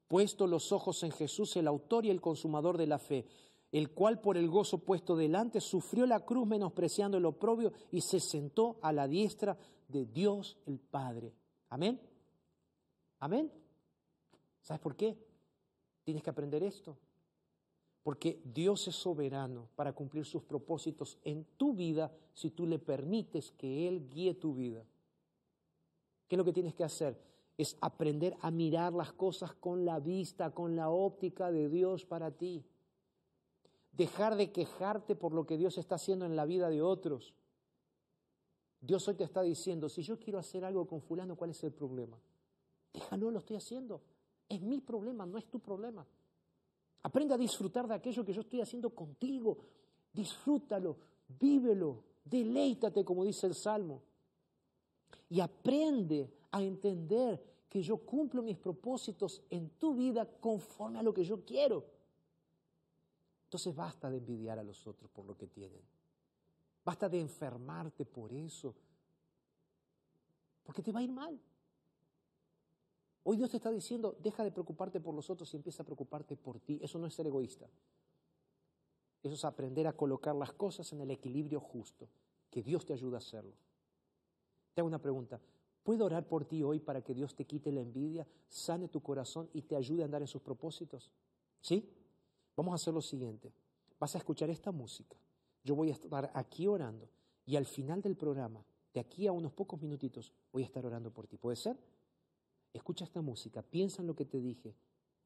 Puesto 0.07 0.47
los 0.47 0.71
ojos 0.71 1.03
en 1.03 1.11
Jesús, 1.11 1.55
el 1.57 1.67
autor 1.67 2.05
y 2.05 2.09
el 2.09 2.21
consumador 2.21 2.77
de 2.77 2.87
la 2.87 2.97
fe, 2.97 3.25
el 3.71 3.91
cual 3.91 4.21
por 4.21 4.37
el 4.37 4.49
gozo 4.49 4.79
puesto 4.79 5.15
delante 5.15 5.59
sufrió 5.59 6.05
la 6.05 6.21
cruz 6.21 6.47
menospreciando 6.47 7.17
el 7.17 7.25
oprobio 7.25 7.73
y 7.91 8.01
se 8.01 8.19
sentó 8.19 8.77
a 8.81 8.93
la 8.93 9.07
diestra 9.07 9.57
de 9.87 10.05
Dios 10.05 10.57
el 10.65 10.79
Padre. 10.79 11.33
Amén. 11.69 11.99
Amén. 13.19 13.51
¿Sabes 14.61 14.81
por 14.81 14.95
qué? 14.95 15.17
Tienes 16.03 16.23
que 16.23 16.29
aprender 16.29 16.63
esto. 16.63 16.97
Porque 18.03 18.41
Dios 18.43 18.87
es 18.87 18.95
soberano 18.95 19.69
para 19.75 19.93
cumplir 19.93 20.25
sus 20.25 20.43
propósitos 20.43 21.17
en 21.23 21.45
tu 21.57 21.73
vida 21.73 22.11
si 22.33 22.49
tú 22.49 22.67
le 22.67 22.77
permites 22.77 23.51
que 23.51 23.87
Él 23.87 24.09
guíe 24.09 24.33
tu 24.33 24.53
vida. 24.53 24.83
¿Qué 26.27 26.35
es 26.35 26.37
lo 26.37 26.43
que 26.43 26.51
tienes 26.51 26.73
que 26.73 26.83
hacer? 26.83 27.17
Es 27.57 27.77
aprender 27.79 28.35
a 28.41 28.51
mirar 28.51 28.93
las 28.93 29.13
cosas 29.13 29.53
con 29.53 29.85
la 29.85 29.99
vista, 29.99 30.51
con 30.51 30.75
la 30.75 30.89
óptica 30.89 31.51
de 31.51 31.69
Dios 31.69 32.05
para 32.05 32.31
ti. 32.31 32.65
Dejar 33.93 34.35
de 34.35 34.51
quejarte 34.51 35.15
por 35.15 35.33
lo 35.33 35.45
que 35.45 35.57
Dios 35.57 35.77
está 35.77 35.95
haciendo 35.95 36.25
en 36.25 36.35
la 36.35 36.45
vida 36.45 36.69
de 36.69 36.81
otros. 36.81 37.33
Dios 38.81 39.07
hoy 39.07 39.13
te 39.15 39.23
está 39.23 39.43
diciendo, 39.43 39.87
si 39.87 40.01
yo 40.01 40.19
quiero 40.19 40.39
hacer 40.39 40.65
algo 40.65 40.85
con 40.87 40.99
fulano, 40.99 41.37
¿cuál 41.37 41.51
es 41.51 41.63
el 41.63 41.71
problema? 41.71 42.19
Déjalo, 42.91 43.31
lo 43.31 43.39
estoy 43.39 43.55
haciendo. 43.55 44.01
Es 44.53 44.61
mi 44.61 44.81
problema, 44.81 45.25
no 45.25 45.39
es 45.39 45.45
tu 45.45 45.59
problema. 45.59 46.05
Aprende 47.01 47.33
a 47.33 47.37
disfrutar 47.37 47.87
de 47.87 47.95
aquello 47.95 48.23
que 48.23 48.33
yo 48.33 48.41
estoy 48.41 48.61
haciendo 48.61 48.91
contigo. 48.91 49.57
Disfrútalo, 50.13 50.95
vívelo, 51.39 52.03
deleítate, 52.23 53.03
como 53.03 53.23
dice 53.23 53.47
el 53.47 53.55
Salmo. 53.55 54.03
Y 55.27 55.39
aprende 55.39 56.31
a 56.51 56.61
entender 56.61 57.43
que 57.67 57.81
yo 57.81 57.97
cumplo 57.97 58.43
mis 58.43 58.57
propósitos 58.57 59.41
en 59.49 59.71
tu 59.71 59.95
vida 59.95 60.29
conforme 60.39 60.99
a 60.99 61.03
lo 61.03 61.11
que 61.15 61.23
yo 61.23 61.43
quiero. 61.43 61.83
Entonces 63.45 63.75
basta 63.75 64.11
de 64.11 64.17
envidiar 64.17 64.59
a 64.59 64.63
los 64.63 64.85
otros 64.85 65.09
por 65.09 65.25
lo 65.25 65.35
que 65.35 65.47
tienen. 65.47 65.81
Basta 66.85 67.09
de 67.09 67.19
enfermarte 67.19 68.05
por 68.05 68.31
eso. 68.31 68.75
Porque 70.63 70.83
te 70.83 70.91
va 70.91 70.99
a 70.99 71.03
ir 71.03 71.11
mal. 71.11 71.41
Hoy 73.23 73.37
Dios 73.37 73.51
te 73.51 73.57
está 73.57 73.71
diciendo, 73.71 74.17
deja 74.21 74.43
de 74.43 74.51
preocuparte 74.51 74.99
por 74.99 75.15
los 75.15 75.29
otros 75.29 75.53
y 75.53 75.57
empieza 75.57 75.83
a 75.83 75.85
preocuparte 75.85 76.35
por 76.35 76.59
ti. 76.59 76.79
Eso 76.81 76.99
no 76.99 77.07
es 77.07 77.13
ser 77.13 77.25
egoísta. 77.27 77.69
Eso 79.23 79.35
es 79.35 79.45
aprender 79.45 79.87
a 79.87 79.93
colocar 79.93 80.35
las 80.35 80.51
cosas 80.51 80.91
en 80.91 80.99
el 80.99 81.11
equilibrio 81.11 81.61
justo. 81.61 82.09
Que 82.49 82.61
Dios 82.61 82.85
te 82.85 82.93
ayude 82.93 83.15
a 83.15 83.19
hacerlo. 83.19 83.53
Te 84.73 84.81
hago 84.81 84.87
una 84.87 85.01
pregunta. 85.01 85.39
¿Puedo 85.83 86.05
orar 86.05 86.27
por 86.27 86.45
ti 86.45 86.63
hoy 86.63 86.79
para 86.79 87.01
que 87.01 87.13
Dios 87.13 87.33
te 87.35 87.45
quite 87.45 87.71
la 87.71 87.81
envidia, 87.81 88.27
sane 88.47 88.89
tu 88.89 89.01
corazón 89.01 89.49
y 89.53 89.61
te 89.61 89.75
ayude 89.75 90.01
a 90.01 90.05
andar 90.05 90.21
en 90.21 90.27
sus 90.27 90.41
propósitos? 90.41 91.11
¿Sí? 91.61 91.89
Vamos 92.55 92.73
a 92.73 92.75
hacer 92.75 92.93
lo 92.93 93.01
siguiente. 93.01 93.53
Vas 93.99 94.15
a 94.15 94.17
escuchar 94.17 94.49
esta 94.49 94.71
música. 94.71 95.17
Yo 95.63 95.75
voy 95.75 95.89
a 95.89 95.93
estar 95.93 96.31
aquí 96.33 96.67
orando 96.67 97.09
y 97.45 97.55
al 97.55 97.65
final 97.65 98.01
del 98.01 98.15
programa, 98.15 98.65
de 98.93 98.99
aquí 98.99 99.27
a 99.27 99.31
unos 99.31 99.53
pocos 99.53 99.81
minutitos, 99.81 100.33
voy 100.51 100.63
a 100.63 100.65
estar 100.65 100.85
orando 100.85 101.11
por 101.11 101.27
ti. 101.27 101.37
¿Puede 101.37 101.55
ser? 101.55 101.77
Escucha 102.73 103.05
esta 103.05 103.21
música, 103.21 103.61
piensa 103.61 104.01
en 104.01 104.07
lo 104.07 104.15
que 104.15 104.25
te 104.25 104.41
dije 104.41 104.75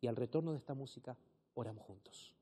y 0.01 0.07
al 0.07 0.15
retorno 0.15 0.51
de 0.51 0.57
esta 0.57 0.73
música 0.73 1.17
oramos 1.53 1.85
juntos. 1.85 2.35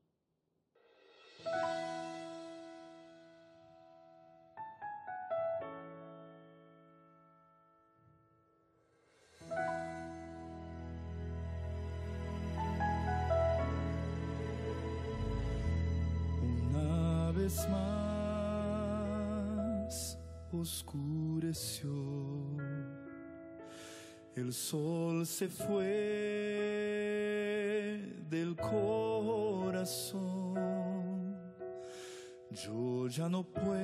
El 24.46 24.52
sol 24.52 25.26
se 25.26 25.48
fue 25.48 25.74
del 28.30 28.54
corazón, 28.54 30.24
yo 32.52 33.08
ya 33.08 33.28
no 33.28 33.42
puedo 33.42 33.74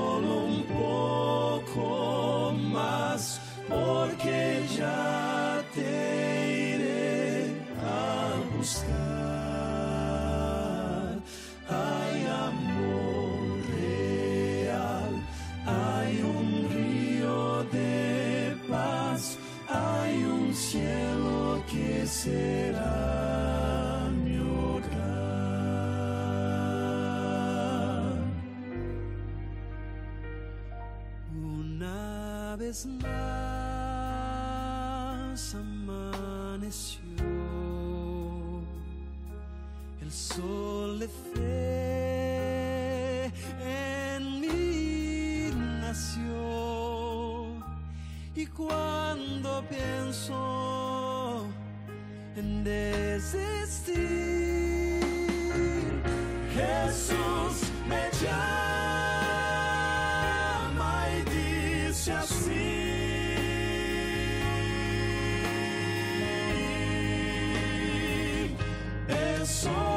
vez 32.70 32.86
más 32.86 33.16
amaneció, 35.56 37.02
el 40.04 40.12
sol 40.12 41.00
de 41.00 41.08
fe 41.34 43.26
en 44.16 44.42
mí 44.42 45.50
nació. 45.82 47.48
Y 48.36 48.46
cuando 48.46 49.64
pienso 49.68 51.48
en 52.36 52.64
desistir, 52.64 53.98
Jesús 56.54 57.72
me 57.88 58.12
llama 58.22 58.59
Es 69.50 69.89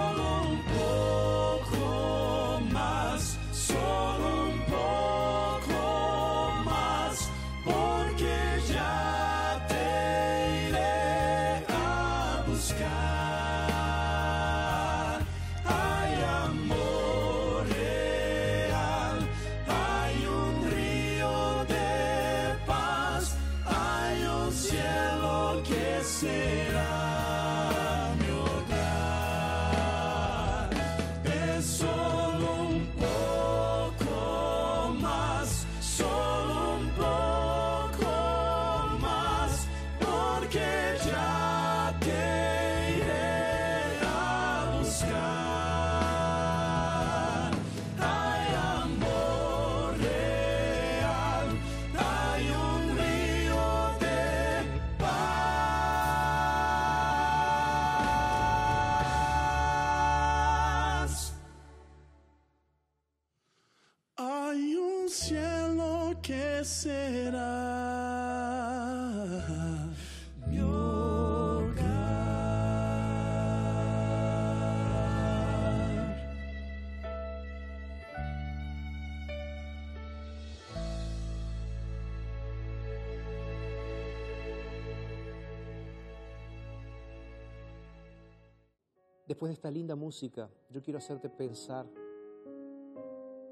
Después 89.32 89.48
de 89.48 89.54
esta 89.54 89.70
linda 89.70 89.96
música, 89.96 90.50
yo 90.68 90.82
quiero 90.82 90.98
hacerte 90.98 91.30
pensar 91.30 91.86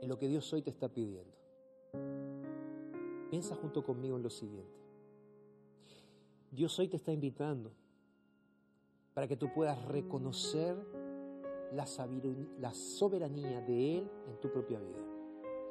en 0.03 0.07
lo 0.11 0.19
que 0.19 0.29
Dios 0.29 0.53
hoy 0.53 0.61
te 0.61 0.69
está 0.69 0.91
pidiendo. 0.91 1.33
Piensa 3.31 3.57
junto 3.57 3.83
conmigo 3.83 4.19
en 4.19 4.23
lo 4.23 4.29
siguiente. 4.29 4.79
Dios 6.51 6.79
hoy 6.79 6.89
te 6.89 6.99
está 6.99 7.13
invitando 7.13 7.73
para 9.15 9.27
que 9.27 9.39
tú 9.39 9.51
puedas 9.55 9.83
reconocer 9.87 10.77
la, 11.73 11.87
soberanía 11.87 13.63
de 13.63 14.01
Él 14.01 14.11
en 14.29 14.39
tu 14.39 14.53
propia 14.53 14.79
vida. 14.79 15.03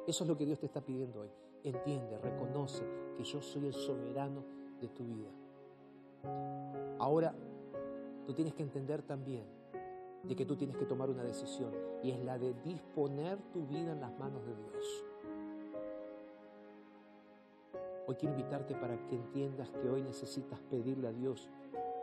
Eso 0.08 0.24
es 0.24 0.28
lo 0.28 0.36
que 0.36 0.44
Dios 0.44 0.58
te 0.58 0.66
está 0.66 0.84
pidiendo 0.84 1.20
hoy. 1.20 1.30
Entiende, 1.62 2.18
reconoce 2.18 2.82
que 3.16 3.22
yo 3.22 3.40
soy 3.40 3.66
el 3.66 3.74
soberano 3.74 4.42
de 4.80 4.88
tu 4.88 5.04
vida. 5.04 5.30
Ahora, 6.98 7.32
tú 8.26 8.34
tienes 8.34 8.54
que 8.54 8.64
entender 8.64 9.02
también 9.02 9.59
de 10.22 10.36
que 10.36 10.44
tú 10.44 10.56
tienes 10.56 10.76
que 10.76 10.84
tomar 10.84 11.08
una 11.08 11.22
decisión 11.22 11.72
y 12.02 12.10
es 12.10 12.22
la 12.24 12.38
de 12.38 12.54
disponer 12.64 13.38
tu 13.52 13.66
vida 13.66 13.92
en 13.92 14.00
las 14.00 14.16
manos 14.18 14.44
de 14.44 14.54
Dios. 14.54 15.04
Hoy 18.06 18.16
quiero 18.16 18.34
invitarte 18.34 18.74
para 18.74 18.96
que 19.06 19.16
entiendas 19.16 19.70
que 19.70 19.88
hoy 19.88 20.02
necesitas 20.02 20.58
pedirle 20.70 21.08
a 21.08 21.12
Dios 21.12 21.48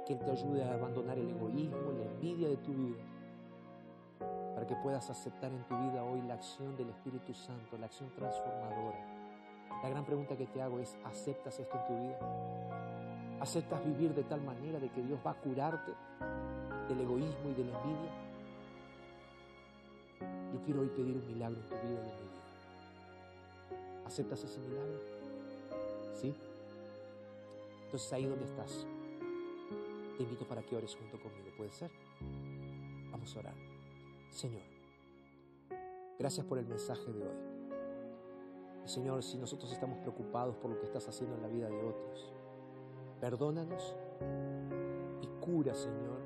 que 0.06 0.14
Él 0.14 0.20
te 0.20 0.32
ayude 0.32 0.64
a 0.64 0.74
abandonar 0.74 1.18
el 1.18 1.30
egoísmo, 1.30 1.92
la 1.92 2.06
envidia 2.06 2.48
de 2.48 2.58
tu 2.58 2.72
vida, 2.74 3.04
para 4.56 4.66
que 4.66 4.76
puedas 4.78 5.10
aceptar 5.10 5.52
en 5.52 5.68
tu 5.68 5.76
vida 5.78 6.04
hoy 6.04 6.22
la 6.22 6.36
acción 6.36 6.78
del 6.78 6.90
Espíritu 6.90 7.34
Santo, 7.34 7.78
la 7.78 7.88
acción 7.88 8.10
transformadora. 8.16 9.18
La 9.84 9.90
gran 9.90 10.06
pregunta 10.06 10.38
que 10.38 10.48
te 10.48 10.62
hago 10.62 10.80
es, 10.80 10.98
¿aceptas 11.04 11.60
esto 11.60 11.78
en 11.78 11.86
tu 11.86 11.94
vida? 12.02 12.20
¿Aceptas 13.42 13.84
vivir 13.86 14.16
de 14.16 14.24
tal 14.24 14.42
manera 14.42 14.80
de 14.80 14.90
que 14.90 15.04
Dios 15.04 15.20
va 15.26 15.32
a 15.32 15.42
curarte 15.42 15.92
del 16.88 17.02
egoísmo 17.02 17.50
y 17.50 17.54
de 17.54 17.66
la 17.66 17.82
envidia? 17.82 18.12
Yo 20.54 20.62
quiero 20.66 20.82
hoy 20.82 20.90
pedir 20.90 21.16
un 21.16 21.28
milagro 21.28 21.60
en 21.60 21.68
tu 21.68 21.76
vida 21.76 21.94
y 21.94 21.98
en 21.98 22.06
mi 22.06 22.12
vida. 22.12 22.38
¿Aceptas 24.06 24.44
ese 24.44 24.60
milagro? 24.60 25.00
¿Sí? 26.14 26.34
Entonces 27.86 28.14
ahí 28.14 28.26
donde 28.26 28.46
estás, 28.46 28.86
te 30.18 30.24
invito 30.24 30.46
para 30.48 30.62
que 30.64 30.76
ores 30.76 30.96
junto 30.96 31.20
conmigo. 31.22 31.50
¿Puede 31.56 31.72
ser? 31.72 31.92
Vamos 33.12 33.36
a 33.36 33.40
orar. 33.40 33.56
Señor, 34.30 34.64
gracias 36.18 36.46
por 36.46 36.58
el 36.58 36.66
mensaje 36.66 37.12
de 37.12 37.24
hoy. 37.24 37.58
Señor, 38.86 39.22
si 39.22 39.38
nosotros 39.38 39.72
estamos 39.72 39.98
preocupados 40.00 40.56
por 40.56 40.72
lo 40.72 40.80
que 40.80 40.86
estás 40.86 41.08
haciendo 41.08 41.36
en 41.36 41.42
la 41.42 41.48
vida 41.50 41.70
de 41.70 41.84
otros, 41.84 42.34
perdónanos 43.20 43.96
y 45.22 45.28
cura, 45.44 45.74
Señor, 45.74 46.17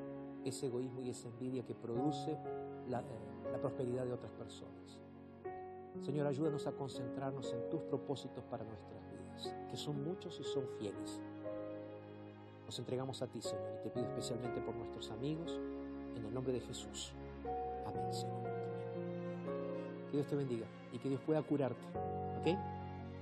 ese 0.45 0.67
egoísmo 0.67 1.01
y 1.01 1.09
esa 1.09 1.27
envidia 1.27 1.63
que 1.65 1.73
produce 1.73 2.37
la, 2.89 2.99
eh, 2.99 3.51
la 3.51 3.59
prosperidad 3.59 4.05
de 4.05 4.13
otras 4.13 4.31
personas. 4.31 4.99
Señor, 6.01 6.25
ayúdanos 6.25 6.65
a 6.67 6.71
concentrarnos 6.71 7.53
en 7.53 7.69
tus 7.69 7.81
propósitos 7.81 8.43
para 8.45 8.63
nuestras 8.63 9.01
vidas, 9.11 9.55
que 9.69 9.77
son 9.77 10.03
muchos 10.03 10.39
y 10.39 10.43
son 10.43 10.67
fieles. 10.79 11.19
Nos 12.65 12.79
entregamos 12.79 13.21
a 13.21 13.27
ti, 13.27 13.41
Señor, 13.41 13.79
y 13.79 13.83
te 13.83 13.89
pido 13.89 14.07
especialmente 14.07 14.61
por 14.61 14.75
nuestros 14.75 15.11
amigos, 15.11 15.59
en 16.15 16.25
el 16.25 16.33
nombre 16.33 16.53
de 16.53 16.61
Jesús. 16.61 17.11
Amén, 17.85 18.13
Señor. 18.13 18.43
Que 20.09 20.17
Dios 20.17 20.27
te 20.27 20.35
bendiga 20.35 20.65
y 20.91 20.97
que 20.97 21.09
Dios 21.09 21.21
pueda 21.21 21.41
curarte. 21.43 21.85
¿Ok? 22.39 22.57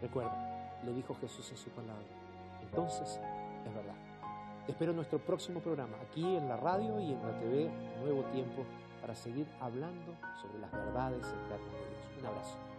Recuerda, 0.01 0.79
lo 0.85 0.93
dijo 0.93 1.15
Jesús 1.15 1.49
en 1.51 1.57
su 1.57 1.69
palabra. 1.71 2.05
Entonces, 2.61 3.19
es 3.65 3.73
verdad. 3.73 4.08
Te 4.69 4.73
espero 4.73 4.91
en 4.91 4.97
nuestro 4.97 5.17
próximo 5.17 5.61
programa, 5.61 5.97
aquí 5.99 6.21
en 6.21 6.47
la 6.47 6.55
radio 6.55 6.99
y 6.99 7.11
en 7.11 7.19
la 7.23 7.39
TV 7.39 7.71
Nuevo 8.03 8.21
Tiempo, 8.25 8.63
para 9.01 9.15
seguir 9.15 9.47
hablando 9.59 10.13
sobre 10.39 10.59
las 10.59 10.71
verdades 10.71 11.25
eternas 11.25 11.73
de 11.73 11.89
Dios. 11.89 12.19
Un 12.19 12.25
abrazo. 12.27 12.78